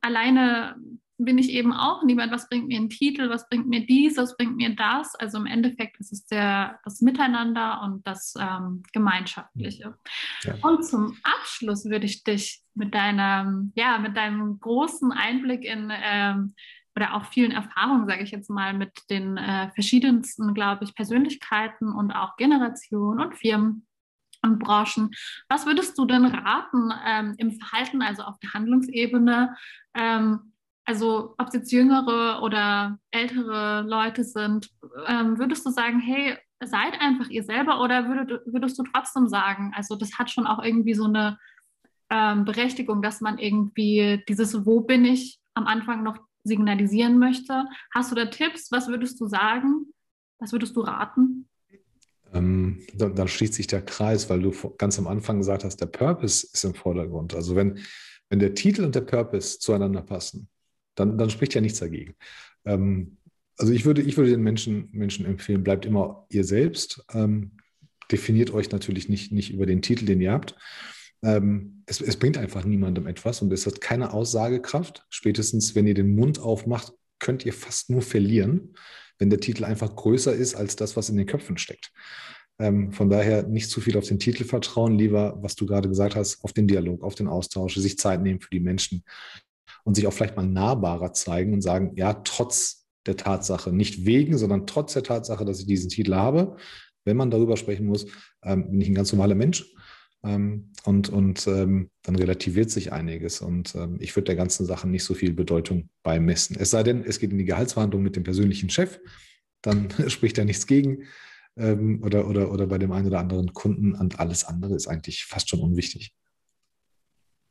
alleine 0.00 0.76
bin 1.18 1.36
ich 1.36 1.50
eben 1.50 1.72
auch 1.72 2.04
niemand, 2.04 2.30
was 2.32 2.48
bringt 2.48 2.68
mir 2.68 2.78
ein 2.78 2.90
Titel, 2.90 3.28
was 3.28 3.48
bringt 3.48 3.66
mir 3.66 3.84
dies, 3.84 4.16
was 4.16 4.36
bringt 4.36 4.56
mir 4.56 4.76
das. 4.76 5.16
Also 5.16 5.38
im 5.38 5.46
Endeffekt 5.46 5.98
ist 5.98 6.12
es 6.12 6.26
der, 6.26 6.78
das 6.84 7.00
Miteinander 7.00 7.82
und 7.82 8.06
das 8.06 8.34
ähm, 8.38 8.84
Gemeinschaftliche. 8.92 9.96
Ja. 10.44 10.54
Und 10.62 10.84
zum 10.84 11.16
Abschluss 11.24 11.86
würde 11.86 12.06
ich 12.06 12.22
dich 12.22 12.62
mit 12.74 12.94
deinem, 12.94 13.72
ja, 13.74 13.98
mit 13.98 14.16
deinem 14.16 14.60
großen 14.60 15.10
Einblick 15.10 15.64
in 15.64 15.92
ähm, 15.92 16.54
oder 16.94 17.14
auch 17.14 17.26
vielen 17.26 17.52
Erfahrungen, 17.52 18.08
sage 18.08 18.24
ich 18.24 18.30
jetzt 18.30 18.50
mal, 18.50 18.72
mit 18.74 18.92
den 19.10 19.36
äh, 19.36 19.70
verschiedensten, 19.70 20.54
glaube 20.54 20.84
ich, 20.84 20.94
Persönlichkeiten 20.94 21.92
und 21.92 22.10
auch 22.10 22.36
Generationen 22.36 23.20
und 23.20 23.36
Firmen 23.36 23.87
und 24.42 24.58
Branchen. 24.58 25.10
Was 25.48 25.66
würdest 25.66 25.98
du 25.98 26.04
denn 26.04 26.24
raten 26.24 26.92
ähm, 27.06 27.34
im 27.38 27.52
Verhalten, 27.52 28.02
also 28.02 28.22
auf 28.22 28.38
der 28.40 28.52
Handlungsebene? 28.54 29.56
Ähm, 29.94 30.52
also 30.84 31.34
ob 31.36 31.48
es 31.48 31.54
jetzt 31.54 31.72
jüngere 31.72 32.42
oder 32.42 32.98
ältere 33.10 33.82
Leute 33.82 34.24
sind, 34.24 34.70
ähm, 35.06 35.38
würdest 35.38 35.66
du 35.66 35.70
sagen, 35.70 36.00
hey, 36.00 36.38
seid 36.64 37.00
einfach 37.00 37.28
ihr 37.28 37.44
selber 37.44 37.80
oder 37.80 38.08
würdest, 38.08 38.46
würdest 38.46 38.78
du 38.78 38.82
trotzdem 38.84 39.28
sagen, 39.28 39.72
also 39.76 39.96
das 39.96 40.18
hat 40.18 40.30
schon 40.30 40.46
auch 40.46 40.62
irgendwie 40.62 40.94
so 40.94 41.04
eine 41.04 41.38
ähm, 42.10 42.44
Berechtigung, 42.44 43.02
dass 43.02 43.20
man 43.20 43.38
irgendwie 43.38 44.24
dieses 44.28 44.64
Wo 44.64 44.80
bin 44.80 45.04
ich 45.04 45.38
am 45.54 45.66
Anfang 45.66 46.02
noch 46.02 46.18
signalisieren 46.44 47.18
möchte. 47.18 47.66
Hast 47.94 48.10
du 48.10 48.14
da 48.14 48.26
Tipps? 48.26 48.72
Was 48.72 48.88
würdest 48.88 49.20
du 49.20 49.26
sagen? 49.26 49.92
Was 50.38 50.52
würdest 50.52 50.74
du 50.76 50.80
raten? 50.80 51.48
Ähm, 52.34 52.82
dann, 52.94 53.14
dann, 53.14 53.28
schließt 53.28 53.54
sich 53.54 53.66
der 53.66 53.82
Kreis, 53.82 54.28
weil 54.28 54.40
du 54.42 54.52
ganz 54.76 54.98
am 54.98 55.06
Anfang 55.06 55.38
gesagt 55.38 55.64
hast, 55.64 55.80
der 55.80 55.86
Purpose 55.86 56.46
ist 56.52 56.64
im 56.64 56.74
Vordergrund. 56.74 57.34
Also 57.34 57.56
wenn, 57.56 57.78
wenn 58.28 58.38
der 58.38 58.54
Titel 58.54 58.84
und 58.84 58.94
der 58.94 59.00
Purpose 59.00 59.58
zueinander 59.58 60.02
passen, 60.02 60.48
dann, 60.94 61.16
dann 61.16 61.30
spricht 61.30 61.54
ja 61.54 61.60
nichts 61.60 61.78
dagegen. 61.78 62.14
Ähm, 62.64 63.16
also 63.56 63.72
ich 63.72 63.84
würde, 63.84 64.02
ich 64.02 64.16
würde 64.16 64.30
den 64.30 64.42
Menschen, 64.42 64.88
Menschen 64.92 65.26
empfehlen, 65.26 65.64
bleibt 65.64 65.86
immer 65.86 66.26
ihr 66.28 66.44
selbst. 66.44 67.04
Ähm, 67.12 67.52
definiert 68.10 68.52
euch 68.52 68.70
natürlich 68.70 69.08
nicht, 69.08 69.32
nicht 69.32 69.52
über 69.52 69.66
den 69.66 69.82
Titel, 69.82 70.06
den 70.06 70.20
ihr 70.20 70.32
habt. 70.32 70.54
Ähm, 71.22 71.82
es, 71.86 72.00
es, 72.00 72.16
bringt 72.16 72.38
einfach 72.38 72.64
niemandem 72.64 73.06
etwas 73.06 73.42
und 73.42 73.52
es 73.52 73.66
hat 73.66 73.80
keine 73.80 74.12
Aussagekraft. 74.12 75.04
Spätestens, 75.10 75.74
wenn 75.74 75.86
ihr 75.86 75.94
den 75.94 76.14
Mund 76.14 76.38
aufmacht, 76.38 76.92
könnt 77.18 77.44
ihr 77.44 77.52
fast 77.52 77.90
nur 77.90 78.02
verlieren, 78.02 78.74
wenn 79.18 79.30
der 79.30 79.40
Titel 79.40 79.64
einfach 79.64 79.94
größer 79.94 80.32
ist 80.32 80.54
als 80.54 80.76
das, 80.76 80.96
was 80.96 81.08
in 81.08 81.16
den 81.16 81.26
Köpfen 81.26 81.58
steckt. 81.58 81.92
Ähm, 82.60 82.92
von 82.92 83.08
daher 83.08 83.44
nicht 83.44 83.70
zu 83.70 83.80
viel 83.80 83.96
auf 83.96 84.06
den 84.06 84.18
Titel 84.18 84.44
vertrauen, 84.44 84.98
lieber, 84.98 85.38
was 85.40 85.54
du 85.54 85.66
gerade 85.66 85.88
gesagt 85.88 86.16
hast, 86.16 86.42
auf 86.42 86.52
den 86.52 86.66
Dialog, 86.66 87.02
auf 87.02 87.14
den 87.14 87.28
Austausch, 87.28 87.76
sich 87.76 87.98
Zeit 87.98 88.22
nehmen 88.22 88.40
für 88.40 88.50
die 88.50 88.60
Menschen 88.60 89.04
und 89.84 89.94
sich 89.94 90.06
auch 90.06 90.12
vielleicht 90.12 90.36
mal 90.36 90.46
nahbarer 90.46 91.12
zeigen 91.12 91.52
und 91.52 91.62
sagen, 91.62 91.92
ja, 91.96 92.14
trotz 92.14 92.86
der 93.06 93.16
Tatsache, 93.16 93.72
nicht 93.72 94.04
wegen, 94.04 94.36
sondern 94.36 94.66
trotz 94.66 94.92
der 94.92 95.04
Tatsache, 95.04 95.44
dass 95.44 95.60
ich 95.60 95.66
diesen 95.66 95.88
Titel 95.88 96.14
habe, 96.14 96.56
wenn 97.04 97.16
man 97.16 97.30
darüber 97.30 97.56
sprechen 97.56 97.86
muss, 97.86 98.06
ähm, 98.42 98.70
bin 98.70 98.80
ich 98.80 98.88
ein 98.88 98.94
ganz 98.94 99.12
normaler 99.12 99.34
Mensch 99.34 99.72
ähm, 100.24 100.72
und 100.84 101.08
und 101.08 101.46
ähm, 101.46 101.90
dann 102.02 102.16
relativiert 102.16 102.70
sich 102.70 102.92
einiges. 102.92 103.40
Und 103.40 103.74
ähm, 103.74 103.98
ich 104.00 104.14
würde 104.16 104.26
der 104.26 104.36
ganzen 104.36 104.66
Sache 104.66 104.88
nicht 104.88 105.04
so 105.04 105.14
viel 105.14 105.32
Bedeutung 105.32 105.88
beimessen. 106.02 106.56
Es 106.58 106.70
sei 106.70 106.82
denn, 106.82 107.04
es 107.04 107.18
geht 107.18 107.30
in 107.30 107.38
die 107.38 107.44
Gehaltsverhandlung 107.44 108.02
mit 108.02 108.16
dem 108.16 108.24
persönlichen 108.24 108.70
Chef, 108.70 108.98
dann 109.62 109.88
spricht 110.08 110.38
er 110.38 110.44
nichts 110.44 110.66
gegen. 110.66 111.04
Ähm, 111.56 112.02
oder, 112.04 112.28
oder, 112.28 112.52
oder 112.52 112.66
bei 112.66 112.78
dem 112.78 112.92
einen 112.92 113.08
oder 113.08 113.18
anderen 113.18 113.52
Kunden 113.52 113.94
und 113.94 114.20
alles 114.20 114.44
andere 114.44 114.74
ist 114.74 114.86
eigentlich 114.86 115.24
fast 115.24 115.50
schon 115.50 115.60
unwichtig. 115.60 116.14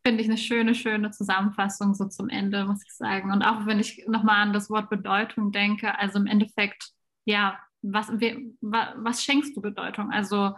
Finde 0.06 0.22
ich 0.22 0.30
eine 0.30 0.38
schöne, 0.38 0.74
schöne 0.74 1.12
Zusammenfassung 1.12 1.94
so 1.94 2.06
zum 2.06 2.30
Ende, 2.30 2.64
muss 2.66 2.82
ich 2.86 2.94
sagen. 2.94 3.32
Und 3.32 3.44
auch 3.44 3.66
wenn 3.66 3.80
ich 3.80 4.06
nochmal 4.08 4.48
an 4.48 4.54
das 4.54 4.70
Wort 4.70 4.90
Bedeutung 4.90 5.52
denke, 5.52 6.00
also 6.00 6.20
im 6.20 6.28
Endeffekt, 6.28 6.92
ja, 7.26 7.60
was, 7.82 8.08
was 8.08 9.24
schenkst 9.24 9.56
du 9.58 9.62
Bedeutung? 9.62 10.12
Also 10.12 10.54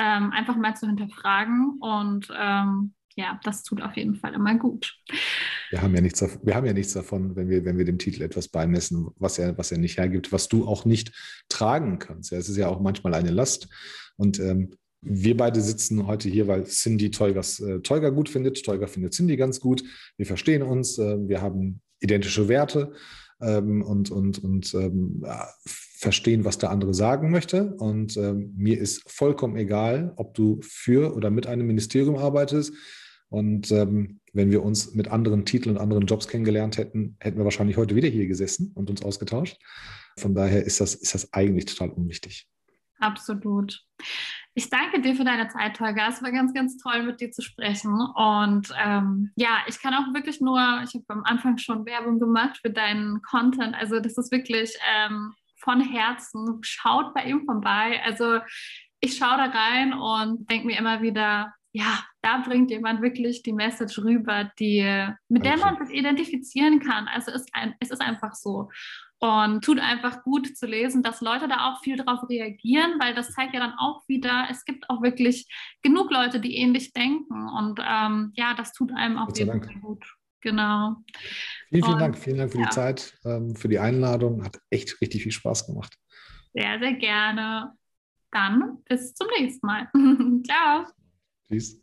ähm, 0.00 0.32
einfach 0.32 0.56
mal 0.56 0.74
zu 0.74 0.86
hinterfragen 0.86 1.78
und 1.80 2.28
ähm, 2.36 2.94
ja, 3.16 3.38
das 3.44 3.62
tut 3.62 3.82
auf 3.82 3.96
jeden 3.96 4.14
Fall 4.14 4.34
immer 4.34 4.54
gut. 4.54 4.96
Wir 5.70 5.82
haben 5.82 5.94
ja 5.94 6.00
nichts, 6.00 6.22
wir 6.42 6.54
haben 6.54 6.66
ja 6.66 6.72
nichts 6.72 6.94
davon, 6.94 7.36
wenn 7.36 7.48
wir, 7.48 7.64
wenn 7.64 7.76
wir 7.76 7.84
dem 7.84 7.98
Titel 7.98 8.22
etwas 8.22 8.48
beimessen, 8.48 9.08
was 9.16 9.38
er, 9.38 9.58
was 9.58 9.72
er 9.72 9.78
nicht 9.78 9.98
hergibt, 9.98 10.32
was 10.32 10.48
du 10.48 10.66
auch 10.66 10.84
nicht 10.84 11.12
tragen 11.48 11.98
kannst. 11.98 12.32
Es 12.32 12.48
ist 12.48 12.56
ja 12.56 12.68
auch 12.68 12.80
manchmal 12.80 13.14
eine 13.14 13.30
Last. 13.30 13.68
Und 14.16 14.38
ähm, 14.38 14.70
wir 15.02 15.36
beide 15.36 15.60
sitzen 15.60 16.06
heute 16.06 16.28
hier, 16.28 16.46
weil 16.46 16.64
Cindy 16.64 17.10
Teugers, 17.10 17.60
äh, 17.60 17.80
Teuger 17.80 18.10
gut 18.10 18.28
findet. 18.28 18.64
Teuger 18.64 18.88
findet 18.88 19.14
Cindy 19.14 19.36
ganz 19.36 19.60
gut. 19.60 19.82
Wir 20.16 20.26
verstehen 20.26 20.62
uns. 20.62 20.98
Äh, 20.98 21.28
wir 21.28 21.40
haben 21.42 21.80
identische 22.00 22.48
Werte 22.48 22.92
ähm, 23.40 23.82
und, 23.82 24.10
und, 24.10 24.42
und 24.42 24.74
ähm, 24.74 25.24
verstehen, 26.00 26.44
was 26.44 26.56
der 26.56 26.70
andere 26.70 26.94
sagen 26.94 27.30
möchte. 27.30 27.74
Und 27.76 28.16
ähm, 28.16 28.54
mir 28.56 28.78
ist 28.80 29.08
vollkommen 29.10 29.56
egal, 29.56 30.14
ob 30.16 30.34
du 30.34 30.58
für 30.62 31.14
oder 31.14 31.30
mit 31.30 31.46
einem 31.46 31.66
Ministerium 31.66 32.16
arbeitest 32.16 32.72
Und 33.28 33.70
ähm, 33.70 34.20
wenn 34.32 34.50
wir 34.50 34.62
uns 34.62 34.94
mit 34.94 35.08
anderen 35.08 35.44
Titeln 35.44 35.76
und 35.76 35.82
anderen 35.82 36.06
Jobs 36.06 36.26
kennengelernt 36.26 36.78
hätten, 36.78 37.16
hätten 37.20 37.38
wir 37.38 37.44
wahrscheinlich 37.44 37.76
heute 37.76 37.94
wieder 37.94 38.08
hier 38.08 38.26
gesessen 38.26 38.72
und 38.74 38.90
uns 38.90 39.02
ausgetauscht. 39.02 39.58
Von 40.18 40.34
daher 40.34 40.64
ist 40.64 40.80
das, 40.80 40.94
ist 40.94 41.14
das 41.14 41.32
eigentlich 41.32 41.66
total 41.66 41.90
unwichtig. 41.90 42.48
Absolut. 42.98 43.82
Ich 44.54 44.68
danke 44.68 45.00
dir 45.00 45.14
für 45.14 45.24
deine 45.24 45.48
Zeit, 45.48 45.78
Holger. 45.80 46.08
Es 46.08 46.22
war 46.22 46.32
ganz, 46.32 46.52
ganz 46.52 46.76
toll, 46.76 47.04
mit 47.04 47.20
dir 47.20 47.30
zu 47.30 47.40
sprechen. 47.40 47.92
Und 47.92 48.68
ähm, 48.82 49.30
ja, 49.36 49.58
ich 49.68 49.80
kann 49.80 49.94
auch 49.94 50.12
wirklich 50.12 50.40
nur, 50.40 50.58
ich 50.84 50.94
habe 50.94 51.04
am 51.08 51.22
Anfang 51.24 51.56
schon 51.58 51.86
Werbung 51.86 52.18
gemacht 52.18 52.58
für 52.60 52.70
deinen 52.70 53.22
Content. 53.22 53.74
Also 53.74 54.00
das 54.00 54.18
ist 54.18 54.32
wirklich 54.32 54.74
ähm, 54.92 55.34
von 55.60 55.80
Herzen. 55.80 56.58
Schaut 56.62 57.14
bei 57.14 57.24
ihm 57.24 57.44
vorbei. 57.44 58.00
Also 58.04 58.40
ich 59.00 59.16
schaue 59.16 59.36
da 59.38 59.44
rein 59.46 59.92
und 59.92 60.50
denke 60.50 60.66
mir 60.66 60.78
immer 60.78 61.02
wieder, 61.02 61.54
ja, 61.72 62.04
da 62.22 62.38
bringt 62.38 62.70
jemand 62.70 63.00
wirklich 63.00 63.42
die 63.42 63.52
Message 63.52 63.98
rüber, 63.98 64.50
die, 64.58 65.08
mit 65.28 65.44
der 65.44 65.56
man 65.56 65.76
sich 65.86 65.96
identifizieren 65.96 66.80
kann. 66.80 67.06
Also 67.08 67.30
es 67.30 67.42
ist, 67.42 67.50
ein, 67.52 67.74
es 67.80 67.90
ist 67.90 68.00
einfach 68.00 68.34
so. 68.34 68.68
Und 69.22 69.62
tut 69.62 69.78
einfach 69.78 70.22
gut 70.22 70.56
zu 70.56 70.66
lesen, 70.66 71.02
dass 71.02 71.20
Leute 71.20 71.46
da 71.46 71.70
auch 71.70 71.82
viel 71.82 71.96
drauf 71.96 72.26
reagieren, 72.28 72.98
weil 72.98 73.14
das 73.14 73.32
zeigt 73.32 73.52
ja 73.52 73.60
dann 73.60 73.74
auch 73.78 74.02
wieder, 74.08 74.48
es 74.50 74.64
gibt 74.64 74.88
auch 74.88 75.02
wirklich 75.02 75.46
genug 75.82 76.10
Leute, 76.10 76.40
die 76.40 76.56
ähnlich 76.56 76.92
denken. 76.94 77.48
Und 77.48 77.80
ähm, 77.86 78.32
ja, 78.34 78.54
das 78.54 78.72
tut 78.72 78.92
einem 78.92 79.18
auch 79.18 79.28
jeden 79.36 79.62
Fall 79.62 79.74
gut. 79.80 80.04
Genau. 80.40 80.96
Vielen, 81.68 81.84
vielen 81.84 81.94
Und, 81.94 82.00
Dank. 82.00 82.18
Vielen 82.18 82.38
Dank 82.38 82.52
für 82.52 82.58
ja. 82.58 82.64
die 82.64 82.70
Zeit, 82.70 83.18
ähm, 83.24 83.54
für 83.54 83.68
die 83.68 83.78
Einladung. 83.78 84.44
Hat 84.44 84.58
echt 84.70 85.00
richtig 85.00 85.22
viel 85.22 85.32
Spaß 85.32 85.66
gemacht. 85.66 85.96
Sehr, 86.52 86.78
sehr 86.78 86.94
gerne. 86.94 87.72
Dann 88.32 88.82
bis 88.88 89.14
zum 89.14 89.26
nächsten 89.38 89.66
Mal. 89.66 89.88
Ciao. 90.46 90.86
Tschüss. 91.48 91.80